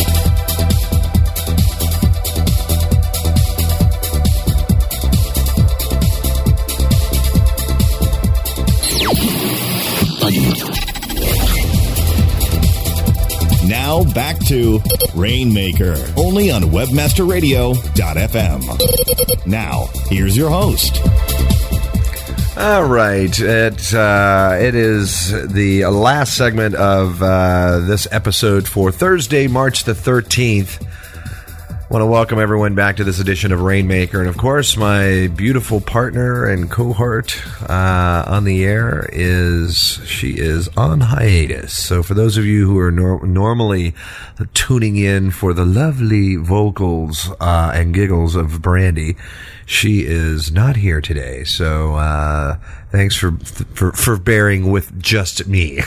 Now 13.96 14.04
back 14.14 14.38
to 14.48 14.82
Rainmaker, 15.14 15.96
only 16.18 16.52
on 16.52 16.64
webmasterradio.fm. 16.64 19.48
Now, 19.48 19.86
here's 20.10 20.36
your 20.36 20.50
host. 20.50 21.00
All 22.58 22.84
right, 22.84 23.40
it 23.40 23.94
uh, 23.94 24.58
it 24.60 24.76
is 24.76 25.32
the 25.48 25.86
last 25.86 26.36
segment 26.36 26.76
of 26.76 27.24
uh, 27.24 27.80
this 27.80 28.06
episode 28.12 28.68
for 28.68 28.92
Thursday, 28.92 29.48
March 29.48 29.86
the 29.86 29.96
thirteenth. 29.96 30.86
Want 31.88 32.02
to 32.02 32.08
welcome 32.08 32.40
everyone 32.40 32.74
back 32.74 32.96
to 32.96 33.04
this 33.04 33.20
edition 33.20 33.52
of 33.52 33.62
Rainmaker, 33.62 34.20
and 34.20 34.28
of 34.28 34.38
course, 34.38 34.76
my 34.76 35.28
beautiful 35.28 35.80
partner 35.80 36.44
and 36.44 36.70
cohort 36.70 37.40
uh, 37.62 38.24
on 38.26 38.44
the 38.44 38.66
air 38.66 39.08
is 39.14 40.02
she 40.04 40.32
is 40.32 40.68
on 40.70 41.02
hiatus. 41.02 41.78
So, 41.78 42.02
for 42.02 42.16
those 42.16 42.38
of 42.38 42.46
you 42.46 42.68
who 42.68 42.80
are 42.80 42.92
nor- 42.92 43.24
normally 43.24 43.94
tuning 44.56 44.96
in 44.96 45.30
for 45.30 45.54
the 45.54 45.64
lovely 45.64 46.38
vocals 46.38 47.30
uh, 47.40 47.72
and 47.76 47.94
giggles 47.94 48.34
of 48.34 48.64
Brandy, 48.64 49.16
she 49.68 50.08
is 50.08 50.52
not 50.52 50.78
here 50.78 51.02
today. 51.02 51.44
So, 51.44 51.94
uh, 51.94 52.58
thanks 52.96 53.16
for 53.16 53.32
for 53.74 53.92
for 53.92 54.18
bearing 54.18 54.72
with 54.72 54.98
just 55.02 55.48
me. 55.48 55.82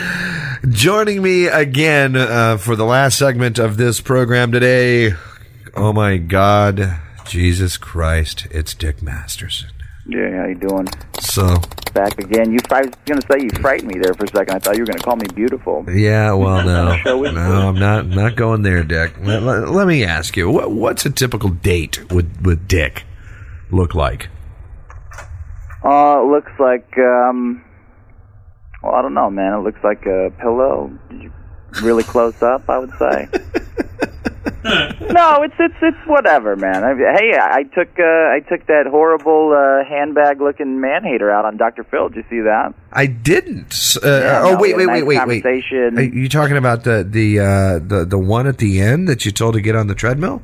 Joining 0.68 1.22
me 1.22 1.46
again 1.46 2.16
uh, 2.16 2.56
for 2.56 2.76
the 2.76 2.84
last 2.84 3.18
segment 3.18 3.58
of 3.58 3.76
this 3.76 4.00
program 4.00 4.52
today. 4.52 5.12
Oh 5.74 5.92
my 5.92 6.16
God, 6.16 6.98
Jesus 7.26 7.76
Christ! 7.76 8.46
It's 8.50 8.74
Dick 8.74 9.02
Masterson. 9.02 9.70
Yeah, 10.06 10.42
how 10.42 10.46
you 10.48 10.54
doing? 10.56 10.88
So 11.20 11.56
Back 11.94 12.18
again. 12.18 12.52
You, 12.52 12.58
I 12.70 12.80
was 12.82 12.90
going 13.04 13.20
to 13.20 13.26
say 13.32 13.42
you 13.42 13.50
frightened 13.60 13.92
me 13.92 14.00
there 14.00 14.14
for 14.14 14.24
a 14.24 14.28
second. 14.28 14.54
I 14.54 14.58
thought 14.58 14.76
you 14.76 14.82
were 14.82 14.86
going 14.86 14.98
to 14.98 15.04
call 15.04 15.16
me 15.16 15.26
beautiful. 15.34 15.84
yeah, 15.90 16.32
well, 16.32 16.64
no, 17.04 17.22
no, 17.32 17.68
I'm 17.68 17.78
not 17.78 18.06
not 18.06 18.36
going 18.36 18.62
there, 18.62 18.82
Dick. 18.82 19.14
Let, 19.20 19.42
let- 19.42 19.68
let 19.70 19.86
me 19.86 20.04
ask 20.04 20.36
you, 20.36 20.50
what, 20.50 20.70
what's 20.72 21.06
a 21.06 21.10
typical 21.10 21.50
date 21.50 22.10
with 22.12 22.40
with 22.42 22.66
Dick 22.68 23.04
look 23.70 23.94
like? 23.94 24.28
Uh, 25.84 26.20
it 26.22 26.30
looks 26.30 26.52
like, 26.58 26.98
um, 26.98 27.64
well, 28.82 28.94
I 28.94 29.02
don't 29.02 29.14
know, 29.14 29.30
man. 29.30 29.54
It 29.54 29.62
looks 29.62 29.82
like 29.82 30.04
a 30.06 30.30
pillow, 30.40 30.90
really 31.82 32.02
close 32.02 32.42
up. 32.42 32.68
I 32.68 32.78
would 32.78 32.92
say. 32.98 33.28
no, 34.64 35.42
it's 35.42 35.54
it's 35.58 35.74
it's 35.80 36.06
whatever, 36.06 36.54
man. 36.56 36.84
I, 36.84 36.94
hey, 36.94 37.32
I 37.40 37.62
took 37.62 37.98
uh, 37.98 38.02
I 38.02 38.40
took 38.48 38.66
that 38.66 38.86
horrible 38.90 39.52
uh, 39.56 39.88
handbag 39.88 40.40
looking 40.40 40.80
man 40.80 41.02
hater 41.02 41.30
out 41.30 41.44
on 41.46 41.56
Dr. 41.56 41.84
Phil. 41.84 42.08
Did 42.10 42.16
you 42.16 42.24
see 42.30 42.40
that? 42.42 42.74
I 42.92 43.06
didn't. 43.06 43.74
Uh, 44.02 44.08
Yeah, 44.08 44.42
oh 44.44 44.52
no, 44.52 44.60
wait, 44.60 44.76
wait, 44.76 44.88
had 44.88 45.02
a 45.02 45.04
wait, 45.04 45.18
wait, 45.26 45.44
wait. 45.44 45.44
Are 45.46 46.02
you 46.02 46.28
talking 46.28 46.56
about 46.56 46.84
the 46.84 47.06
the 47.08 47.38
uh, 47.40 47.78
the 47.78 48.04
the 48.06 48.18
one 48.18 48.46
at 48.46 48.58
the 48.58 48.80
end 48.80 49.08
that 49.08 49.24
you 49.24 49.30
told 49.32 49.54
to 49.54 49.60
get 49.60 49.76
on 49.76 49.86
the 49.86 49.94
treadmill? 49.94 50.42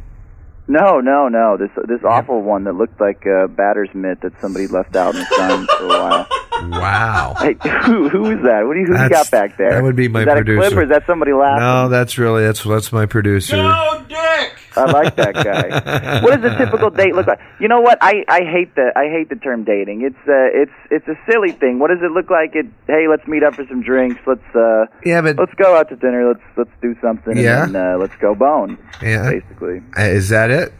No, 0.69 1.01
no, 1.01 1.29
no. 1.29 1.57
This 1.57 1.71
this 1.87 2.03
awful 2.05 2.43
one 2.43 2.64
that 2.64 2.75
looked 2.75 3.01
like 3.01 3.25
a 3.25 3.47
batter's 3.47 3.91
mitt 3.95 4.21
that 4.23 4.33
somebody 4.41 4.67
left 4.67 4.97
out 4.97 5.14
in 5.14 5.21
the 5.21 5.27
sun 5.37 5.67
for 5.79 5.85
a 5.85 5.89
while. 5.89 6.29
Wow. 6.65 7.35
Hey, 7.39 7.57
who 7.85 8.09
who 8.09 8.31
is 8.31 8.43
that? 8.45 8.67
What 8.67 8.75
do 8.75 8.81
you 8.81 8.87
who 8.87 9.03
you 9.03 9.09
got 9.09 9.31
back 9.31 9.57
there? 9.57 9.73
that 9.73 9.83
would 9.83 9.97
be 9.97 10.09
my 10.09 10.21
is 10.21 10.27
that 10.27 10.37
producer. 10.37 10.61
A 10.61 10.69
clip 10.69 10.79
or 10.79 10.83
is 10.83 10.89
that 10.91 11.07
somebody 11.07 11.33
laughing? 11.33 11.63
No, 11.63 11.89
that's 11.89 12.19
really 12.19 12.45
that's 12.45 12.63
that's 12.63 12.93
my 12.93 13.07
producer. 13.07 13.57
No, 13.57 14.05
Dick. 14.09 14.53
I 14.77 14.91
like 14.91 15.17
that 15.17 15.35
guy. 15.35 16.21
what 16.23 16.41
does 16.41 16.53
a 16.53 16.57
typical 16.59 16.91
date 16.91 17.15
look 17.15 17.27
like? 17.27 17.41
You 17.61 17.69
know 17.69 17.81
what? 17.81 17.99
I 18.01 18.25
I 18.29 18.41
hate 18.41 18.75
the 18.75 18.93
I 18.95 19.09
hate 19.09 19.29
the 19.29 19.37
term 19.37 19.65
dating. 19.65 20.03
It's 20.03 20.29
uh 20.29 20.51
it's 20.53 20.73
it's 20.91 21.09
a 21.09 21.19
silly 21.31 21.53
thing. 21.53 21.79
What 21.79 21.89
does 21.89 22.01
it 22.03 22.13
look 22.13 22.31
like? 22.31 22.55
It 22.55 22.67
hey, 22.87 23.09
let's 23.09 23.27
meet 23.27 23.43
up 23.43 23.55
for 23.55 23.67
some 23.67 23.83
drinks. 23.83 24.21
Let's 24.27 24.55
uh 24.55 24.87
yeah, 25.05 25.21
but 25.23 25.39
let's 25.39 25.55
go 25.55 25.77
out 25.77 25.89
to 25.89 25.97
dinner. 25.97 26.29
Let's 26.29 26.45
let's 26.57 26.71
do 26.83 26.95
something. 27.01 27.37
Yeah. 27.37 27.65
and 27.65 27.75
then, 27.75 27.95
uh, 27.95 27.99
let's 27.99 28.17
go 28.17 28.35
bone. 28.35 28.79
Yeah. 29.03 29.31
basically. 29.31 29.83
Uh, 29.97 30.03
Is 30.03 30.29
that 30.29 30.51
it? 30.51 30.73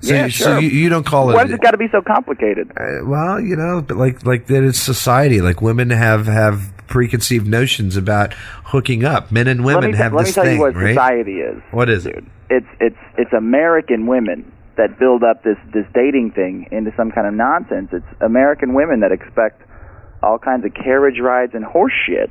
So, 0.00 0.14
Yeah, 0.14 0.24
you, 0.26 0.30
so 0.30 0.58
you, 0.58 0.68
you 0.68 0.88
don't 0.88 1.04
call 1.04 1.30
it. 1.30 1.34
Why 1.34 1.44
does 1.44 1.52
it 1.52 1.60
got 1.60 1.72
to 1.72 1.78
be 1.78 1.88
so 1.90 2.00
complicated? 2.00 2.70
Uh, 2.76 3.04
well, 3.04 3.40
you 3.40 3.56
know, 3.56 3.84
like 3.88 4.24
like 4.24 4.46
that 4.46 4.62
it's 4.62 4.80
society. 4.80 5.40
Like 5.40 5.60
women 5.60 5.90
have 5.90 6.26
have 6.26 6.72
preconceived 6.86 7.46
notions 7.46 7.96
about 7.96 8.32
hooking 8.64 9.04
up. 9.04 9.30
Men 9.30 9.48
and 9.48 9.64
women 9.64 9.82
let 9.82 9.90
me, 9.90 9.96
have 9.96 10.12
let 10.12 10.26
me 10.26 10.32
tell 10.32 10.44
thing, 10.44 10.56
you 10.56 10.60
what 10.60 10.74
right? 10.74 10.94
society 10.94 11.40
is. 11.40 11.62
What 11.70 11.88
is 11.88 12.06
it? 12.06 12.24
It's 12.50 12.66
it's 12.80 12.98
it's 13.16 13.32
American 13.32 14.06
women 14.06 14.50
that 14.76 14.98
build 14.98 15.22
up 15.24 15.42
this 15.42 15.58
this 15.74 15.86
dating 15.94 16.32
thing 16.32 16.68
into 16.70 16.92
some 16.96 17.10
kind 17.10 17.26
of 17.26 17.34
nonsense. 17.34 17.90
It's 17.92 18.06
American 18.20 18.74
women 18.74 19.00
that 19.00 19.12
expect 19.12 19.62
all 20.22 20.38
kinds 20.38 20.64
of 20.64 20.74
carriage 20.74 21.20
rides 21.20 21.52
and 21.54 21.64
horse 21.64 21.92
shit. 22.06 22.30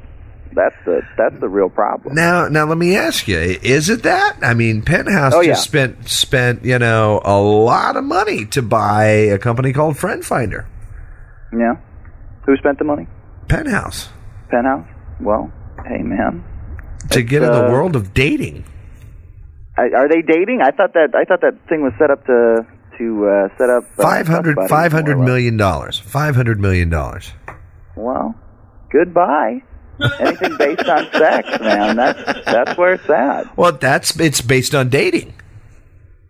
That's 0.57 0.75
the 0.85 1.01
that's 1.17 1.39
the 1.39 1.47
real 1.47 1.69
problem. 1.69 2.15
Now, 2.15 2.47
now 2.49 2.65
let 2.65 2.77
me 2.77 2.95
ask 2.97 3.27
you: 3.27 3.37
Is 3.37 3.89
it 3.89 4.03
that? 4.03 4.37
I 4.41 4.53
mean, 4.55 4.81
Penthouse 4.81 5.33
Oh, 5.33 5.41
yeah. 5.41 5.51
just 5.53 5.63
spent 5.63 6.09
spent 6.09 6.65
you 6.65 6.79
know 6.79 7.21
a 7.23 7.39
lot 7.39 7.95
of 7.95 8.03
money 8.03 8.45
to 8.47 8.61
buy 8.61 9.05
a 9.05 9.37
company 9.37 9.71
called 9.71 9.97
Friend 9.97 10.25
Finder. 10.25 10.65
Yeah. 11.53 11.75
Who 12.45 12.57
spent 12.57 12.79
the 12.79 12.85
money? 12.85 13.07
Penthouse 13.47 14.09
Penthouse. 14.49 14.87
Well, 15.21 15.51
hey 15.85 16.01
man, 16.01 16.43
to 17.11 17.19
It's, 17.19 17.29
get 17.29 17.43
in 17.43 17.51
the 17.51 17.67
uh, 17.67 17.71
world 17.71 17.95
of 17.95 18.13
dating. 18.13 18.63
Are 19.77 20.09
they 20.09 20.21
dating? 20.23 20.61
I 20.63 20.71
thought 20.71 20.93
that 20.93 21.09
I 21.15 21.23
thought 21.25 21.41
that 21.41 21.53
thing 21.69 21.83
was 21.83 21.93
set 21.99 22.09
up 22.09 22.25
to 22.25 22.65
to 22.97 23.27
uh, 23.29 23.57
set 23.59 23.69
up 23.69 23.83
uh, 23.99 24.01
Five 24.01 24.27
hundred 24.27 24.57
five 24.67 24.91
hundred 24.91 25.17
more 25.17 25.23
or 25.23 25.27
less. 25.27 25.33
million 25.35 25.57
dollars. 25.57 25.99
Five 25.99 26.35
hundred 26.35 26.59
million 26.59 26.89
dollars. 26.89 27.31
Well, 27.95 28.33
goodbye. 28.91 29.61
Anything 30.19 30.57
based 30.57 30.87
on 30.87 31.09
sex, 31.11 31.47
man. 31.59 31.95
That's 31.95 32.45
that's 32.45 32.77
where 32.77 32.93
it's 32.93 33.09
at. 33.09 33.55
Well, 33.57 33.71
that's 33.73 34.19
it's 34.19 34.41
based 34.41 34.75
on 34.75 34.89
dating. 34.89 35.33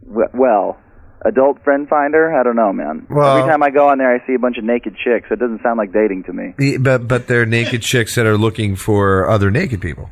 Well, 0.05 0.78
adult 1.26 1.61
friend 1.63 1.88
finder. 1.88 2.34
I 2.34 2.43
don't 2.43 2.55
know, 2.55 2.72
man. 2.72 3.05
Well- 3.09 3.38
Every 3.39 3.49
time 3.51 3.63
I 3.63 3.70
go 3.70 3.89
on 3.89 3.97
there, 3.97 4.13
I 4.13 4.26
see 4.26 4.34
a 4.34 4.39
bunch 4.39 4.57
of 4.57 4.63
naked 4.63 4.95
chicks. 5.03 5.28
It 5.32 5.39
doesn't 5.39 5.61
sound 5.63 5.78
like 5.78 5.91
dating 5.91 6.24
to 6.24 6.34
me. 6.34 6.78
But 6.78 7.07
but 7.07 7.28
they're 7.28 7.45
naked 7.45 7.82
chicks 7.82 8.15
that 8.15 8.26
are 8.26 8.38
looking 8.38 8.76
for 8.76 9.30
other 9.30 9.51
naked 9.51 9.82
people. 9.82 10.09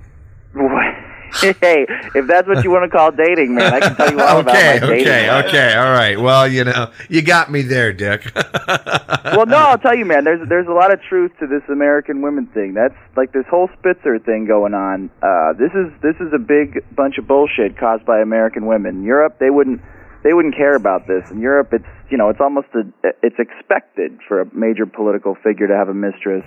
Hey, 1.41 1.85
if 2.15 2.27
that's 2.27 2.47
what 2.47 2.63
you 2.63 2.71
want 2.71 2.89
to 2.89 2.95
call 2.95 3.11
dating, 3.11 3.55
man, 3.55 3.73
I 3.73 3.79
can 3.79 3.95
tell 3.95 4.11
you 4.11 4.19
all 4.19 4.39
about 4.39 4.55
okay, 4.55 4.79
my 4.81 4.87
dating. 4.87 5.07
okay, 5.07 5.31
life. 5.31 5.45
okay, 5.45 5.73
all 5.75 5.91
right. 5.91 6.19
Well, 6.19 6.47
you 6.47 6.63
know, 6.63 6.91
you 7.09 7.21
got 7.21 7.51
me 7.51 7.61
there, 7.61 7.93
Dick. 7.93 8.31
well, 8.35 9.45
no, 9.45 9.57
I'll 9.57 9.77
tell 9.77 9.95
you, 9.95 10.05
man. 10.05 10.23
There's 10.23 10.47
there's 10.47 10.67
a 10.67 10.73
lot 10.73 10.93
of 10.93 11.01
truth 11.01 11.31
to 11.39 11.47
this 11.47 11.63
American 11.69 12.21
women 12.21 12.47
thing. 12.47 12.73
That's 12.73 12.95
like 13.15 13.31
this 13.31 13.45
whole 13.49 13.69
Spitzer 13.79 14.19
thing 14.19 14.45
going 14.45 14.73
on. 14.73 15.09
Uh, 15.21 15.53
this 15.53 15.71
is 15.73 15.91
this 16.01 16.15
is 16.19 16.33
a 16.33 16.39
big 16.39 16.83
bunch 16.95 17.17
of 17.17 17.27
bullshit 17.27 17.77
caused 17.77 18.05
by 18.05 18.19
American 18.19 18.65
women. 18.65 18.97
In 18.97 19.03
Europe, 19.03 19.37
they 19.39 19.49
wouldn't 19.49 19.81
they 20.23 20.33
wouldn't 20.33 20.55
care 20.55 20.75
about 20.75 21.07
this. 21.07 21.29
In 21.31 21.39
Europe, 21.39 21.69
it's 21.71 21.85
you 22.09 22.17
know 22.17 22.29
it's 22.29 22.41
almost 22.41 22.67
a 22.73 22.81
it's 23.21 23.37
expected 23.39 24.19
for 24.27 24.41
a 24.41 24.55
major 24.55 24.85
political 24.85 25.35
figure 25.35 25.67
to 25.67 25.75
have 25.75 25.89
a 25.89 25.93
mistress 25.93 26.43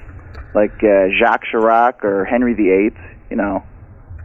like 0.55 0.75
uh, 0.83 1.09
Jacques 1.19 1.45
Chirac 1.53 2.05
or 2.05 2.25
Henry 2.25 2.55
VIII. 2.55 2.97
You 3.31 3.37
know, 3.37 3.63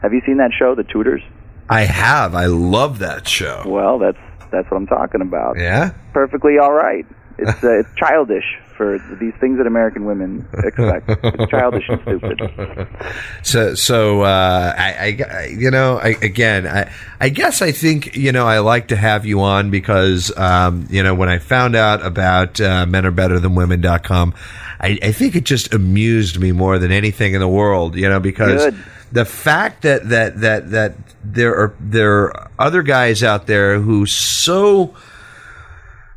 have 0.04 0.14
you 0.14 0.22
seen 0.26 0.38
that 0.38 0.52
show, 0.58 0.76
The 0.76 0.84
Tudors? 0.84 1.24
I 1.70 1.82
have. 1.82 2.36
I 2.36 2.46
love 2.46 3.00
that 3.00 3.28
show. 3.28 3.64
Well, 3.66 3.98
that's 3.98 4.18
that's 4.52 4.70
what 4.70 4.78
I'm 4.78 4.88
talking 4.88 5.22
about. 5.22 5.58
Yeah. 5.58 5.94
Perfectly 6.14 6.60
all 6.60 6.74
right. 6.74 7.06
It's 7.40 7.64
uh, 7.64 7.80
it's 7.80 7.90
childish 7.96 8.44
for 8.78 9.00
these 9.20 9.34
things 9.40 9.58
that 9.58 9.66
American 9.68 10.06
women 10.06 10.48
expect. 10.54 11.10
It's 11.10 11.52
childish 11.52 11.88
and 11.90 12.02
stupid. 12.02 12.88
So, 13.44 13.76
so 13.76 14.22
uh, 14.22 14.74
I, 14.78 15.20
I, 15.30 15.46
you 15.46 15.70
know, 15.70 15.98
I, 15.98 16.16
again, 16.22 16.66
I, 16.66 16.92
I 17.20 17.30
guess 17.30 17.62
I 17.62 17.72
think 17.72 18.16
you 18.16 18.32
know 18.32 18.48
I 18.48 18.60
like 18.60 18.88
to 18.88 18.96
have 18.96 19.26
you 19.26 19.42
on 19.42 19.70
because 19.70 20.36
um, 20.38 20.88
you 20.90 21.04
know 21.04 21.14
when 21.14 21.30
I 21.30 21.40
found 21.40 21.76
out 21.76 22.06
about 22.06 22.62
uh, 22.62 22.86
menarebetterthanwomen.com, 22.86 24.34
I, 24.80 25.00
I 25.02 25.12
think 25.12 25.36
it 25.36 25.44
just 25.44 25.74
amused 25.74 26.40
me 26.40 26.52
more 26.52 26.80
than 26.80 26.92
anything 26.92 27.34
in 27.34 27.40
the 27.42 27.48
world. 27.48 27.96
You 27.96 28.10
know, 28.10 28.20
because 28.20 28.66
Good. 28.66 28.84
The 29.14 29.26
fact 29.26 29.84
that 29.84 30.10
that 30.10 30.42
that 30.42 30.72
that 30.72 30.96
there 31.24 31.56
are 31.56 31.76
there 31.80 32.12
are 32.24 32.52
other 32.58 32.82
guys 32.82 33.22
out 33.24 33.46
there 33.46 33.80
who 33.80 34.08
so 34.08 34.96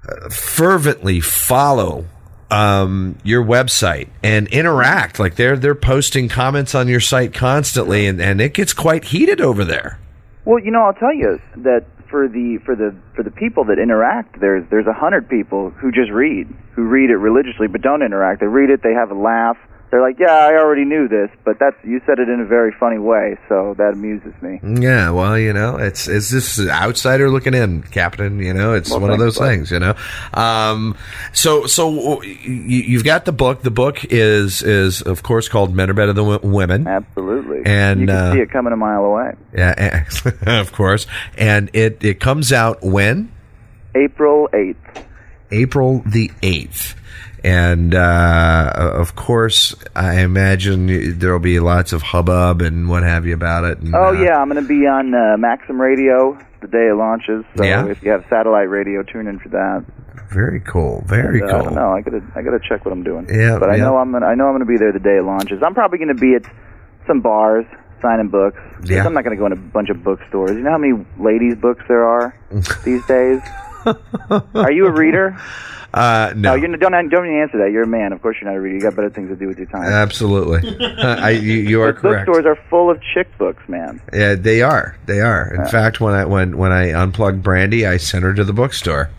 uh, 0.09 0.31
fervently 0.31 1.21
follow 1.21 2.07
um, 2.51 3.19
your 3.23 3.45
website 3.45 4.09
and 4.23 4.49
interact. 4.49 5.19
Like 5.19 5.37
they're 5.37 5.59
they're 5.59 5.75
posting 5.75 6.29
comments 6.29 6.75
on 6.75 6.89
your 6.89 7.01
site 7.01 7.35
constantly, 7.35 8.07
and, 8.07 8.21
and 8.21 8.41
it 8.41 8.55
gets 8.55 8.73
quite 8.73 9.05
heated 9.05 9.43
over 9.43 9.63
there. 9.63 9.99
Well, 10.47 10.59
you 10.59 10.71
know, 10.71 10.83
I'll 10.83 10.95
tell 10.95 11.15
you 11.15 11.39
that 11.57 11.85
for 12.09 12.29
the 12.29 12.59
for 12.65 12.75
the 12.75 12.97
for 13.15 13.23
the 13.23 13.31
people 13.31 13.65
that 13.65 13.79
interact, 13.79 14.41
there's 14.41 14.65
there's 14.71 14.87
a 14.87 14.95
hundred 14.95 15.29
people 15.29 15.69
who 15.69 15.93
just 15.93 16.11
read, 16.11 16.49
who 16.75 16.85
read 16.85 17.11
it 17.11 17.17
religiously 17.17 17.67
but 17.67 17.83
don't 17.83 18.03
interact. 18.03 18.41
They 18.41 18.47
read 18.47 18.71
it, 18.71 18.83
they 18.83 18.95
have 18.95 19.11
a 19.11 19.15
laugh. 19.15 19.59
They're 19.91 20.01
like, 20.03 20.19
"Yeah, 20.19 20.33
I 20.35 20.55
already 20.55 20.85
knew 20.85 21.07
this, 21.07 21.31
but 21.45 21.59
that's 21.61 21.77
you 21.85 22.01
said 22.07 22.19
it 22.19 22.29
in 22.29 22.41
a 22.41 22.45
very 22.45 22.73
funny 22.73 22.99
way, 22.99 23.39
so 23.49 23.75
that 23.79 23.93
amuses 23.93 24.35
me." 24.43 24.59
Yeah, 24.83 25.11
well, 25.11 25.39
you 25.39 25.53
know, 25.53 25.77
it's 25.77 26.09
it's 26.09 26.29
this 26.31 26.59
outsider 26.69 27.31
looking 27.31 27.55
in, 27.55 27.83
Captain. 27.85 28.41
You 28.41 28.53
know, 28.53 28.73
it's 28.75 28.91
Well, 28.91 29.01
one 29.01 29.11
of 29.13 29.19
those 29.21 29.39
bud. 29.39 29.47
things. 29.47 29.71
You 29.71 29.79
know, 29.79 29.95
um, 30.35 30.97
so 31.33 31.67
so 31.67 32.21
you, 32.23 32.83
you've 32.83 33.05
got 33.05 33.27
the 33.27 33.33
book. 33.33 33.63
The 33.63 33.71
book 33.71 34.05
is 34.07 34.61
is 34.63 35.03
of 35.03 35.23
course 35.23 35.49
called 35.49 35.75
Men 35.75 35.89
Are 35.89 35.95
Better 35.95 36.13
Than 36.13 36.27
Wo- 36.27 36.41
Women. 36.43 36.87
Absolutely, 36.89 37.63
And, 37.65 38.01
you 38.01 38.07
can 38.09 38.17
uh, 38.17 38.33
see 38.35 38.41
it 38.41 38.51
coming 38.51 38.73
a 38.73 38.77
mile 38.77 39.05
away. 39.05 39.35
Yeah, 39.55 40.05
of 40.61 40.73
course, 40.73 41.07
and 41.39 41.71
it 41.73 42.05
it 42.05 42.19
comes 42.19 42.53
out 42.53 42.83
when 42.83 43.31
April 43.95 44.49
eighth. 44.53 45.05
April 45.53 46.03
the 46.05 46.33
eighth. 46.43 46.97
And 47.47 47.95
uh, 47.95 48.73
of 48.75 49.15
course, 49.15 49.73
I 49.95 50.23
imagine 50.23 51.19
there'll 51.19 51.39
be 51.39 51.61
lots 51.61 51.93
of 51.93 52.03
hubbub 52.03 52.61
and 52.61 52.89
what 52.89 53.05
have 53.05 53.25
you 53.25 53.35
about 53.35 53.63
it. 53.65 53.79
And, 53.79 53.95
Oh 53.95 54.09
uh, 54.09 54.13
yeah, 54.13 54.37
I'm 54.37 54.49
going 54.51 54.61
to 54.61 54.67
be 54.69 54.85
on 54.87 55.15
uh, 55.15 55.37
Maxim 55.39 55.81
Radio 55.81 56.37
the 56.61 56.67
day 56.67 56.89
it 56.91 56.97
launches. 56.97 57.45
So 57.57 57.63
Yeah? 57.63 57.87
if 57.87 58.03
you 58.03 58.11
have 58.11 58.25
satellite 58.29 58.69
radio, 58.69 59.05
tune 59.05 59.29
in 59.29 59.39
for 59.39 59.51
that. 59.51 59.85
very 60.33 60.59
cool, 60.61 61.05
very 61.07 61.41
And, 61.41 61.49
uh, 61.49 61.53
cool. 61.53 61.61
I 61.61 61.65
don't 61.67 61.75
know. 61.77 61.91
I 61.93 62.01
gotta 62.01 62.23
I 62.35 62.43
gotta 62.43 62.59
check 62.69 62.85
what 62.85 62.91
I'm 62.91 63.05
doing. 63.05 63.29
Yeah, 63.33 63.59
but 63.61 63.71
I 63.71 63.77
yeah. 63.77 63.85
know 63.85 63.97
I'm 63.99 64.11
gonna 64.11 64.27
I 64.27 64.35
know 64.35 64.49
I'm 64.49 64.55
gonna 64.55 64.65
be 64.65 64.77
there 64.77 64.91
the 64.93 64.99
day 64.99 65.19
it 65.19 65.25
launches. 65.25 65.63
I'm 65.63 65.75
probably 65.75 65.99
gonna 65.99 66.15
be 66.15 66.35
at 66.35 66.43
some 67.07 67.21
bars 67.21 67.65
signing 68.03 68.29
books. 68.29 68.59
Yeah. 68.83 69.07
I'm 69.07 69.15
not 69.15 69.23
gonna 69.23 69.37
go 69.37 69.47
in 69.47 69.53
a 69.53 69.57
bunch 69.57 69.89
of 69.91 70.03
bookstores. 70.03 70.51
You 70.57 70.63
know 70.65 70.73
how 70.73 70.79
many 70.79 70.95
ladies' 71.21 71.55
books 71.55 71.85
there 71.87 72.05
are 72.05 72.35
these 72.85 73.07
days? 73.07 73.41
are 74.55 74.73
you 74.73 74.87
a 74.87 74.91
reader? 74.91 75.39
Uh, 75.97 76.35
no, 76.37 76.55
you 76.55 76.67
don't 76.77 76.93
don't 76.93 77.27
even 77.27 77.41
answer 77.41 77.57
that. 77.57 77.71
You're 77.73 77.85
a 77.85 77.87
man. 77.87 78.13
Of 78.13 78.21
course 78.21 78.37
you're 78.39 78.51
not 78.51 78.59
a 78.59 78.61
reader. 78.61 78.75
You 78.77 78.83
got 78.83 78.95
better 78.95 79.09
things 79.09 79.31
to 79.31 79.37
do 79.37 79.47
with 79.47 79.57
your 79.57 79.67
time. 79.67 79.85
absolutely. 79.85 80.77
I, 81.03 81.31
you, 81.31 81.55
you 81.55 81.81
are 81.81 81.95
correct. 81.95 82.27
Bookstores 82.27 82.45
are 82.45 82.59
full 82.69 82.91
of 82.91 83.01
chick 83.15 83.27
books, 83.39 83.67
man. 83.67 84.03
Yeah, 84.13 84.35
they 84.35 84.61
are. 84.61 84.99
They 85.07 85.23
are. 85.23 85.55
In 85.55 85.67
fact, 85.69 85.99
when 85.99 86.13
I 86.13 86.27
when 86.27 86.59
when 86.59 86.71
I 86.71 86.93
unplugged 86.93 87.43
Brandy, 87.43 87.87
I 87.87 87.97
sent 87.97 88.25
her 88.25 88.35
to 88.35 88.45
the 88.45 88.53
bookstore. 88.53 89.11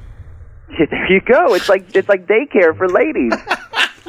there 0.77 1.11
you 1.11 1.19
go. 1.21 1.55
It's 1.55 1.67
like 1.67 1.95
it's 1.95 2.09
like 2.09 2.27
daycare 2.27 2.77
for 2.77 2.87
ladies. 2.87 3.31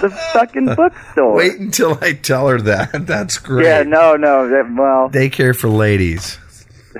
the 0.00 0.10
fucking 0.32 0.74
bookstore. 0.74 1.34
Wait 1.34 1.58
until 1.58 1.98
I 2.00 2.14
tell 2.14 2.48
her 2.48 2.62
that. 2.62 3.06
That's 3.06 3.36
great. 3.36 3.66
Yeah, 3.66 3.82
no, 3.82 4.16
no. 4.16 4.48
That, 4.48 4.74
well, 4.74 5.10
Daycare 5.10 5.54
for 5.54 5.68
ladies. 5.68 6.38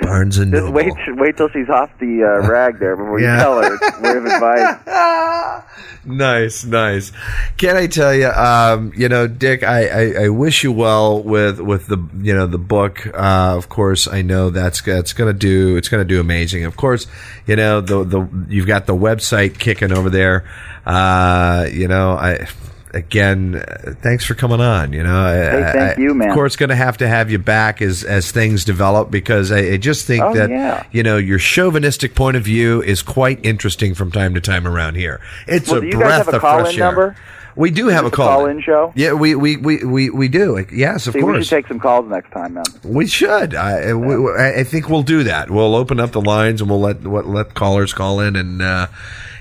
Barnes 0.03 0.39
and 0.39 0.53
just 0.53 0.65
Noble. 0.65 0.73
wait, 0.75 0.93
wait 1.09 1.37
till 1.37 1.49
she's 1.51 1.69
off 1.69 1.91
the 1.99 2.23
uh, 2.25 2.49
rag 2.49 2.79
there 2.79 2.97
before 2.97 3.21
Yeah. 3.21 3.37
you 3.37 3.43
tell 3.43 3.63
her. 3.63 3.75
It's 3.75 3.99
a 3.99 4.03
word 4.03 4.17
of 4.19 4.25
advice. 4.27 5.65
nice, 6.05 6.65
nice. 6.65 7.13
Can 7.57 7.77
I 7.77 7.87
tell 7.87 8.15
you? 8.15 8.29
Um, 8.29 8.93
you 8.97 9.09
know, 9.09 9.27
Dick, 9.27 9.63
I, 9.63 9.87
I, 9.89 10.25
I 10.25 10.29
wish 10.29 10.63
you 10.65 10.73
well 10.73 11.23
with 11.23 11.61
with 11.61 11.87
the 11.87 11.99
you 12.21 12.35
know 12.35 12.47
the 12.47 12.59
book. 12.59 13.07
Uh, 13.07 13.55
of 13.57 13.69
course, 13.69 14.07
I 14.09 14.23
know 14.23 14.51
that's 14.51 14.83
that's 14.83 15.13
gonna 15.13 15.33
do 15.33 15.77
it's 15.77 15.89
gonna 15.89 16.05
do 16.05 16.21
amazing. 16.21 16.65
Of 16.65 16.77
course, 16.77 17.07
you 17.47 17.57
know 17.57 17.81
the 17.81 18.05
the 18.05 18.29
you've 18.49 18.67
got 18.67 18.87
the 18.87 18.95
website 18.97 19.59
kicking 19.59 19.93
over 19.93 20.11
there. 20.11 20.45
Uh, 20.87 21.67
you 21.73 21.89
know, 21.89 22.13
I. 22.13 22.47
Again, 22.95 23.57
uh, 23.57 23.93
thanks 24.03 24.25
for 24.25 24.35
coming 24.35 24.61
on. 24.61 24.93
You 24.93 25.03
know, 25.03 25.27
Hey, 25.33 25.71
thank 25.73 25.99
I- 25.99 26.01
you, 26.01 26.15
man. 26.15 26.29
Of 26.31 26.35
course, 26.35 26.57
going 26.57 26.71
to 26.71 26.77
have 26.77 26.97
to 26.99 27.09
have 27.09 27.31
you 27.31 27.39
back 27.39 27.83
as 27.83 28.03
as 28.03 28.31
things 28.33 28.65
develop 28.65 29.11
because 29.11 29.53
I, 29.53 29.59
I 29.59 29.77
just 29.77 30.07
think 30.07 30.23
Oh, 30.25 30.33
that 30.35 30.49
yeah. 30.51 30.85
you 30.91 31.03
know 31.03 31.17
your 31.19 31.39
chauvinistic 31.39 32.15
point 32.15 32.37
of 32.37 32.43
view 32.45 32.83
is 32.83 33.03
quite 33.03 33.41
interesting 33.45 33.95
from 33.95 34.11
time 34.11 34.35
to 34.35 34.41
time 34.41 34.67
around 34.67 34.95
here. 34.95 35.21
It's 35.47 35.69
Well, 35.69 35.79
a 35.79 35.81
do 35.83 35.87
you 35.89 35.97
breath 35.99 36.27
guys 36.27 36.35
have 36.35 36.35
a 36.35 36.37
of 36.37 36.63
fresh 36.65 36.75
air. 36.79 36.85
number? 36.87 37.17
We 37.59 37.73
do 37.73 37.89
have 37.89 38.05
a 38.05 38.11
call 38.11 38.29
call-in 38.29 38.63
show. 38.63 38.93
Yeah, 38.95 39.15
we 39.15 39.35
we, 39.35 39.57
we, 39.57 39.85
we, 39.85 40.11
we 40.11 40.29
do. 40.29 40.65
Yes, 40.73 41.09
of 41.09 41.15
See, 41.15 41.19
we 41.19 41.25
course. 41.25 41.47
should 41.49 41.57
take 41.57 41.67
some 41.67 41.81
calls 41.81 42.09
next 42.09 42.31
time, 42.31 42.55
man. 42.55 42.65
We 42.85 43.09
should. 43.09 43.55
I, 43.57 43.93
we, 43.95 44.15
I 44.33 44.61
I 44.61 44.65
think 44.65 44.89
we'll 44.89 45.03
do 45.03 45.25
that. 45.25 45.51
We'll 45.51 45.75
open 45.75 45.99
up 45.99 46.13
the 46.13 46.21
lines 46.21 46.61
and 46.61 46.71
we'll 46.71 46.81
let 46.81 47.03
what 47.03 47.27
let 47.27 47.55
callers 47.55 47.93
call 47.93 48.21
in 48.21 48.37
and 48.37 48.63
uh, 48.63 48.87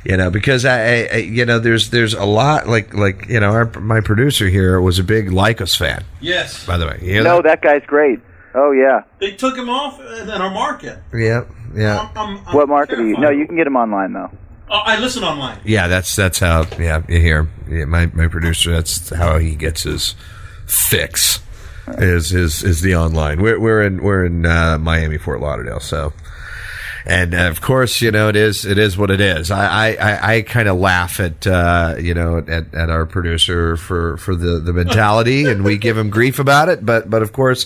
you 0.03 0.17
know 0.17 0.31
because 0.31 0.65
I, 0.65 0.79
I, 0.79 1.09
I 1.13 1.17
you 1.17 1.45
know 1.45 1.59
there's 1.59 1.91
there's 1.91 2.15
a 2.15 2.25
lot 2.25 2.67
like 2.67 2.91
like 2.95 3.27
you 3.29 3.39
know 3.39 3.51
our 3.51 3.65
my 3.79 4.01
producer 4.01 4.47
here 4.49 4.81
was 4.81 4.97
a 4.97 5.03
big 5.03 5.27
Lycos 5.29 5.77
fan. 5.77 6.03
Yes. 6.19 6.65
By 6.65 6.77
the 6.77 6.87
way, 6.87 6.97
you 7.03 7.11
hear 7.13 7.23
No, 7.23 7.43
that 7.43 7.61
guy's 7.61 7.85
great. 7.85 8.19
Oh 8.55 8.71
yeah. 8.71 9.03
They 9.19 9.33
took 9.33 9.55
him 9.55 9.69
off 9.69 9.99
in 10.01 10.29
our 10.29 10.49
market. 10.49 10.97
that? 11.11 11.19
yeah 11.19 11.43
yeah 11.75 12.09
I'm, 12.15 12.37
I'm 12.47 12.55
What 12.55 12.67
market 12.67 12.97
are 12.97 13.05
you? 13.07 13.15
No, 13.17 13.29
you 13.29 13.45
can 13.45 13.55
get 13.57 13.67
him 13.67 13.75
online 13.75 14.13
though. 14.13 14.31
Oh, 14.69 14.81
I 14.83 14.99
listen 14.99 15.23
online. 15.23 15.59
yeah 15.63 15.87
that's 15.87 16.15
that's 16.15 16.39
how 16.39 16.65
yeah 16.77 17.01
you 17.07 17.19
hear 17.19 17.47
yeah, 17.69 17.85
my 17.85 18.07
my 18.07 18.27
producer 18.27 18.71
that's 18.71 19.09
how 19.09 19.37
he 19.37 19.55
gets 19.55 19.83
his 19.83 20.15
fix 20.65 21.39
is 21.87 22.33
is 22.33 22.63
is 22.63 22.81
the 22.81 22.95
online. 22.95 23.41
We're 23.41 23.59
we're 23.59 23.81
in 23.81 24.03
we're 24.03 24.25
in 24.25 24.45
uh, 24.45 24.77
Miami 24.77 25.17
Fort 25.17 25.41
Lauderdale 25.41 25.79
so. 25.79 26.13
And 27.05 27.33
uh, 27.33 27.47
of 27.47 27.61
course, 27.61 28.01
you 28.01 28.11
know 28.11 28.27
it 28.27 28.35
is. 28.35 28.65
It 28.65 28.77
is 28.77 28.97
what 28.97 29.11
it 29.11 29.21
is. 29.21 29.49
I 29.49 29.91
I, 29.91 30.35
I, 30.35 30.41
kind 30.41 30.67
of 30.67 30.77
laugh 30.77 31.21
at 31.21 31.47
uh, 31.47 31.95
you 31.97 32.13
know 32.13 32.39
at, 32.39 32.73
at 32.73 32.89
our 32.89 33.05
producer 33.05 33.77
for, 33.77 34.17
for 34.17 34.35
the, 34.35 34.59
the 34.59 34.73
mentality, 34.73 35.45
and 35.45 35.63
we 35.63 35.77
give 35.77 35.97
him 35.97 36.09
grief 36.09 36.37
about 36.37 36.67
it. 36.67 36.85
But 36.85 37.09
but 37.09 37.21
of 37.21 37.31
course, 37.31 37.65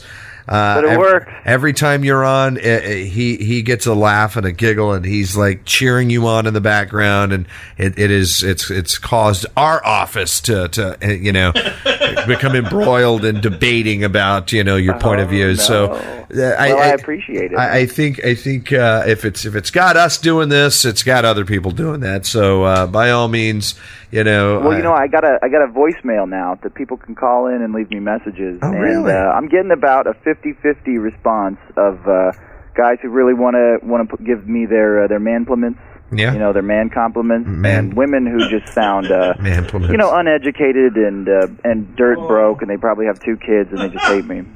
uh, 0.52 0.76
But 0.76 0.84
it 0.84 0.90
ev- 0.92 1.00
works. 1.00 1.32
Every 1.46 1.74
time 1.74 2.04
you're 2.04 2.26
on, 2.26 2.58
uh, 2.58 2.62
uh, 2.62 2.82
he 2.90 3.38
he 3.38 3.62
gets 3.62 3.86
a 3.86 3.94
laugh 3.94 4.36
and 4.36 4.46
a 4.46 4.52
giggle, 4.52 4.92
and 4.94 5.06
he's 5.06 5.36
like 5.38 5.64
cheering 5.66 6.10
you 6.10 6.28
on 6.28 6.46
in 6.46 6.54
the 6.54 6.62
background, 6.62 7.32
and 7.32 7.48
it, 7.78 7.98
it 7.98 8.12
is 8.12 8.44
it's 8.44 8.70
it's 8.70 8.98
caused 8.98 9.46
our 9.56 9.84
office 9.86 10.42
to 10.42 10.68
to 10.70 10.98
uh, 11.04 11.10
you 11.10 11.32
know 11.32 11.52
become 12.28 12.56
embroiled 12.56 13.24
in 13.24 13.40
debating 13.42 14.04
about 14.04 14.52
you 14.52 14.64
know 14.64 14.76
your 14.76 15.00
point 15.00 15.22
of 15.22 15.30
view. 15.30 15.56
So 15.56 15.94
uh, 15.94 16.26
Well, 16.30 16.78
I 16.80 16.88
appreciate 16.90 17.52
it. 17.54 17.58
I, 17.58 17.80
I 17.80 17.86
think 17.86 18.24
I 18.26 18.36
think 18.36 18.74
uh, 18.74 19.04
if 19.08 19.24
it's 19.26 19.46
if 19.46 19.56
it's 19.56 19.72
got 19.72 19.96
us 19.96 20.18
doing 20.18 20.50
this, 20.50 20.84
it's 20.86 21.04
got 21.04 21.24
other 21.26 21.46
people 21.46 21.72
doing 21.72 22.02
that. 22.02 22.26
So 22.26 22.64
uh, 22.64 22.88
by 22.88 23.12
all 23.12 23.28
means, 23.30 23.76
you 24.12 24.24
know. 24.24 24.60
Well, 24.60 24.72
I- 24.72 24.78
you 24.78 24.84
know, 24.84 24.94
I 24.94 25.08
got 25.08 25.24
a 25.24 25.40
I 25.42 25.50
got 25.50 25.64
a 25.64 25.68
voicemail 25.72 26.28
now 26.30 26.58
that 26.64 26.74
people 26.76 26.98
can 26.98 27.16
call 27.16 27.48
in 27.48 27.62
and 27.62 27.74
leave 27.74 27.90
me 27.90 28.00
messages, 28.00 28.60
Oh, 28.62 28.72
and 28.72 28.80
really? 28.82 29.12
uh, 29.14 29.32
I'm 29.32 29.48
getting 29.48 29.72
about 29.72 30.08
a 30.08 30.14
50-50 30.14 31.02
response 31.02 31.58
of 31.78 32.08
uh, 32.08 32.32
guys 32.76 32.98
who 33.02 33.10
really 33.10 33.34
want 33.34 33.56
to 33.56 33.80
want 33.86 34.10
to 34.10 34.18
give 34.24 34.48
me 34.48 34.66
their 34.66 35.04
uh, 35.04 35.08
their 35.08 35.20
manpliments, 35.20 35.80
Yeah. 36.12 36.34
you 36.34 36.40
know, 36.40 36.54
their 36.54 36.62
man 36.64 36.90
compliments, 36.90 37.48
Man- 37.50 37.78
and 37.86 37.94
women 37.94 38.26
who 38.26 38.40
just 38.50 38.74
sound 38.74 39.12
uh, 39.12 39.34
Manpliments. 39.40 39.92
you 39.92 39.98
know, 39.98 40.14
uneducated 40.16 40.96
and 40.96 41.28
uh, 41.28 41.48
and 41.64 41.96
dirt 41.96 42.18
broke, 42.28 42.62
and 42.62 42.70
they 42.70 42.78
probably 42.78 43.06
have 43.08 43.20
two 43.20 43.38
kids 43.38 43.70
and 43.72 43.80
they 43.80 43.90
just 43.90 44.06
hate 44.06 44.26
me. 44.26 44.44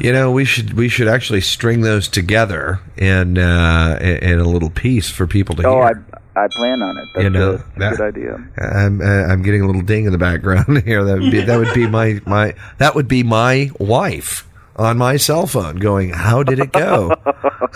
You 0.00 0.12
know, 0.12 0.32
we 0.32 0.44
should 0.44 0.72
we 0.72 0.88
should 0.88 1.06
actually 1.06 1.40
string 1.40 1.82
those 1.82 2.08
together 2.08 2.80
in 2.96 3.38
uh, 3.38 3.96
in 4.00 4.16
in 4.32 4.38
a 4.40 4.44
little 4.44 4.70
piece 4.70 5.08
for 5.08 5.28
people 5.28 5.54
to 5.56 5.64
Oh, 5.68 5.78
I 5.80 5.88
hear. 5.94 6.04
I 6.36 6.48
plan 6.48 6.82
on 6.82 6.96
it. 6.98 7.04
That's 7.14 7.22
you 7.24 7.30
know, 7.30 7.52
a, 7.54 7.78
that- 7.78 7.96
good 7.96 8.00
idea. 8.16 8.48
I'm 8.58 9.00
uh, 9.00 9.04
I'm 9.32 9.42
getting 9.42 9.62
a 9.62 9.66
little 9.66 9.82
ding 9.82 10.04
in 10.06 10.12
the 10.12 10.18
background 10.18 10.82
here. 10.84 11.04
That 11.04 11.18
would 11.20 11.30
be 11.30 11.40
that 11.42 11.56
would 11.58 11.74
be 11.74 11.86
my 11.98 12.20
my 12.26 12.54
that 12.78 12.94
would 12.94 13.08
be 13.08 13.22
my 13.22 13.70
wife 13.78 14.48
on 14.76 14.98
my 14.98 15.16
cell 15.16 15.46
phone 15.46 15.76
going. 15.76 16.10
How 16.10 16.42
did 16.42 16.58
it 16.58 16.72
go? 16.72 17.14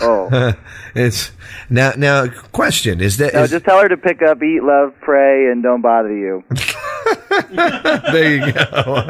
oh, 0.01 0.53
it's 0.95 1.31
now 1.69 1.93
now. 1.95 2.27
Question 2.51 2.99
is 2.99 3.15
that 3.17 3.33
no, 3.33 3.43
is- 3.43 3.51
just 3.51 3.63
tell 3.65 3.79
her 3.81 3.87
to 3.87 3.95
pick 3.97 4.21
up, 4.21 4.43
eat, 4.43 4.61
love, 4.63 4.93
pray, 5.01 5.49
and 5.51 5.63
don't 5.63 5.81
bother 5.81 6.13
you. 6.13 6.43
there 7.49 8.35
you 8.45 8.51
go. 8.51 9.03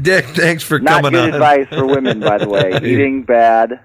Dick, 0.00 0.24
thanks 0.34 0.62
for 0.64 0.78
Not 0.78 1.02
coming 1.02 1.12
good 1.12 1.28
on. 1.28 1.34
advice 1.34 1.66
for 1.68 1.86
women, 1.86 2.20
by 2.20 2.38
the 2.38 2.48
way. 2.48 2.72
Eating 2.82 3.22
bad, 3.22 3.78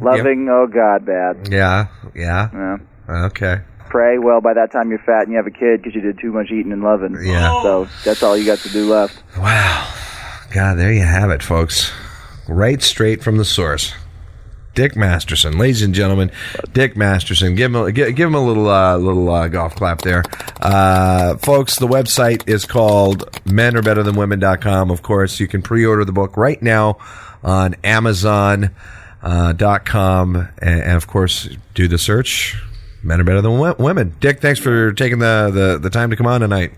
loving, 0.00 0.48
oh 0.50 0.66
god, 0.66 1.06
bad. 1.06 1.48
Yeah, 1.50 1.86
yeah. 2.14 2.50
Yeah. 2.52 2.76
Okay. 3.08 3.60
Pray. 3.88 4.18
Well, 4.18 4.40
by 4.40 4.54
that 4.54 4.72
time 4.72 4.90
you're 4.90 4.98
fat 4.98 5.22
and 5.22 5.30
you 5.30 5.36
have 5.36 5.46
a 5.46 5.50
kid 5.50 5.80
because 5.82 5.94
you 5.94 6.00
did 6.00 6.18
too 6.18 6.32
much 6.32 6.50
eating 6.50 6.72
and 6.72 6.82
loving. 6.82 7.16
Yeah. 7.22 7.62
So 7.62 7.88
that's 8.04 8.22
all 8.22 8.36
you 8.36 8.44
got 8.44 8.58
to 8.58 8.68
do 8.68 8.90
left. 8.92 9.22
Wow. 9.38 9.92
God, 10.52 10.74
there 10.76 10.92
you 10.92 11.02
have 11.02 11.30
it, 11.30 11.42
folks. 11.42 11.92
Right 12.48 12.82
straight 12.82 13.22
from 13.22 13.36
the 13.36 13.44
source. 13.44 13.94
Dick 14.74 14.94
Masterson, 14.94 15.56
ladies 15.56 15.80
and 15.80 15.94
gentlemen, 15.94 16.30
Dick 16.74 16.98
Masterson. 16.98 17.54
Give 17.54 17.74
him 17.74 17.76
a, 17.76 17.92
give, 17.92 18.14
give 18.14 18.28
him 18.28 18.34
a 18.34 18.44
little 18.44 18.68
uh, 18.68 18.98
little 18.98 19.26
uh, 19.30 19.48
golf 19.48 19.74
clap 19.74 20.02
there, 20.02 20.22
uh, 20.60 21.38
folks. 21.38 21.78
The 21.78 21.86
website 21.88 22.46
is 22.46 22.66
called 22.66 23.30
menarebetterthanwomen.com. 23.44 24.90
Of 24.90 25.00
course, 25.00 25.40
you 25.40 25.48
can 25.48 25.62
pre-order 25.62 26.04
the 26.04 26.12
book 26.12 26.36
right 26.36 26.60
now 26.60 26.98
on 27.42 27.74
Amazon 27.84 28.70
uh, 29.22 29.54
dot 29.54 29.86
com, 29.86 30.36
and, 30.58 30.80
and 30.82 30.92
of 30.92 31.06
course, 31.06 31.48
do 31.72 31.88
the 31.88 31.96
search. 31.96 32.56
Men 33.06 33.20
are 33.20 33.24
better 33.24 33.40
than 33.40 33.58
women. 33.78 34.16
Dick, 34.18 34.40
thanks 34.40 34.58
for 34.58 34.92
taking 34.92 35.20
the, 35.20 35.50
the, 35.52 35.78
the 35.78 35.90
time 35.90 36.10
to 36.10 36.16
come 36.16 36.26
on 36.26 36.40
tonight. 36.40 36.72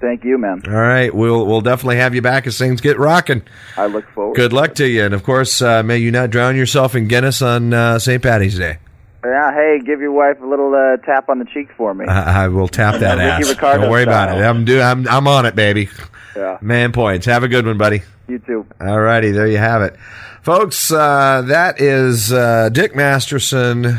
Thank 0.00 0.24
you, 0.24 0.38
man. 0.38 0.62
All 0.66 0.72
right, 0.72 1.14
we'll 1.14 1.46
we'll 1.46 1.62
definitely 1.62 1.96
have 1.96 2.14
you 2.14 2.20
back 2.22 2.46
as 2.46 2.58
things 2.58 2.80
get 2.80 2.98
rocking. 2.98 3.42
I 3.76 3.86
look 3.86 4.06
forward. 4.10 4.36
Good 4.36 4.52
luck 4.52 4.74
to 4.76 4.86
you, 4.86 5.04
and 5.04 5.14
of 5.14 5.22
course, 5.22 5.62
uh, 5.62 5.82
may 5.82 5.98
you 5.98 6.10
not 6.10 6.30
drown 6.30 6.54
yourself 6.54 6.94
in 6.94 7.08
Guinness 7.08 7.40
on 7.40 7.72
uh, 7.72 7.98
St. 7.98 8.22
Patty's 8.22 8.58
Day. 8.58 8.78
Yeah. 9.24 9.52
Hey, 9.52 9.80
give 9.84 10.00
your 10.00 10.12
wife 10.12 10.40
a 10.40 10.46
little 10.46 10.74
uh, 10.74 10.98
tap 10.98 11.28
on 11.28 11.38
the 11.38 11.46
cheek 11.46 11.68
for 11.76 11.94
me. 11.94 12.04
I, 12.06 12.44
I 12.44 12.48
will 12.48 12.68
tap 12.68 12.94
that 13.00 13.18
ass. 13.18 13.48
Ricardo 13.48 13.82
Don't 13.82 13.90
worry 13.90 14.02
about 14.02 14.36
it. 14.36 14.42
I'm 14.42 14.64
do 14.64 14.80
I'm 14.80 15.08
I'm 15.08 15.26
on 15.26 15.46
it, 15.46 15.54
baby. 15.54 15.88
Yeah. 16.36 16.58
Man 16.60 16.92
points. 16.92 17.26
Have 17.26 17.42
a 17.42 17.48
good 17.48 17.66
one, 17.66 17.78
buddy. 17.78 18.02
You 18.28 18.38
too. 18.38 18.66
All 18.80 19.00
righty, 19.00 19.30
there 19.30 19.46
you 19.46 19.58
have 19.58 19.82
it, 19.82 19.96
folks. 20.42 20.90
Uh, 20.92 21.42
that 21.46 21.80
is 21.80 22.32
uh, 22.32 22.68
Dick 22.68 22.94
Masterson. 22.94 23.98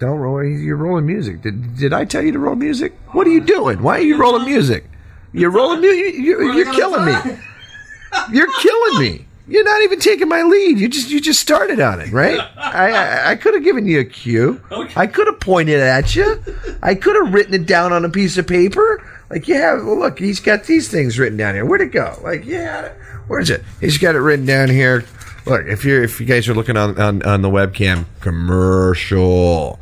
Don't 0.00 0.18
roll. 0.18 0.42
You're 0.42 0.76
rolling 0.76 1.04
music. 1.04 1.42
Did 1.42 1.76
did 1.76 1.92
I 1.92 2.06
tell 2.06 2.22
you 2.22 2.32
to 2.32 2.38
roll 2.38 2.56
music? 2.56 2.94
What 3.12 3.26
are 3.26 3.30
you 3.30 3.42
doing? 3.42 3.82
Why 3.82 3.98
are 3.98 4.02
you 4.02 4.16
rolling 4.16 4.46
music? 4.46 4.84
You're 5.32 5.50
rolling 5.50 5.82
music. 5.82 6.14
You're, 6.16 6.52
you're 6.54 6.72
killing 6.72 7.04
me. 7.04 7.12
You're 8.32 8.52
killing 8.60 8.98
me. 8.98 9.26
You're 9.46 9.62
not 9.62 9.82
even 9.82 10.00
taking 10.00 10.28
my 10.28 10.42
lead. 10.42 10.80
You 10.80 10.88
just 10.88 11.10
you 11.10 11.20
just 11.20 11.40
started 11.40 11.78
on 11.80 12.00
it, 12.00 12.10
right? 12.12 12.40
I 12.56 12.90
I, 12.90 13.30
I 13.32 13.36
could 13.36 13.54
have 13.54 13.62
given 13.62 13.86
you 13.86 14.00
a 14.00 14.04
cue. 14.04 14.60
I 14.96 15.06
could 15.06 15.26
have 15.26 15.38
pointed 15.38 15.80
at 15.80 16.16
you. 16.16 16.42
I 16.82 16.94
could 16.94 17.14
have 17.16 17.34
written 17.34 17.54
it 17.54 17.66
down 17.66 17.92
on 17.92 18.04
a 18.04 18.08
piece 18.08 18.38
of 18.38 18.46
paper. 18.46 19.04
Like, 19.28 19.46
yeah, 19.46 19.74
well, 19.74 19.98
look, 19.98 20.18
he's 20.18 20.40
got 20.40 20.64
these 20.64 20.88
things 20.88 21.18
written 21.18 21.36
down 21.36 21.54
here. 21.54 21.64
Where'd 21.64 21.82
it 21.82 21.92
go? 21.92 22.18
Like, 22.22 22.44
yeah, 22.44 22.92
where's 23.28 23.50
it? 23.50 23.62
He's 23.80 23.98
got 23.98 24.14
it 24.16 24.20
written 24.20 24.46
down 24.46 24.70
here. 24.70 25.04
Look, 25.46 25.66
if 25.66 25.84
you're 25.84 26.02
if 26.02 26.20
you 26.20 26.26
guys 26.26 26.48
are 26.48 26.54
looking 26.54 26.76
on 26.76 27.00
on, 27.00 27.22
on 27.22 27.42
the 27.42 27.50
webcam, 27.50 28.06
commercial. 28.20 29.79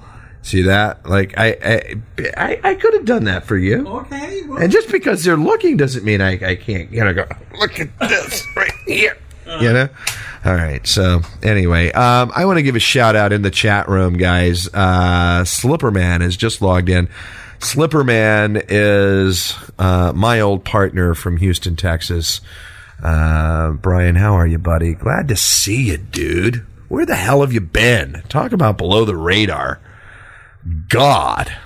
See 0.49 0.63
that? 0.63 1.07
Like, 1.07 1.35
I 1.37 1.49
I 1.63 1.95
I, 2.39 2.61
I 2.65 2.75
could 2.77 2.95
have 2.95 3.05
done 3.05 3.25
that 3.25 3.45
for 3.45 3.59
you. 3.59 3.87
Okay. 3.87 4.41
And 4.59 4.73
just 4.73 4.91
because 4.91 5.23
they're 5.23 5.37
looking 5.37 5.77
doesn't 5.77 6.07
mean 6.07 6.23
I, 6.23 6.53
I 6.53 6.57
can't, 6.57 6.91
you 6.91 7.05
know, 7.05 7.13
go, 7.13 7.27
look 7.59 7.79
at 7.79 7.91
this 7.99 8.43
right 8.57 8.73
here. 8.87 9.19
You 9.47 9.75
know? 9.75 9.89
All 10.47 10.55
right. 10.55 10.87
So, 10.87 11.21
anyway, 11.43 11.93
um, 11.93 12.33
I 12.35 12.47
want 12.47 12.57
to 12.57 12.63
give 12.63 12.77
a 12.77 12.81
shout 12.81 13.15
out 13.15 13.31
in 13.35 13.43
the 13.43 13.51
chat 13.51 13.91
room, 13.91 14.17
guys. 14.17 14.69
Uh, 14.69 15.43
Slipperman 15.45 16.23
has 16.23 16.35
just 16.35 16.63
logged 16.63 16.89
in. 16.89 17.11
Slipperman 17.59 18.65
is 18.71 19.55
uh, 19.79 20.15
my 20.15 20.41
old 20.41 20.65
partner 20.65 21.15
from 21.15 21.37
Houston, 21.37 21.77
Texas. 21.77 22.41
Uh, 23.03 23.73
Brian, 23.73 24.15
how 24.15 24.33
are 24.33 24.47
you, 24.47 24.59
buddy? 24.59 24.95
Glad 24.95 25.29
to 25.29 25.37
see 25.37 25.91
you, 25.91 25.99
dude. 25.99 26.65
Where 26.89 27.05
the 27.05 27.17
hell 27.17 27.43
have 27.43 27.53
you 27.53 27.61
been? 27.61 28.23
Talk 28.31 28.53
about 28.53 28.79
below 28.79 29.05
the 29.05 29.15
radar. 29.17 29.79
God. 30.89 31.57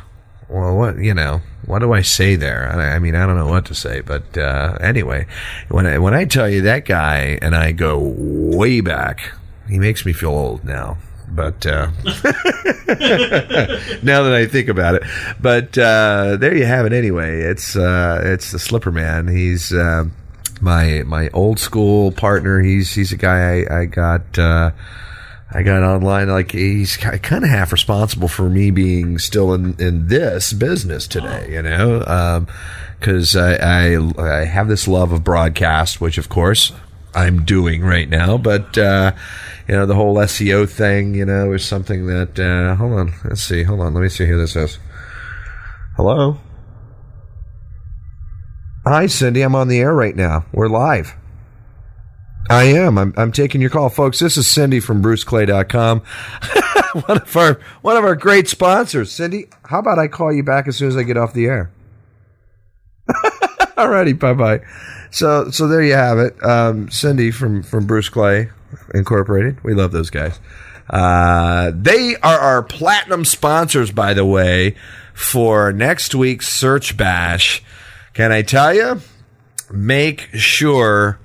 Well, 0.49 0.77
what 0.77 0.99
you 0.99 1.15
know? 1.15 1.41
What 1.65 1.79
do 1.79 1.93
I 1.93 2.03
say 2.03 2.37
there? 2.37 2.69
I, 2.71 2.97
I 2.97 2.99
mean, 2.99 3.15
I 3.15 3.25
don't 3.27 3.37
know 3.37 3.49
what 3.49 3.65
to 3.67 3.75
say, 3.75 4.01
but 4.01 4.37
uh, 4.37 4.77
anyway, 4.81 5.27
when 5.69 5.87
I, 5.87 5.99
when 5.99 6.13
I 6.13 6.25
tell 6.25 6.49
you 6.49 6.63
that 6.63 6.85
guy 6.85 7.39
and 7.41 7.55
I 7.55 7.73
go 7.73 7.99
way 7.99 8.81
back, 8.81 9.33
he 9.69 9.79
makes 9.79 10.05
me 10.05 10.13
feel 10.13 10.31
old 10.31 10.65
now. 10.65 10.99
But 11.29 11.65
uh, 11.65 11.91
now 14.03 14.23
that 14.23 14.35
I 14.35 14.47
think 14.47 14.69
about 14.69 14.97
it, 14.97 15.03
but 15.41 15.79
uh, 15.79 16.37
there 16.39 16.55
you 16.55 16.67
have 16.67 16.85
it. 16.85 16.93
Anyway, 16.93 17.41
it's 17.41 17.75
uh, 17.75 18.21
it's 18.23 18.53
the 18.53 18.59
Slipper 18.59 18.93
Man. 18.93 19.29
He's 19.29 19.73
uh, 19.73 20.05
my 20.61 21.03
my 21.07 21.31
old 21.31 21.59
school 21.59 22.13
partner. 22.13 22.61
He's 22.61 22.93
he's 22.93 23.13
a 23.13 23.17
guy 23.17 23.63
I, 23.63 23.81
I 23.81 23.85
got. 23.87 24.39
I 25.55 25.63
got 25.63 25.83
online 25.83 26.29
like 26.29 26.53
he's 26.53 26.97
kind 26.97 27.45
of 27.45 27.51
half 27.51 27.73
responsible 27.73 28.29
for 28.29 28.49
me 28.49 28.71
being 28.71 29.19
still 29.19 29.53
in, 29.53 29.79
in 29.79 30.09
this 30.09 30.53
business 30.53 31.07
today, 31.07 31.49
you 31.51 31.61
know, 31.61 32.47
because 32.99 33.37
I, 33.37 33.57
I 33.57 34.13
I 34.19 34.45
have 34.45 34.69
this 34.69 34.89
love 34.89 35.13
of 35.13 35.23
broadcast, 35.23 36.01
which 36.01 36.17
of 36.17 36.31
course 36.31 36.73
I'm 37.15 37.45
doing 37.45 37.83
right 37.83 38.09
now, 38.09 38.39
but 38.39 38.79
uh, 38.79 39.13
you 39.69 39.75
know 39.75 39.85
the 39.85 39.95
whole 39.95 40.17
SEO 40.17 40.69
thing, 40.69 41.15
you 41.15 41.27
know, 41.27 41.53
is 41.53 41.65
something 41.65 42.07
that 42.07 42.41
uh, 42.41 42.75
hold 42.77 42.93
on, 42.93 43.13
let's 43.25 43.43
see, 43.43 43.63
hold 43.63 43.81
on, 43.81 43.93
let 43.93 44.01
me 44.01 44.09
see 44.09 44.27
who 44.27 44.39
this 44.39 44.57
is. 44.57 44.79
Hello, 45.97 46.39
hi 48.87 49.07
Cindy, 49.07 49.43
I'm 49.43 49.55
on 49.55 49.69
the 49.69 49.81
air 49.81 49.93
right 49.93 50.17
now. 50.17 50.47
We're 50.53 50.69
live. 50.69 51.15
I 52.51 52.65
am. 52.65 52.99
I'm, 52.99 53.15
I'm 53.17 53.33
taking 53.33 53.61
your 53.61 53.71
call, 53.71 53.89
folks. 53.89 54.19
This 54.19 54.37
is 54.37 54.47
Cindy 54.47 54.81
from 54.81 55.03
BruceClay.com. 55.03 56.01
one 57.07 57.19
of 57.19 57.37
our 57.37 57.61
one 57.83 57.97
of 57.97 58.05
our 58.05 58.17
great 58.17 58.49
sponsors. 58.49 59.13
Cindy, 59.13 59.47
how 59.65 59.79
about 59.79 59.99
I 59.99 60.09
call 60.09 60.33
you 60.33 60.43
back 60.43 60.69
as 60.69 60.77
soon 60.77 60.89
as 60.89 60.97
I 60.97 61.03
get 61.03 61.17
off 61.17 61.33
the 61.33 61.47
air? 61.47 61.71
Alrighty, 63.09 64.19
bye 64.19 64.35
bye. 64.35 64.61
So 65.11 65.51
so 65.51 65.69
there 65.69 65.83
you 65.83 65.95
have 65.95 66.19
it. 66.19 66.43
Um, 66.45 66.91
Cindy 66.91 67.31
from 67.31 67.63
from 67.63 67.87
Bruce 67.87 68.09
Clay 68.09 68.51
Incorporated. 68.95 69.63
We 69.65 69.75
love 69.75 69.93
those 69.93 70.11
guys. 70.11 70.39
Uh, 70.91 71.73
they 71.75 72.17
are 72.17 72.39
our 72.39 72.63
platinum 72.63 73.25
sponsors, 73.25 73.91
by 73.91 74.13
the 74.15 74.27
way, 74.27 74.75
for 75.15 75.73
next 75.73 76.15
week's 76.15 76.49
Search 76.49 76.97
Bash. 76.97 77.63
Can 78.13 78.33
I 78.33 78.43
tell 78.43 78.75
you? 78.75 79.01
Make 79.71 80.29
sure 80.35 81.19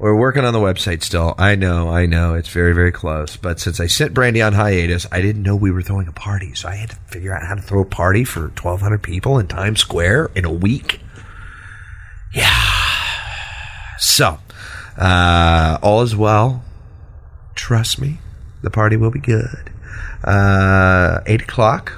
we're 0.00 0.16
working 0.16 0.46
on 0.46 0.54
the 0.54 0.58
website 0.58 1.02
still. 1.02 1.34
I 1.36 1.56
know, 1.56 1.90
I 1.90 2.06
know, 2.06 2.32
it's 2.32 2.48
very, 2.48 2.72
very 2.72 2.90
close. 2.90 3.36
But 3.36 3.60
since 3.60 3.80
I 3.80 3.86
sent 3.86 4.14
Brandy 4.14 4.40
on 4.40 4.54
hiatus, 4.54 5.06
I 5.12 5.20
didn't 5.20 5.42
know 5.42 5.54
we 5.54 5.70
were 5.70 5.82
throwing 5.82 6.08
a 6.08 6.12
party, 6.12 6.54
so 6.54 6.70
I 6.70 6.76
had 6.76 6.88
to 6.90 6.96
figure 7.06 7.34
out 7.34 7.46
how 7.46 7.54
to 7.54 7.60
throw 7.60 7.82
a 7.82 7.84
party 7.84 8.24
for 8.24 8.44
1,200 8.44 9.02
people 9.02 9.38
in 9.38 9.46
Times 9.46 9.80
Square 9.80 10.30
in 10.34 10.46
a 10.46 10.52
week. 10.52 11.00
Yeah. 12.32 12.56
So, 13.98 14.38
uh, 14.96 15.78
all 15.82 16.00
is 16.00 16.16
well. 16.16 16.64
Trust 17.54 18.00
me, 18.00 18.20
the 18.62 18.70
party 18.70 18.96
will 18.96 19.10
be 19.10 19.20
good. 19.20 19.70
Uh, 20.24 21.20
eight 21.26 21.42
o'clock 21.42 21.92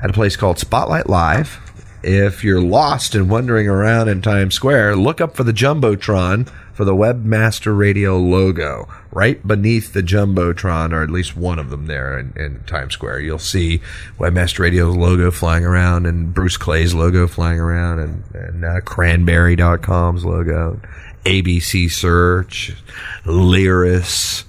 at 0.00 0.08
a 0.08 0.12
place 0.12 0.36
called 0.36 0.60
Spotlight 0.60 1.08
Live. 1.08 1.58
If 2.04 2.42
you're 2.42 2.60
lost 2.60 3.14
and 3.14 3.30
wandering 3.30 3.68
around 3.68 4.08
in 4.08 4.22
Times 4.22 4.54
Square, 4.54 4.96
look 4.96 5.20
up 5.20 5.36
for 5.36 5.44
the 5.44 5.52
Jumbotron 5.52 6.48
for 6.72 6.84
the 6.84 6.94
Webmaster 6.94 7.76
Radio 7.76 8.18
logo. 8.18 8.88
Right 9.12 9.46
beneath 9.46 9.92
the 9.92 10.02
Jumbotron, 10.02 10.92
or 10.92 11.02
at 11.02 11.10
least 11.10 11.36
one 11.36 11.58
of 11.58 11.70
them 11.70 11.86
there 11.86 12.18
in, 12.18 12.32
in 12.36 12.64
Times 12.64 12.94
Square, 12.94 13.20
you'll 13.20 13.38
see 13.38 13.80
Webmaster 14.18 14.60
Radio's 14.60 14.96
logo 14.96 15.30
flying 15.30 15.64
around 15.64 16.06
and 16.06 16.34
Bruce 16.34 16.56
Clay's 16.56 16.94
logo 16.94 17.28
flying 17.28 17.60
around 17.60 18.00
and, 18.00 18.24
and 18.34 18.64
uh, 18.64 18.80
Cranberry.com's 18.80 20.24
logo, 20.24 20.80
ABC 21.24 21.90
Search, 21.90 22.74
Lyris. 23.24 24.44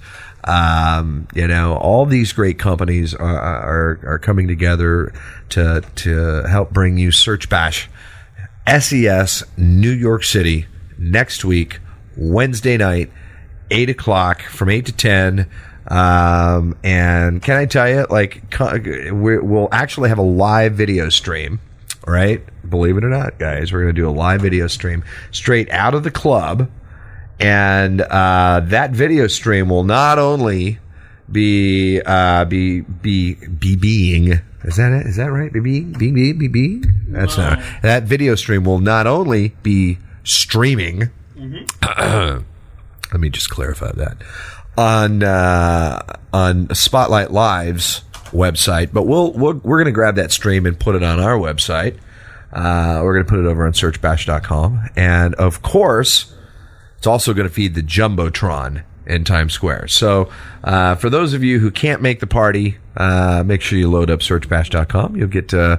Um, 0.46 1.26
you 1.34 1.48
know, 1.48 1.76
all 1.76 2.04
these 2.04 2.32
great 2.32 2.58
companies 2.58 3.14
are, 3.14 3.38
are, 3.38 4.00
are 4.04 4.18
coming 4.18 4.46
together 4.46 5.12
to, 5.50 5.82
to 5.96 6.42
help 6.42 6.70
bring 6.70 6.98
you 6.98 7.10
Search 7.10 7.48
Bash 7.48 7.88
SES 8.66 9.44
New 9.56 9.90
York 9.90 10.24
City 10.24 10.66
next 10.98 11.44
week, 11.44 11.80
Wednesday 12.16 12.76
night, 12.76 13.10
8 13.70 13.90
o'clock 13.90 14.42
from 14.42 14.70
8 14.70 14.86
to 14.86 14.92
10. 14.92 15.50
Um, 15.88 16.76
and 16.82 17.42
can 17.42 17.56
I 17.56 17.66
tell 17.66 17.88
you, 17.88 18.06
like, 18.08 18.42
we'll 18.58 19.68
actually 19.70 20.08
have 20.08 20.18
a 20.18 20.22
live 20.22 20.74
video 20.74 21.08
stream, 21.10 21.60
right? 22.06 22.42
Believe 22.68 22.96
it 22.96 23.04
or 23.04 23.10
not, 23.10 23.38
guys, 23.38 23.72
we're 23.72 23.82
going 23.82 23.94
to 23.94 24.00
do 24.00 24.08
a 24.08 24.10
live 24.10 24.40
video 24.40 24.66
stream 24.66 25.04
straight 25.30 25.70
out 25.70 25.94
of 25.94 26.04
the 26.04 26.10
club. 26.10 26.70
And 27.44 28.00
uh, 28.00 28.60
that 28.64 28.92
video 28.92 29.26
stream 29.26 29.68
will 29.68 29.84
not 29.84 30.18
only 30.18 30.78
be 31.30 32.00
uh, 32.04 32.44
be 32.44 32.80
be 32.80 33.34
be 33.34 33.76
being 33.76 34.40
is 34.64 34.76
that 34.76 34.92
it? 34.92 35.06
Is 35.06 35.16
that 35.16 35.30
right? 35.30 35.52
Be 35.52 35.60
being 35.60 35.92
being 35.92 36.14
being 36.14 36.38
be 36.38 36.48
being. 36.48 36.84
That's 37.08 37.36
not 37.36 37.60
that 37.82 38.04
video 38.04 38.34
stream 38.34 38.64
will 38.64 38.78
not 38.78 39.06
only 39.06 39.48
be 39.62 39.98
streaming. 40.24 41.10
Let 41.86 43.20
me 43.20 43.28
just 43.28 43.50
clarify 43.50 43.92
that 43.92 44.16
on 44.78 45.22
uh, 45.22 46.16
on 46.32 46.74
Spotlight 46.74 47.30
Live's 47.30 48.02
website. 48.32 48.92
But 48.92 49.02
we'll, 49.02 49.32
we'll 49.32 49.54
we're 49.54 49.78
going 49.78 49.86
to 49.86 49.92
grab 49.92 50.16
that 50.16 50.32
stream 50.32 50.64
and 50.64 50.80
put 50.80 50.94
it 50.94 51.02
on 51.02 51.20
our 51.20 51.36
website. 51.36 51.98
Uh, 52.50 53.00
we're 53.04 53.14
going 53.14 53.26
to 53.26 53.30
put 53.30 53.40
it 53.40 53.46
over 53.46 53.66
on 53.66 53.72
searchbash.com. 53.72 54.88
And 54.96 55.34
of 55.34 55.60
course, 55.60 56.33
it's 57.04 57.06
also 57.06 57.34
going 57.34 57.46
to 57.46 57.52
feed 57.52 57.74
the 57.74 57.82
Jumbotron 57.82 58.82
in 59.06 59.24
Times 59.24 59.52
Square. 59.52 59.88
So, 59.88 60.30
uh, 60.62 60.94
for 60.94 61.10
those 61.10 61.34
of 61.34 61.44
you 61.44 61.58
who 61.58 61.70
can't 61.70 62.00
make 62.00 62.20
the 62.20 62.26
party, 62.26 62.78
uh, 62.96 63.42
make 63.44 63.60
sure 63.60 63.78
you 63.78 63.90
load 63.90 64.08
up 64.08 64.20
searchbash.com. 64.20 65.14
You'll 65.14 65.28
get 65.28 65.50
to, 65.50 65.78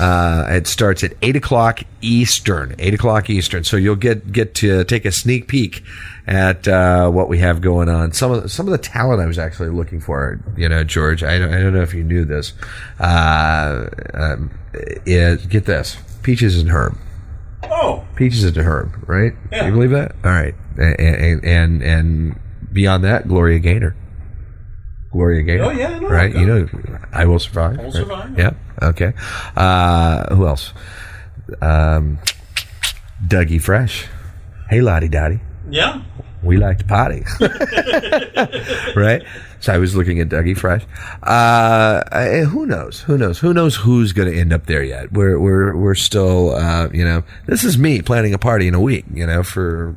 uh, 0.00 0.46
it 0.48 0.66
starts 0.66 1.04
at 1.04 1.12
8 1.20 1.36
o'clock 1.36 1.82
Eastern, 2.00 2.74
8 2.78 2.94
o'clock 2.94 3.28
Eastern. 3.28 3.64
So 3.64 3.76
you'll 3.76 3.96
get, 3.96 4.32
get 4.32 4.54
to 4.54 4.84
take 4.84 5.04
a 5.04 5.12
sneak 5.12 5.46
peek 5.46 5.82
at, 6.26 6.66
uh, 6.66 7.10
what 7.10 7.28
we 7.28 7.36
have 7.40 7.60
going 7.60 7.90
on. 7.90 8.12
Some 8.14 8.32
of, 8.32 8.44
the, 8.44 8.48
some 8.48 8.66
of 8.66 8.72
the 8.72 8.78
talent 8.78 9.20
I 9.20 9.26
was 9.26 9.38
actually 9.38 9.68
looking 9.68 10.00
for, 10.00 10.40
you 10.56 10.70
know, 10.70 10.84
George, 10.84 11.22
I 11.22 11.38
don't, 11.38 11.52
I 11.52 11.60
don't 11.60 11.74
know 11.74 11.82
if 11.82 11.92
you 11.92 12.02
knew 12.02 12.24
this, 12.24 12.54
uh, 12.98 13.90
um, 14.14 14.50
is, 15.04 15.44
get 15.44 15.66
this, 15.66 15.98
Peaches 16.22 16.58
and 16.58 16.70
Herb. 16.70 16.96
Oh. 17.64 18.06
Peaches 18.16 18.44
and 18.44 18.56
Herb, 18.56 19.06
right? 19.06 19.34
Yeah. 19.50 19.66
You 19.66 19.72
believe 19.72 19.90
that? 19.90 20.12
All 20.24 20.30
right. 20.30 20.54
And, 20.78 21.44
and, 21.44 21.82
and 21.82 22.40
beyond 22.72 23.04
that, 23.04 23.28
Gloria 23.28 23.58
Gaynor. 23.58 23.96
Gloria 25.12 25.42
Gaynor. 25.42 25.64
Oh, 25.64 25.70
yeah, 25.70 25.98
know. 25.98 26.08
Right? 26.08 26.34
You 26.34 26.46
know, 26.46 26.68
I 27.12 27.26
Will 27.26 27.38
Survive. 27.38 27.78
I 27.78 27.82
Will 27.82 27.84
right? 27.84 27.92
Survive. 27.92 28.38
Yeah. 28.38 28.54
Okay. 28.80 29.12
Uh, 29.54 30.34
who 30.34 30.46
else? 30.46 30.72
Um, 31.60 32.18
Dougie 33.26 33.60
Fresh. 33.60 34.06
Hey, 34.70 34.80
La 34.80 35.00
Di 35.00 35.08
Da 35.08 35.28
Di. 35.28 35.40
Yeah. 35.68 36.02
We 36.42 36.56
like 36.56 36.78
to 36.78 36.84
party. 36.84 37.24
right? 38.96 39.22
So 39.60 39.72
I 39.72 39.78
was 39.78 39.94
looking 39.94 40.18
at 40.18 40.28
Dougie 40.28 40.58
Fresh. 40.58 40.84
Uh, 41.22 42.02
eh, 42.10 42.44
who 42.44 42.66
knows? 42.66 43.00
Who 43.02 43.16
knows? 43.16 43.38
Who 43.38 43.54
knows 43.54 43.76
who's 43.76 44.12
going 44.12 44.32
to 44.32 44.36
end 44.36 44.52
up 44.52 44.66
there 44.66 44.82
yet? 44.82 45.12
We're, 45.12 45.38
we're, 45.38 45.76
we're 45.76 45.94
still, 45.94 46.56
uh, 46.56 46.88
you 46.92 47.04
know, 47.04 47.22
this 47.46 47.62
is 47.62 47.78
me 47.78 48.02
planning 48.02 48.34
a 48.34 48.38
party 48.38 48.66
in 48.66 48.74
a 48.74 48.80
week, 48.80 49.04
you 49.14 49.24
know, 49.24 49.44
for, 49.44 49.96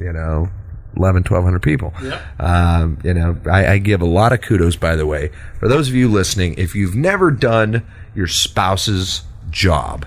you 0.00 0.12
know, 0.12 0.48
11, 0.96 1.22
1200 1.22 1.60
people. 1.60 1.92
Um, 2.38 2.98
you 3.04 3.14
know, 3.14 3.36
I, 3.50 3.66
I 3.72 3.78
give 3.78 4.00
a 4.00 4.06
lot 4.06 4.32
of 4.32 4.40
kudos, 4.40 4.76
by 4.76 4.96
the 4.96 5.06
way, 5.06 5.30
for 5.58 5.68
those 5.68 5.88
of 5.88 5.94
you 5.94 6.08
listening. 6.08 6.54
If 6.56 6.74
you've 6.74 6.94
never 6.94 7.30
done 7.30 7.84
your 8.14 8.26
spouse's 8.26 9.22
job, 9.50 10.06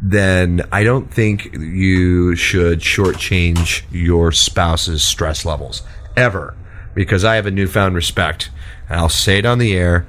then 0.00 0.62
I 0.72 0.82
don't 0.82 1.12
think 1.12 1.52
you 1.54 2.34
should 2.34 2.80
shortchange 2.80 3.84
your 3.90 4.32
spouse's 4.32 5.04
stress 5.04 5.44
levels 5.44 5.82
ever, 6.16 6.56
because 6.94 7.24
I 7.24 7.36
have 7.36 7.46
a 7.46 7.50
newfound 7.50 7.94
respect, 7.94 8.50
and 8.88 8.98
I'll 8.98 9.08
say 9.08 9.38
it 9.38 9.46
on 9.46 9.58
the 9.58 9.74
air 9.74 10.06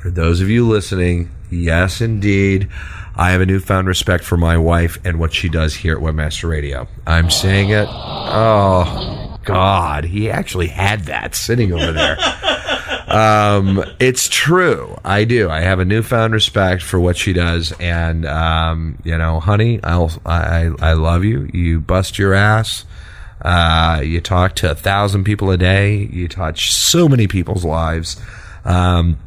for 0.00 0.10
those 0.10 0.40
of 0.40 0.48
you 0.48 0.66
listening. 0.66 1.30
Yes, 1.50 2.00
indeed. 2.00 2.68
I 3.16 3.30
have 3.30 3.40
a 3.40 3.46
newfound 3.46 3.86
respect 3.86 4.24
for 4.24 4.36
my 4.36 4.56
wife 4.56 4.98
and 5.04 5.18
what 5.18 5.32
she 5.32 5.48
does 5.48 5.74
here 5.74 5.96
at 5.96 6.02
Webmaster 6.02 6.48
Radio. 6.48 6.88
I'm 7.06 7.30
saying 7.30 7.70
it. 7.70 7.86
Oh, 7.88 9.38
God. 9.44 10.04
He 10.04 10.30
actually 10.30 10.66
had 10.66 11.02
that 11.04 11.34
sitting 11.34 11.72
over 11.72 11.92
there. 11.92 12.16
um, 13.06 13.84
it's 14.00 14.28
true. 14.28 14.96
I 15.04 15.24
do. 15.24 15.48
I 15.48 15.60
have 15.60 15.78
a 15.78 15.84
newfound 15.84 16.32
respect 16.32 16.82
for 16.82 16.98
what 16.98 17.16
she 17.16 17.32
does, 17.32 17.72
and 17.78 18.26
um, 18.26 18.98
you 19.04 19.16
know, 19.16 19.40
honey, 19.40 19.80
I'll, 19.84 20.10
I 20.26 20.70
I 20.80 20.94
love 20.94 21.24
you. 21.24 21.48
You 21.52 21.80
bust 21.80 22.18
your 22.18 22.34
ass. 22.34 22.84
Uh, 23.42 24.00
you 24.02 24.20
talk 24.20 24.54
to 24.56 24.70
a 24.70 24.74
thousand 24.74 25.24
people 25.24 25.50
a 25.50 25.58
day. 25.58 25.96
You 25.96 26.28
touch 26.28 26.72
so 26.72 27.08
many 27.08 27.26
people's 27.26 27.64
lives. 27.64 28.20
Um, 28.64 29.18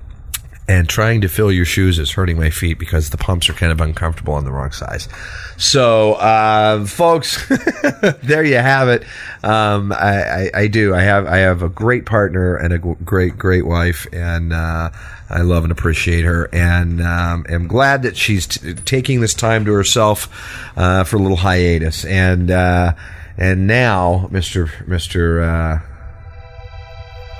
and 0.67 0.89
trying 0.89 1.21
to 1.21 1.29
fill 1.29 1.51
your 1.51 1.65
shoes 1.65 1.97
is 1.97 2.11
hurting 2.11 2.37
my 2.37 2.49
feet 2.49 2.77
because 2.77 3.09
the 3.09 3.17
pumps 3.17 3.49
are 3.49 3.53
kind 3.53 3.71
of 3.71 3.79
uncomfortable 3.79 4.33
on 4.33 4.43
the 4.43 4.51
wrong 4.51 4.71
size. 4.71 5.07
So, 5.55 6.13
uh, 6.13 6.85
folks, 6.85 7.47
there 8.23 8.43
you 8.43 8.57
have 8.57 8.89
it. 8.89 9.03
Um, 9.43 9.93
I, 9.93 10.23
I, 10.23 10.51
I 10.53 10.67
do. 10.67 10.93
I 10.93 11.01
have 11.01 11.25
I 11.25 11.37
have 11.37 11.61
a 11.61 11.69
great 11.69 12.05
partner 12.05 12.55
and 12.55 12.73
a 12.73 12.77
great 12.77 13.37
great 13.37 13.65
wife, 13.65 14.07
and 14.11 14.51
uh, 14.51 14.89
I 15.29 15.41
love 15.41 15.63
and 15.63 15.71
appreciate 15.71 16.25
her, 16.25 16.49
and 16.51 17.01
um, 17.01 17.45
am 17.47 17.67
glad 17.67 18.03
that 18.03 18.17
she's 18.17 18.47
t- 18.47 18.73
taking 18.73 19.21
this 19.21 19.33
time 19.33 19.63
to 19.65 19.71
herself 19.71 20.29
uh, 20.77 21.05
for 21.05 21.15
a 21.15 21.19
little 21.19 21.37
hiatus. 21.37 22.03
And 22.03 22.51
uh, 22.51 22.93
and 23.37 23.67
now, 23.67 24.27
Mister 24.31 24.69
Mister 24.85 25.41
uh, 25.41 25.79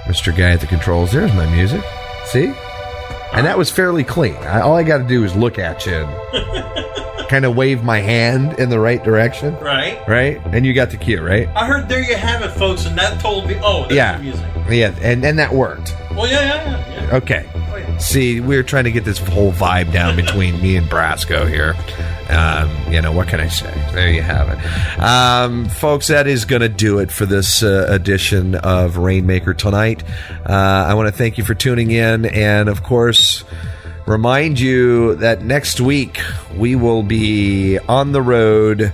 Mister 0.08 0.32
Guy 0.32 0.52
at 0.52 0.62
the 0.62 0.68
controls, 0.68 1.12
there's 1.12 1.34
my 1.34 1.46
music. 1.54 1.84
See. 2.26 2.54
And 3.38 3.46
that 3.46 3.58
was 3.58 3.70
fairly 3.70 4.04
clean. 4.04 4.36
I, 4.36 4.62
all 4.62 4.76
I 4.76 4.84
got 4.84 4.98
to 4.98 5.04
do 5.04 5.24
is 5.24 5.36
look 5.36 5.60
at 5.60 5.86
you 5.86 5.94
and 5.94 7.28
kind 7.30 7.46
of 7.46 7.56
wave 7.56 7.84
my 7.84 8.00
hand 8.00 8.60
in 8.60 8.70
the 8.70 8.80
right 8.80 9.04
direction. 9.04 9.56
Right. 9.60 10.02
Right? 10.08 10.42
And 10.48 10.66
you 10.66 10.74
got 10.74 10.90
the 10.90 10.98
cue, 10.98 11.22
right? 11.22 11.48
I 11.50 11.68
heard 11.68 11.88
there 11.88 12.02
you 12.02 12.16
have 12.16 12.42
it, 12.42 12.50
folks, 12.50 12.86
and 12.86 12.98
that 12.98 13.22
told 13.22 13.48
me, 13.48 13.60
oh, 13.64 13.82
that's 13.84 13.94
yeah. 13.94 14.18
the 14.18 14.24
music. 14.24 14.46
Yeah, 14.70 14.96
and, 15.02 15.24
and 15.24 15.38
that 15.40 15.54
worked. 15.54 15.96
Well, 16.12 16.28
yeah, 16.28 16.42
yeah, 16.42 16.90
yeah. 16.90 17.08
yeah. 17.10 17.16
Okay. 17.16 18.00
See, 18.00 18.40
we 18.40 18.58
are 18.58 18.64
trying 18.64 18.84
to 18.84 18.92
get 18.92 19.06
this 19.06 19.18
whole 19.18 19.52
vibe 19.52 19.92
down 19.92 20.16
between 20.16 20.62
me 20.62 20.76
and 20.76 20.88
Brasco 20.88 21.48
here. 21.48 21.76
Um, 22.30 22.70
you 22.92 23.02
know, 23.02 23.12
what 23.12 23.28
can 23.28 23.40
I 23.40 23.48
say? 23.48 23.74
There 23.94 24.10
you 24.10 24.22
have 24.22 24.50
it. 24.50 25.00
Um, 25.02 25.68
folks, 25.70 26.08
that 26.08 26.28
is 26.28 26.46
going 26.46 26.62
to 26.62 26.70
do 26.70 27.00
it 27.00 27.12
for 27.12 27.26
this 27.26 27.64
uh, 27.64 27.88
edition 27.90 28.56
of 28.56 28.98
Rainmaker 28.98 29.54
tonight. 29.54 30.04
Uh, 30.46 30.52
I 30.88 30.94
want 30.94 31.08
to 31.08 31.12
thank 31.12 31.38
you 31.38 31.44
for 31.44 31.56
tuning 31.56 31.90
in. 31.92 32.26
And 32.26 32.70
of 32.70 32.84
course, 32.84 33.27
remind 34.06 34.60
you 34.60 35.16
that 35.16 35.44
next 35.44 35.82
week 35.82 36.20
we 36.56 36.76
will 36.76 37.04
be 37.04 37.78
on 37.80 38.12
the 38.12 38.22
road, 38.22 38.92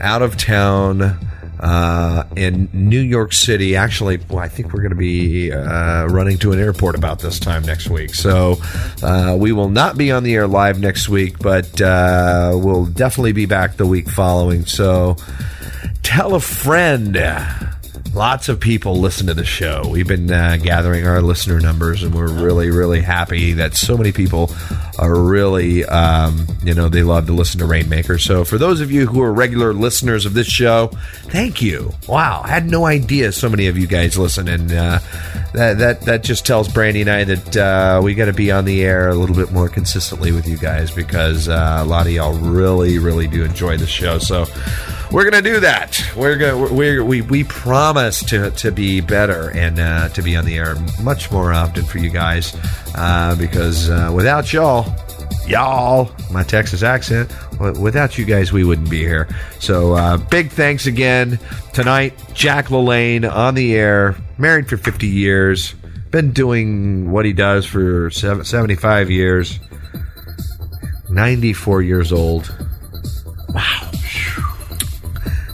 out 0.00 0.22
of 0.22 0.36
town 0.36 1.18
uh, 1.60 2.24
in 2.36 2.68
New 2.72 3.00
York 3.00 3.32
City. 3.32 3.76
Actually, 3.76 4.18
well, 4.28 4.38
I 4.38 4.48
think 4.48 4.72
we're 4.72 4.82
going 4.82 4.90
to 4.90 4.96
be 4.96 5.52
uh, 5.52 6.06
running 6.06 6.38
to 6.38 6.52
an 6.52 6.58
airport 6.58 6.94
about 6.94 7.20
this 7.20 7.38
time 7.38 7.62
next 7.62 7.88
week. 7.88 8.14
So 8.14 8.56
uh, 9.02 9.36
we 9.38 9.52
will 9.52 9.70
not 9.70 9.96
be 9.96 10.12
on 10.12 10.22
the 10.22 10.34
air 10.34 10.46
live 10.46 10.80
next 10.80 11.08
week, 11.08 11.38
but 11.38 11.80
uh, 11.80 12.52
we'll 12.54 12.86
definitely 12.86 13.32
be 13.32 13.46
back 13.46 13.76
the 13.76 13.86
week 13.86 14.08
following. 14.08 14.66
So 14.66 15.16
tell 16.02 16.34
a 16.34 16.40
friend. 16.40 17.16
Lots 18.16 18.48
of 18.48 18.60
people 18.60 18.98
listen 18.98 19.26
to 19.26 19.34
the 19.34 19.44
show. 19.44 19.86
We've 19.90 20.08
been 20.08 20.32
uh, 20.32 20.56
gathering 20.56 21.06
our 21.06 21.20
listener 21.20 21.60
numbers, 21.60 22.02
and 22.02 22.14
we're 22.14 22.32
really, 22.32 22.70
really 22.70 23.02
happy 23.02 23.52
that 23.52 23.74
so 23.74 23.94
many 23.94 24.10
people 24.10 24.50
are 24.98 25.14
really, 25.14 25.84
um, 25.84 26.46
you 26.64 26.72
know, 26.72 26.88
they 26.88 27.02
love 27.02 27.26
to 27.26 27.34
listen 27.34 27.60
to 27.60 27.66
Rainmaker. 27.66 28.16
So, 28.16 28.42
for 28.46 28.56
those 28.56 28.80
of 28.80 28.90
you 28.90 29.06
who 29.06 29.20
are 29.20 29.30
regular 29.30 29.74
listeners 29.74 30.24
of 30.24 30.32
this 30.32 30.46
show, 30.46 30.86
thank 31.24 31.60
you. 31.60 31.92
Wow, 32.08 32.40
I 32.42 32.48
had 32.48 32.70
no 32.70 32.86
idea 32.86 33.32
so 33.32 33.50
many 33.50 33.66
of 33.66 33.76
you 33.76 33.86
guys 33.86 34.16
listen, 34.16 34.48
and 34.48 34.72
uh, 34.72 34.98
that 35.52 35.76
that 35.76 36.00
that 36.06 36.24
just 36.24 36.46
tells 36.46 36.68
Brandy 36.68 37.02
and 37.02 37.10
I 37.10 37.24
that 37.24 37.56
uh, 37.58 38.00
we 38.02 38.14
got 38.14 38.26
to 38.26 38.32
be 38.32 38.50
on 38.50 38.64
the 38.64 38.82
air 38.82 39.10
a 39.10 39.14
little 39.14 39.36
bit 39.36 39.52
more 39.52 39.68
consistently 39.68 40.32
with 40.32 40.48
you 40.48 40.56
guys 40.56 40.90
because 40.90 41.50
uh, 41.50 41.80
a 41.82 41.84
lot 41.84 42.06
of 42.06 42.12
y'all 42.14 42.32
really, 42.32 42.98
really 42.98 43.28
do 43.28 43.44
enjoy 43.44 43.76
the 43.76 43.86
show. 43.86 44.18
So 44.18 44.46
we're 45.12 45.24
gonna 45.24 45.42
do 45.42 45.60
that. 45.60 46.02
We're 46.16 46.36
gonna 46.36 46.72
we 46.72 47.00
we 47.00 47.20
we 47.22 47.44
promise 47.44 48.05
to 48.10 48.50
to 48.52 48.70
be 48.70 49.00
better 49.00 49.50
and 49.50 49.78
uh, 49.78 50.08
to 50.10 50.22
be 50.22 50.36
on 50.36 50.44
the 50.44 50.56
air 50.56 50.76
much 51.02 51.30
more 51.30 51.52
often 51.52 51.84
for 51.84 51.98
you 51.98 52.10
guys 52.10 52.56
uh, 52.94 53.34
because 53.36 53.90
uh, 53.90 54.12
without 54.14 54.52
y'all. 54.52 54.86
Y'all, 55.46 56.10
my 56.32 56.42
Texas 56.42 56.82
accent. 56.82 57.32
Without 57.78 58.18
you 58.18 58.24
guys, 58.24 58.52
we 58.52 58.64
wouldn't 58.64 58.90
be 58.90 58.98
here. 58.98 59.28
So, 59.60 59.92
uh, 59.94 60.16
big 60.16 60.50
thanks 60.50 60.86
again 60.86 61.38
tonight. 61.72 62.14
Jack 62.34 62.66
LaLanne 62.66 63.32
on 63.32 63.54
the 63.54 63.76
air, 63.76 64.16
married 64.38 64.68
for 64.68 64.76
50 64.76 65.06
years, 65.06 65.72
been 66.10 66.32
doing 66.32 67.12
what 67.12 67.24
he 67.24 67.32
does 67.32 67.64
for 67.64 68.10
75 68.10 69.08
years, 69.08 69.60
94 71.10 71.82
years 71.82 72.12
old. 72.12 72.52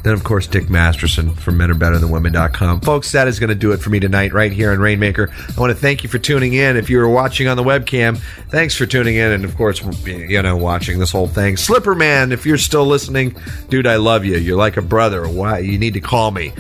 Then, 0.03 0.15
of 0.15 0.25
course, 0.25 0.49
Dick 0.49 0.69
Masterson 0.69 1.35
from 1.35 1.59
MEnAreBetterThanWomen.com. 1.59 2.81
Folks, 2.81 3.13
that 3.13 3.29
is 3.29 3.39
going 3.39 3.51
to 3.51 3.55
do 3.55 3.71
it 3.73 3.79
for 3.79 3.91
me 3.91 4.01
tonight 4.01 4.33
right 4.33 4.51
here 4.51 4.73
in 4.73 4.81
Rainmaker. 4.81 5.31
I 5.57 5.61
want 5.61 5.71
to 5.71 5.79
thank 5.79 6.03
you 6.03 6.09
for 6.09 6.19
tuning 6.19 6.55
in. 6.55 6.77
If 6.77 6.91
you 6.91 6.99
were 6.99 7.09
watching 7.09 7.47
on 7.47 7.57
the 7.57 7.63
webcam, 7.63 8.19
thanks 8.49 8.75
for 8.75 8.85
tuning 8.85 9.15
in. 9.15 9.31
And, 9.31 9.45
of 9.45 9.57
course, 9.57 9.81
you 10.05 10.43
know, 10.43 10.57
watching 10.57 10.99
this 10.99 11.13
whole 11.13 11.29
thing. 11.29 11.57
Slipper 11.57 11.95
Man, 11.95 12.33
if 12.33 12.45
you're 12.45 12.59
still 12.59 12.85
listening, 12.85 13.37
dude, 13.69 13.87
I 13.87 13.97
love 13.97 14.25
you. 14.25 14.37
You're 14.39 14.59
like 14.59 14.77
a 14.77 14.83
brother. 14.83 15.29
Why? 15.29 15.61
You 15.61 15.79
need 15.79 15.95
to 15.95 16.01
call 16.01 16.33
me. 16.33 16.53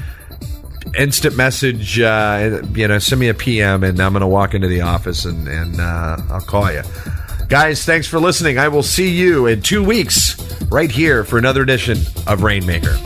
Instant 0.97 1.37
message, 1.37 1.99
uh, 1.99 2.63
you 2.75 2.87
know, 2.87 2.99
send 2.99 3.21
me 3.21 3.29
a 3.29 3.35
PM 3.35 3.83
and 3.83 3.99
I'm 3.99 4.13
going 4.13 4.21
to 4.21 4.27
walk 4.27 4.53
into 4.55 4.69
the 4.69 4.83
office 4.83 5.25
and, 5.25 5.49
and 5.49 5.81
uh, 5.81 6.19
I'll 6.31 6.41
call 6.41 6.71
you. 6.71 6.83
Guys, 7.49 7.85
thanks 7.85 8.07
for 8.07 8.21
listening. 8.21 8.59
I 8.59 8.69
will 8.69 8.83
see 8.83 9.09
you 9.09 9.47
in 9.47 9.63
two 9.63 9.83
weeks 9.83 10.39
right 10.71 10.91
here 10.91 11.25
for 11.25 11.39
another 11.39 11.63
edition 11.63 11.99
of 12.27 12.43
Rainmaker. 12.43 12.97